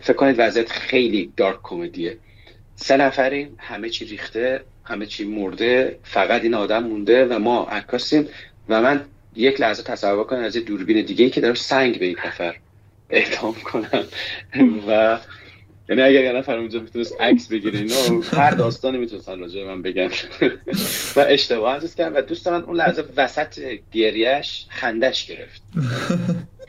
فکر 0.00 0.16
کنید 0.16 0.36
وضعیت 0.38 0.68
خیلی 0.68 1.32
دارک 1.36 1.62
کمدیه 1.62 2.18
سه 2.76 2.96
نفریم 2.96 3.54
همه 3.58 3.90
چی 3.90 4.04
ریخته 4.04 4.64
همه 4.84 5.06
چی 5.06 5.24
مرده 5.24 5.98
فقط 6.02 6.42
این 6.42 6.54
آدم 6.54 6.82
مونده 6.82 7.26
و 7.26 7.38
ما 7.38 7.64
عکاسیم 7.64 8.28
و 8.68 8.82
من 8.82 9.04
یک 9.34 9.60
لحظه 9.60 9.82
تصور 9.82 10.24
کنم 10.24 10.40
از 10.40 10.56
دوربین 10.56 11.04
دیگه 11.04 11.30
که 11.30 11.40
دارم 11.40 11.54
سنگ 11.54 11.98
به 11.98 12.06
یک 12.06 12.26
نفر 12.26 12.56
اعلام 13.10 13.54
کنم. 13.54 14.04
و 14.88 15.18
یعنی 15.88 16.02
اگر 16.02 16.24
یه 16.24 16.32
نفر 16.32 16.56
اونجا 16.56 16.80
می‌تونست 16.80 17.20
عکس 17.20 17.48
بگیره 17.48 17.78
اینا 17.78 18.22
هر 18.32 18.50
داستانی 18.50 18.98
می‌تونستن 18.98 19.40
راجع 19.40 19.64
من 19.64 19.82
بگن. 19.82 20.10
و 21.16 21.20
اشتباه 21.28 21.74
ازش 21.74 21.94
کردم 21.94 22.16
و 22.16 22.20
دوست 22.20 22.48
من 22.48 22.62
اون 22.62 22.76
لحظه 22.76 23.04
وسط 23.16 23.60
گریهش 23.92 24.66
خندش 24.68 25.26
گرفت. 25.26 25.62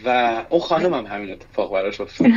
و 0.06 0.44
اون 0.50 0.62
خانم 0.62 0.94
هم 0.94 1.06
همین 1.06 1.32
اتفاق 1.32 1.74
براش 1.74 2.02
افتاد. 2.02 2.28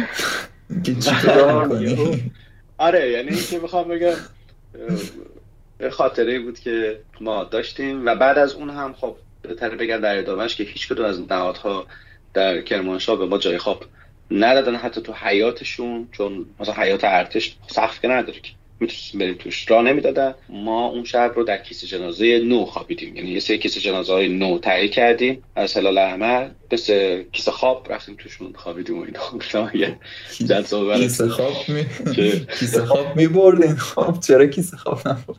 آره 2.78 3.10
یعنی 3.10 3.36
که 3.36 3.58
می‌خوام 3.58 3.88
بگم 3.88 4.14
خاطره 5.90 6.40
بود 6.40 6.58
که 6.58 7.00
ما 7.20 7.44
داشتیم 7.44 8.06
و 8.06 8.14
بعد 8.14 8.38
از 8.38 8.52
اون 8.52 8.70
هم 8.70 8.92
خب 8.92 9.16
بهتر 9.42 9.74
بگم 9.74 9.96
در 9.96 10.18
ادامهش 10.18 10.56
که 10.56 10.64
هیچ 10.64 10.88
کدوم 10.88 11.04
از 11.06 11.20
نهادها 11.20 11.86
در 12.34 12.60
کرمانشاه 12.60 13.16
به 13.16 13.26
ما 13.26 13.38
جای 13.38 13.58
خواب 13.58 13.84
ندادن 14.30 14.76
حتی 14.76 15.00
تو 15.00 15.12
حیاتشون 15.12 16.08
چون 16.12 16.46
مثلا 16.60 16.74
حیات 16.74 17.04
ارتش 17.04 17.56
سقف 17.66 18.00
که 18.00 18.08
نداره 18.08 18.40
که. 18.40 18.50
می‌تونستیم 18.80 19.20
بریم 19.20 19.34
توش. 19.34 19.70
راه 19.70 19.82
نمی‌دادن. 19.82 20.34
ما 20.48 20.86
اون 20.86 21.04
شب 21.04 21.32
رو 21.36 21.44
در 21.44 21.58
کیسه 21.58 21.86
جنازه 21.86 22.38
نو 22.38 22.64
خوابیدیم. 22.64 23.16
یعنی 23.16 23.30
یه 23.30 23.40
سری 23.40 23.58
کیسه 23.58 23.80
جنازه 23.80 24.12
های 24.12 24.28
نو 24.28 24.58
تهیه 24.58 24.88
کردیم. 24.88 25.42
از 25.56 25.76
هلال 25.76 25.98
احمر 25.98 26.48
مثل 26.72 27.22
کیسه 27.32 27.50
خواب 27.50 27.92
رفتیم 27.92 28.16
توشون 28.18 28.52
خوابیدیم 28.52 28.98
و 28.98 29.02
اینا. 29.02 29.20
کیسه 30.96 31.28
خواب 31.28 31.54
می 31.68 31.84
کیسه 32.58 32.86
خواب 32.86 33.16
میبردیم. 33.16 33.76
خب 33.76 34.20
چرا 34.20 34.46
کیسه 34.46 34.76
خواب 34.76 35.00
نبردیم؟ 35.08 35.36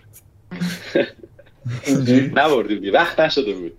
نبردیم. 2.39 2.93
وقت 2.93 3.19
نشده 3.19 3.53
بود. 3.53 3.73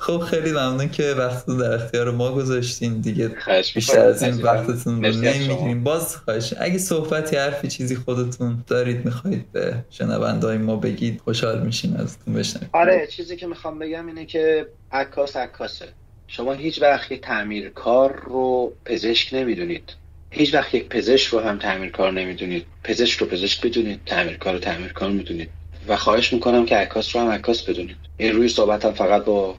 خب 0.00 0.18
خیلی 0.18 0.50
ممنون 0.50 0.88
که 0.88 1.14
وقت 1.18 1.46
در 1.46 1.72
اختیار 1.74 2.10
ما 2.10 2.32
گذاشتین 2.32 3.00
دیگه. 3.00 3.30
بیشتر 3.74 4.00
از 4.00 4.22
این 4.22 4.42
وقتتون 4.42 5.04
رو 5.04 5.12
نمی‌گیریم. 5.12 5.84
باز 5.84 6.16
خواهش. 6.16 6.54
اگه 6.60 6.78
صحبتی 6.78 7.36
حرفی 7.36 7.68
چیزی 7.68 7.96
خودتون 7.96 8.64
دارید 8.66 9.04
می‌خواید 9.04 9.52
به 9.52 9.74
شنوندهای 9.90 10.58
ما 10.58 10.76
بگید 10.76 11.20
خوشحال 11.24 11.62
میشیم 11.62 11.96
ازتون 11.96 12.34
بشنویم. 12.34 12.70
آره 12.72 13.06
چیزی 13.06 13.36
که 13.36 13.46
می‌خوام 13.46 13.78
بگم 13.78 14.06
اینه 14.06 14.26
که 14.26 14.66
عکاس 14.92 15.36
عکاسه. 15.36 15.88
شما 16.26 16.52
هیچ 16.52 16.82
وقت 16.82 17.20
تعمیرکار 17.20 18.22
رو 18.26 18.72
پزشک 18.84 19.34
نمی‌دونید. 19.34 19.94
هیچ 20.30 20.54
وقت 20.54 20.74
یک 20.74 20.88
پزشک 20.88 21.26
رو 21.28 21.40
هم 21.40 21.58
تعمیرکار 21.58 22.12
نمی‌دونید. 22.12 22.66
پزشک 22.84 23.20
رو 23.20 23.26
پزشک 23.26 23.66
بدونید 23.66 24.00
تعمیرکار 24.06 24.52
رو 24.52 24.58
تعمیرکار 24.58 25.10
می‌دونید. 25.10 25.50
و 25.88 25.96
خواهش 25.96 26.32
می‌کنم 26.32 26.66
که 26.66 26.76
عکاس 26.76 27.16
رو 27.16 27.22
هم 27.22 27.28
عکاس 27.28 27.62
بدونید. 27.62 27.96
این 28.16 28.32
روی 28.32 28.48
صحبتم 28.48 28.92
فقط 28.92 29.24
با 29.24 29.54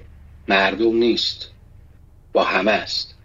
مردم 0.48 0.96
نیست. 0.96 1.52
با 2.34 2.44
همه 2.44 2.72
است. 2.72 3.16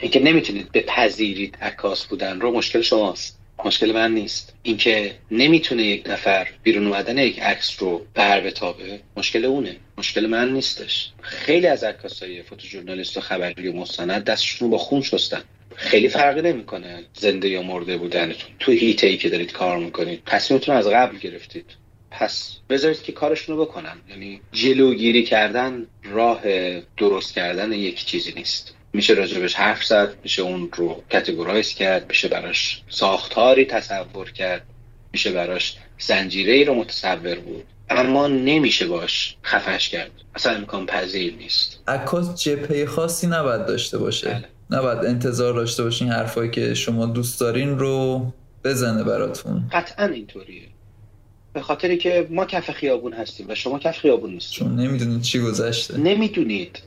اینکه 0.00 0.20
نمی‌تونید 0.20 0.72
بپذیرید 0.72 1.58
عکاس 1.60 2.06
بودن 2.06 2.40
رو 2.40 2.52
مشکل 2.52 2.82
شماست. 2.82 3.40
مشکل 3.64 3.92
من 3.92 4.14
نیست. 4.14 4.54
اینکه 4.62 5.16
نمی‌تونه 5.30 5.82
یک 5.82 6.10
نفر 6.10 6.48
بیرون 6.62 6.86
اومدن 6.86 7.18
یک 7.18 7.40
عکس 7.40 7.82
رو 7.82 8.06
بر 8.14 8.40
بتابه 8.40 9.00
مشکل 9.16 9.44
اونه. 9.44 9.76
مشکل 9.98 10.26
من 10.26 10.52
نیستش. 10.52 11.10
خیلی 11.20 11.66
از 11.66 11.84
عکاسای 11.84 12.42
فوتوژورنالیست 12.42 13.16
و 13.16 13.20
خبری 13.20 13.68
و 13.68 13.72
مستند 13.72 14.24
دستشون 14.24 14.70
با 14.70 14.78
خون 14.78 15.02
شستن. 15.02 15.42
خیلی 15.76 16.08
فرقی 16.08 16.42
نمی‌کنه 16.42 17.04
زنده 17.14 17.48
یا 17.48 17.62
مرده 17.62 17.96
بودنتون. 17.96 18.50
تو 18.58 18.72
هیته 18.72 19.06
ای 19.06 19.16
که 19.16 19.28
دارید 19.28 19.52
کار 19.52 19.78
می‌کنید. 19.78 20.22
تصمیمتون 20.26 20.76
از 20.76 20.86
قبل 20.86 21.18
گرفتید. 21.18 21.66
پس 22.20 22.56
بذارید 22.70 23.02
که 23.02 23.12
کارشون 23.12 23.56
رو 23.56 23.64
بکنن. 23.64 23.96
یعنی 24.08 24.40
جلوگیری 24.52 25.22
کردن 25.22 25.86
راه 26.04 26.40
درست 26.96 27.34
کردن 27.34 27.72
یک 27.72 28.04
چیزی 28.04 28.32
نیست. 28.32 28.74
میشه 28.92 29.14
راجبش 29.14 29.54
حرف 29.54 29.84
زد 29.84 30.14
میشه 30.22 30.42
اون 30.42 30.68
رو 30.72 31.02
کتگورایز 31.10 31.74
کرد 31.74 32.08
میشه 32.08 32.28
براش 32.28 32.82
ساختاری 32.88 33.64
تصور 33.64 34.30
کرد 34.30 34.62
میشه 35.12 35.32
براش 35.32 35.76
زنجیره 35.98 36.52
ای 36.52 36.64
رو 36.64 36.74
متصور 36.74 37.34
بود. 37.34 37.64
اما 37.90 38.26
نمیشه 38.26 38.86
باش 38.86 39.36
خفش 39.44 39.88
کرد. 39.88 40.10
اصلا 40.34 40.54
امکان 40.54 40.86
پذیر 40.86 41.34
نیست. 41.34 41.80
عکاس 41.88 42.42
جپه 42.42 42.86
خاصی 42.86 43.26
نباید 43.26 43.66
داشته 43.66 43.98
باشه. 43.98 44.28
بله. 44.28 44.44
نباید 44.70 44.98
انتظار 44.98 45.54
داشته 45.54 45.82
باشین 45.82 46.08
حرفایی 46.08 46.50
که 46.50 46.74
شما 46.74 47.06
دوست 47.06 47.40
دارین 47.40 47.78
رو 47.78 48.26
بزنه 48.64 49.04
براتون. 49.04 49.68
قطعا 49.72 50.06
اینطوریه. 50.06 50.73
به 51.54 51.62
خاطری 51.62 51.96
که 51.96 52.26
ما 52.30 52.44
کف 52.44 52.70
خیابون 52.70 53.12
هستیم 53.12 53.46
و 53.48 53.54
شما 53.54 53.78
کف 53.78 53.98
خیابون 53.98 54.30
نیستید. 54.30 54.58
چون 54.58 54.76
نمی‌دونید 54.76 55.22
چی 55.22 55.40
گذشته. 55.40 55.98
نمی‌دونید. 55.98 56.78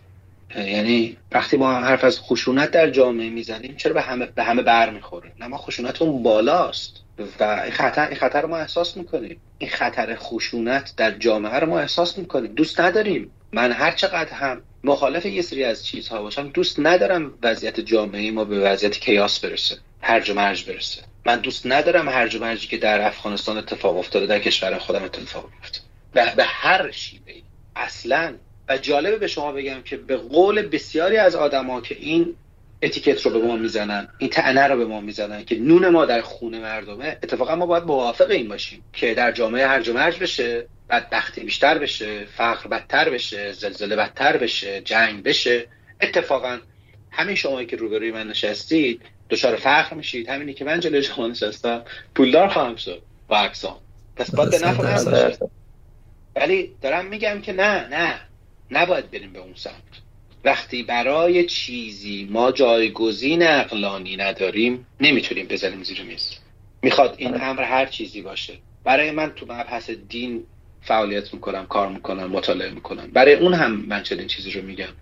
یعنی 0.56 1.18
وقتی 1.32 1.58
ما 1.58 1.74
حرف 1.74 2.04
از 2.04 2.20
خشونت 2.20 2.72
در 2.72 2.90
جامعه 2.90 3.30
می‌زنیم 3.30 3.76
چرا 3.76 3.94
به 3.94 4.02
همه 4.02 4.26
به 4.26 4.44
همه 4.44 4.62
بر 4.62 4.90
می‌خوره؟ 4.90 5.32
نه 5.40 5.48
ما 5.48 5.58
خشونتمون 5.58 6.24
بالاست. 6.24 7.04
و 7.40 7.44
این 7.44 7.72
خطر 7.72 8.08
این 8.08 8.16
خطر 8.16 8.42
رو 8.42 8.48
ما 8.48 8.58
احساس 8.58 8.98
می‌کنیم. 8.98 9.38
این 9.58 9.70
خطر 9.70 10.16
خشونت 10.16 10.94
در 10.98 11.12
جامعه 11.12 11.60
رو 11.60 11.70
ما 11.70 11.80
احساس 11.80 12.18
می‌کنیم. 12.18 12.54
دوست 12.54 12.80
نداریم. 12.80 13.32
من 13.52 13.72
هر 13.72 13.92
چقدر 13.92 14.34
هم 14.34 14.62
مخالف 14.84 15.26
یه 15.26 15.42
سری 15.42 15.64
از 15.64 15.86
چیزها 15.86 16.22
باشم 16.22 16.50
دوست 16.50 16.80
ندارم 16.80 17.34
وضعیت 17.44 17.80
جامعه 17.80 18.32
ما 18.32 18.46
به 18.46 18.60
وضعیت 18.60 19.00
کیاس 19.00 19.40
برسه 19.40 19.78
هرج 20.02 20.30
و 20.30 20.34
مرج 20.34 20.66
برسه. 20.66 21.02
من 21.28 21.40
دوست 21.40 21.66
ندارم 21.66 22.10
هرج 22.10 22.36
و 22.36 22.40
مرجی 22.40 22.68
که 22.68 22.78
در 22.78 23.08
افغانستان 23.08 23.58
اتفاق 23.58 23.98
افتاده 23.98 24.26
در 24.26 24.40
کشور 24.40 24.78
خودم 24.78 25.04
اتفاق 25.04 25.50
بیفته. 25.62 25.80
به, 26.14 26.34
به 26.36 26.44
هر 26.44 26.92
شیوه 26.92 27.34
اصلا. 27.76 28.34
و 28.70 28.78
جالبه 28.78 29.18
به 29.18 29.28
شما 29.28 29.52
بگم 29.52 29.82
که 29.86 29.98
به 29.98 30.18
قول 30.18 30.62
بسیاری 30.62 31.18
از 31.18 31.36
آدما 31.36 31.82
که 31.82 31.96
این 32.00 32.36
اتیکت 32.84 33.22
رو 33.22 33.32
به 33.32 33.48
ما 33.48 33.56
می‌زنن 33.56 34.08
این 34.18 34.30
تعنه 34.30 34.68
رو 34.68 34.78
به 34.78 34.86
ما 34.86 35.02
می‌زنن 35.02 35.46
که 35.46 35.56
نون 35.60 35.90
ما 35.90 36.06
در 36.06 36.22
خونه 36.22 36.60
مردمه 36.60 37.18
اتفاقا 37.24 37.56
ما 37.56 37.66
باید 37.66 37.84
موافق 37.84 38.30
این 38.30 38.48
باشیم 38.48 38.84
که 38.94 39.14
در 39.14 39.32
جامعه 39.32 39.68
هرج 39.68 39.90
و 39.90 39.94
مرج 39.94 40.20
بشه 40.20 40.68
بدبختی 40.90 41.42
بیشتر 41.42 41.78
بشه 41.78 42.26
فقر 42.26 42.68
بدتر 42.68 43.10
بشه 43.10 43.52
زلزله 43.52 43.96
بدتر 43.96 44.38
بشه 44.38 44.82
جنگ 44.82 45.24
بشه. 45.24 45.66
اتفاقا 46.02 46.60
همین 47.12 47.36
شمایی 47.36 47.68
که 47.68 47.76
روبروی 47.76 48.12
من 48.12 48.28
نشستید 48.28 49.02
دچار 49.30 49.56
فقر 49.56 49.94
میشید 49.94 50.30
همینی 50.30 50.54
که 50.54 50.66
من 50.66 50.80
جلوی 50.80 51.04
شما 51.04 51.28
نشستم. 51.28 51.84
پولدار 52.16 52.48
خواهم 52.48 52.76
شد. 52.76 53.02
و 53.30 53.34
اکسان 53.34 53.76
پس 54.16 54.36
باید 54.36 54.50
به 54.50 54.60
نفع 54.60 55.48
ولی 56.36 56.72
دارم 56.82 57.06
میگم 57.06 57.42
که 57.42 57.54
نه 57.54 57.88
نه. 57.88 58.20
نباید 58.72 59.12
بریم 59.12 59.34
به 59.34 59.40
اون 59.40 59.54
سمت. 59.56 59.74
وقتی 60.46 60.84
برای 60.84 61.46
چیزی 61.46 62.28
ما 62.32 62.52
جایگزین 62.52 63.44
اقلانی 63.44 64.18
نداریم 64.18 64.88
نمی‌تونیم 65.00 65.48
بزنیم 65.48 65.84
زیر 65.84 66.02
میز. 66.02 66.34
می‌خواد 66.82 67.16
این 67.18 67.34
آره. 67.34 67.44
امر 67.44 67.64
هر 67.64 67.86
چیزی 67.86 68.22
باشه. 68.22 68.54
برای 68.84 69.12
من 69.12 69.30
تو 69.30 69.46
مبحث 69.46 69.90
دین 69.90 70.44
فعالیت 70.82 71.34
می‌کنم 71.34 71.66
کار 71.66 71.88
می‌کنم 71.90 72.28
مطالعه 72.32 72.70
می‌کنم. 72.70 73.08
برای 73.14 73.34
اون 73.34 73.54
هم 73.54 73.72
من 73.72 74.04
چنین 74.04 74.28
چیزی 74.28 74.52
رو 74.52 74.62
میگم. 74.62 74.94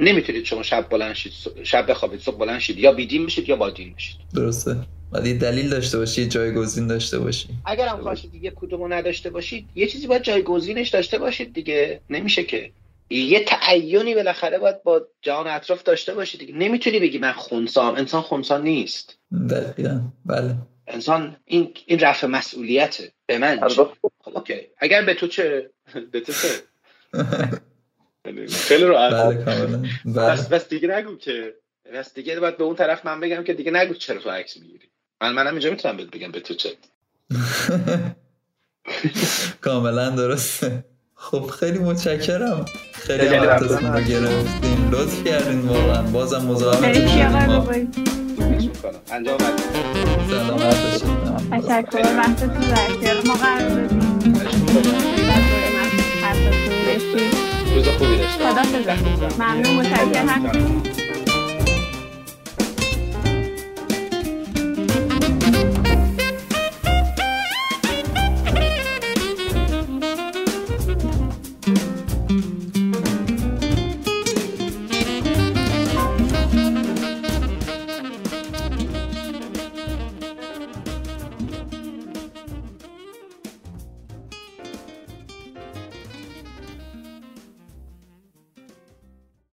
نمی‌تونید 0.00 0.44
شما 0.44 0.62
شب 0.62 0.88
بلند 0.88 1.14
شید 1.14 1.32
شب 1.62 1.90
بخوابید 1.90 2.20
صبح 2.20 2.38
بلند 2.38 2.58
شید 2.60 2.78
یا 2.78 2.92
بیدین 2.92 3.22
میشید 3.22 3.48
یا 3.48 3.56
با 3.56 3.70
دین 3.70 3.92
میشید 3.94 4.16
درسته. 4.34 4.76
ولی 5.12 5.34
دلیل 5.34 5.68
داشته 5.68 5.98
باشید 5.98 6.30
جایگزین 6.30 6.86
داشته 6.86 7.18
باشید 7.18 7.50
اگر 7.64 7.88
هم 7.88 8.02
خواستید 8.02 8.32
دیگه 8.32 8.52
کدومو 8.56 8.88
نداشته 8.88 9.30
باشید 9.30 9.68
یه 9.74 9.86
چیزی 9.86 10.06
باید 10.06 10.22
جایگزینش 10.22 10.88
داشته 10.88 11.18
باشید 11.18 11.54
دیگه. 11.54 12.00
نمیشه 12.10 12.44
که. 12.44 12.70
یه 13.10 13.44
تعینی 13.44 14.14
بالاخره 14.14 14.58
باید 14.58 14.82
با 14.82 15.06
جهان 15.22 15.46
اطراف 15.46 15.82
داشته 15.82 16.14
باشید 16.14 16.40
دیگه. 16.40 16.54
نمی‌تونی 16.54 17.00
بگی 17.00 17.18
من 17.18 17.32
خونسام. 17.32 17.94
انسان 17.94 18.22
خونسان 18.22 18.62
نیست. 18.62 19.18
دقیقا. 19.50 20.00
بله. 20.26 20.54
انسان 20.86 21.36
این 21.44 21.74
این 21.86 21.98
رفع 21.98 22.26
مسئولیته. 22.26 23.12
به 23.26 23.38
من 23.38 23.68
چه؟ 23.68 23.74
خب 23.74 24.36
اوکی. 24.36 24.54
اگر 24.78 25.02
به 25.04 25.14
تو 25.14 25.26
چه 25.26 25.70
به 26.12 26.20
تو 26.20 26.32
چه؟ 26.32 26.48
خیلی 28.48 28.84
راحت. 28.84 29.12
بله 29.12 29.34
بله. 30.04 30.32
بس 30.32 30.48
بس 30.48 30.68
دیگه 30.68 30.88
نگو 30.88 31.16
که 31.16 31.54
بس 31.94 32.14
دیگه 32.14 32.40
باید 32.40 32.56
به 32.56 32.64
اون 32.64 32.76
طرف 32.76 33.06
من 33.06 33.20
بگم 33.20 33.44
که 33.44 33.54
دیگه 33.54 33.70
نگو 33.70 33.94
چرا 33.94 34.18
تو 34.20 34.30
عکس 34.30 34.56
می‌گیری. 34.56 34.90
من 35.22 35.32
منم 35.32 35.50
اینجا 35.50 35.70
می‌تونم 35.70 35.96
بگم 35.96 36.32
به 36.32 36.40
تو 36.40 36.54
چه. 36.54 36.70
کاملا 39.60 40.10
درسته. 40.10 40.84
خب 41.14 41.46
خیلی 41.46 41.78
متشکرم. 41.78 42.64
خیلی 42.92 43.28
وقتتون 43.28 43.92
رو 43.92 44.00
گرفتیم. 44.00 44.90
لطف 44.92 45.24
کردین 45.24 45.60
واقعا. 45.60 46.02
بازم 46.02 46.46
مزاحمتون 46.46 47.08
شدیم 47.08 47.24
انجام 49.10 49.38
سلامت 50.30 50.82
باشید 50.82 51.08
تشکر. 51.50 52.16
وقتتون 52.16 52.60
در 52.60 52.86
اختیار 52.88 53.22
ما 53.26 53.34
قرار 53.34 53.68
دادیم. 53.68 54.10
روز 57.80 57.88
خوبی 57.88 58.16
داشته 58.18 58.44
ممنون 59.38 59.74
متشکرم. 59.76 60.99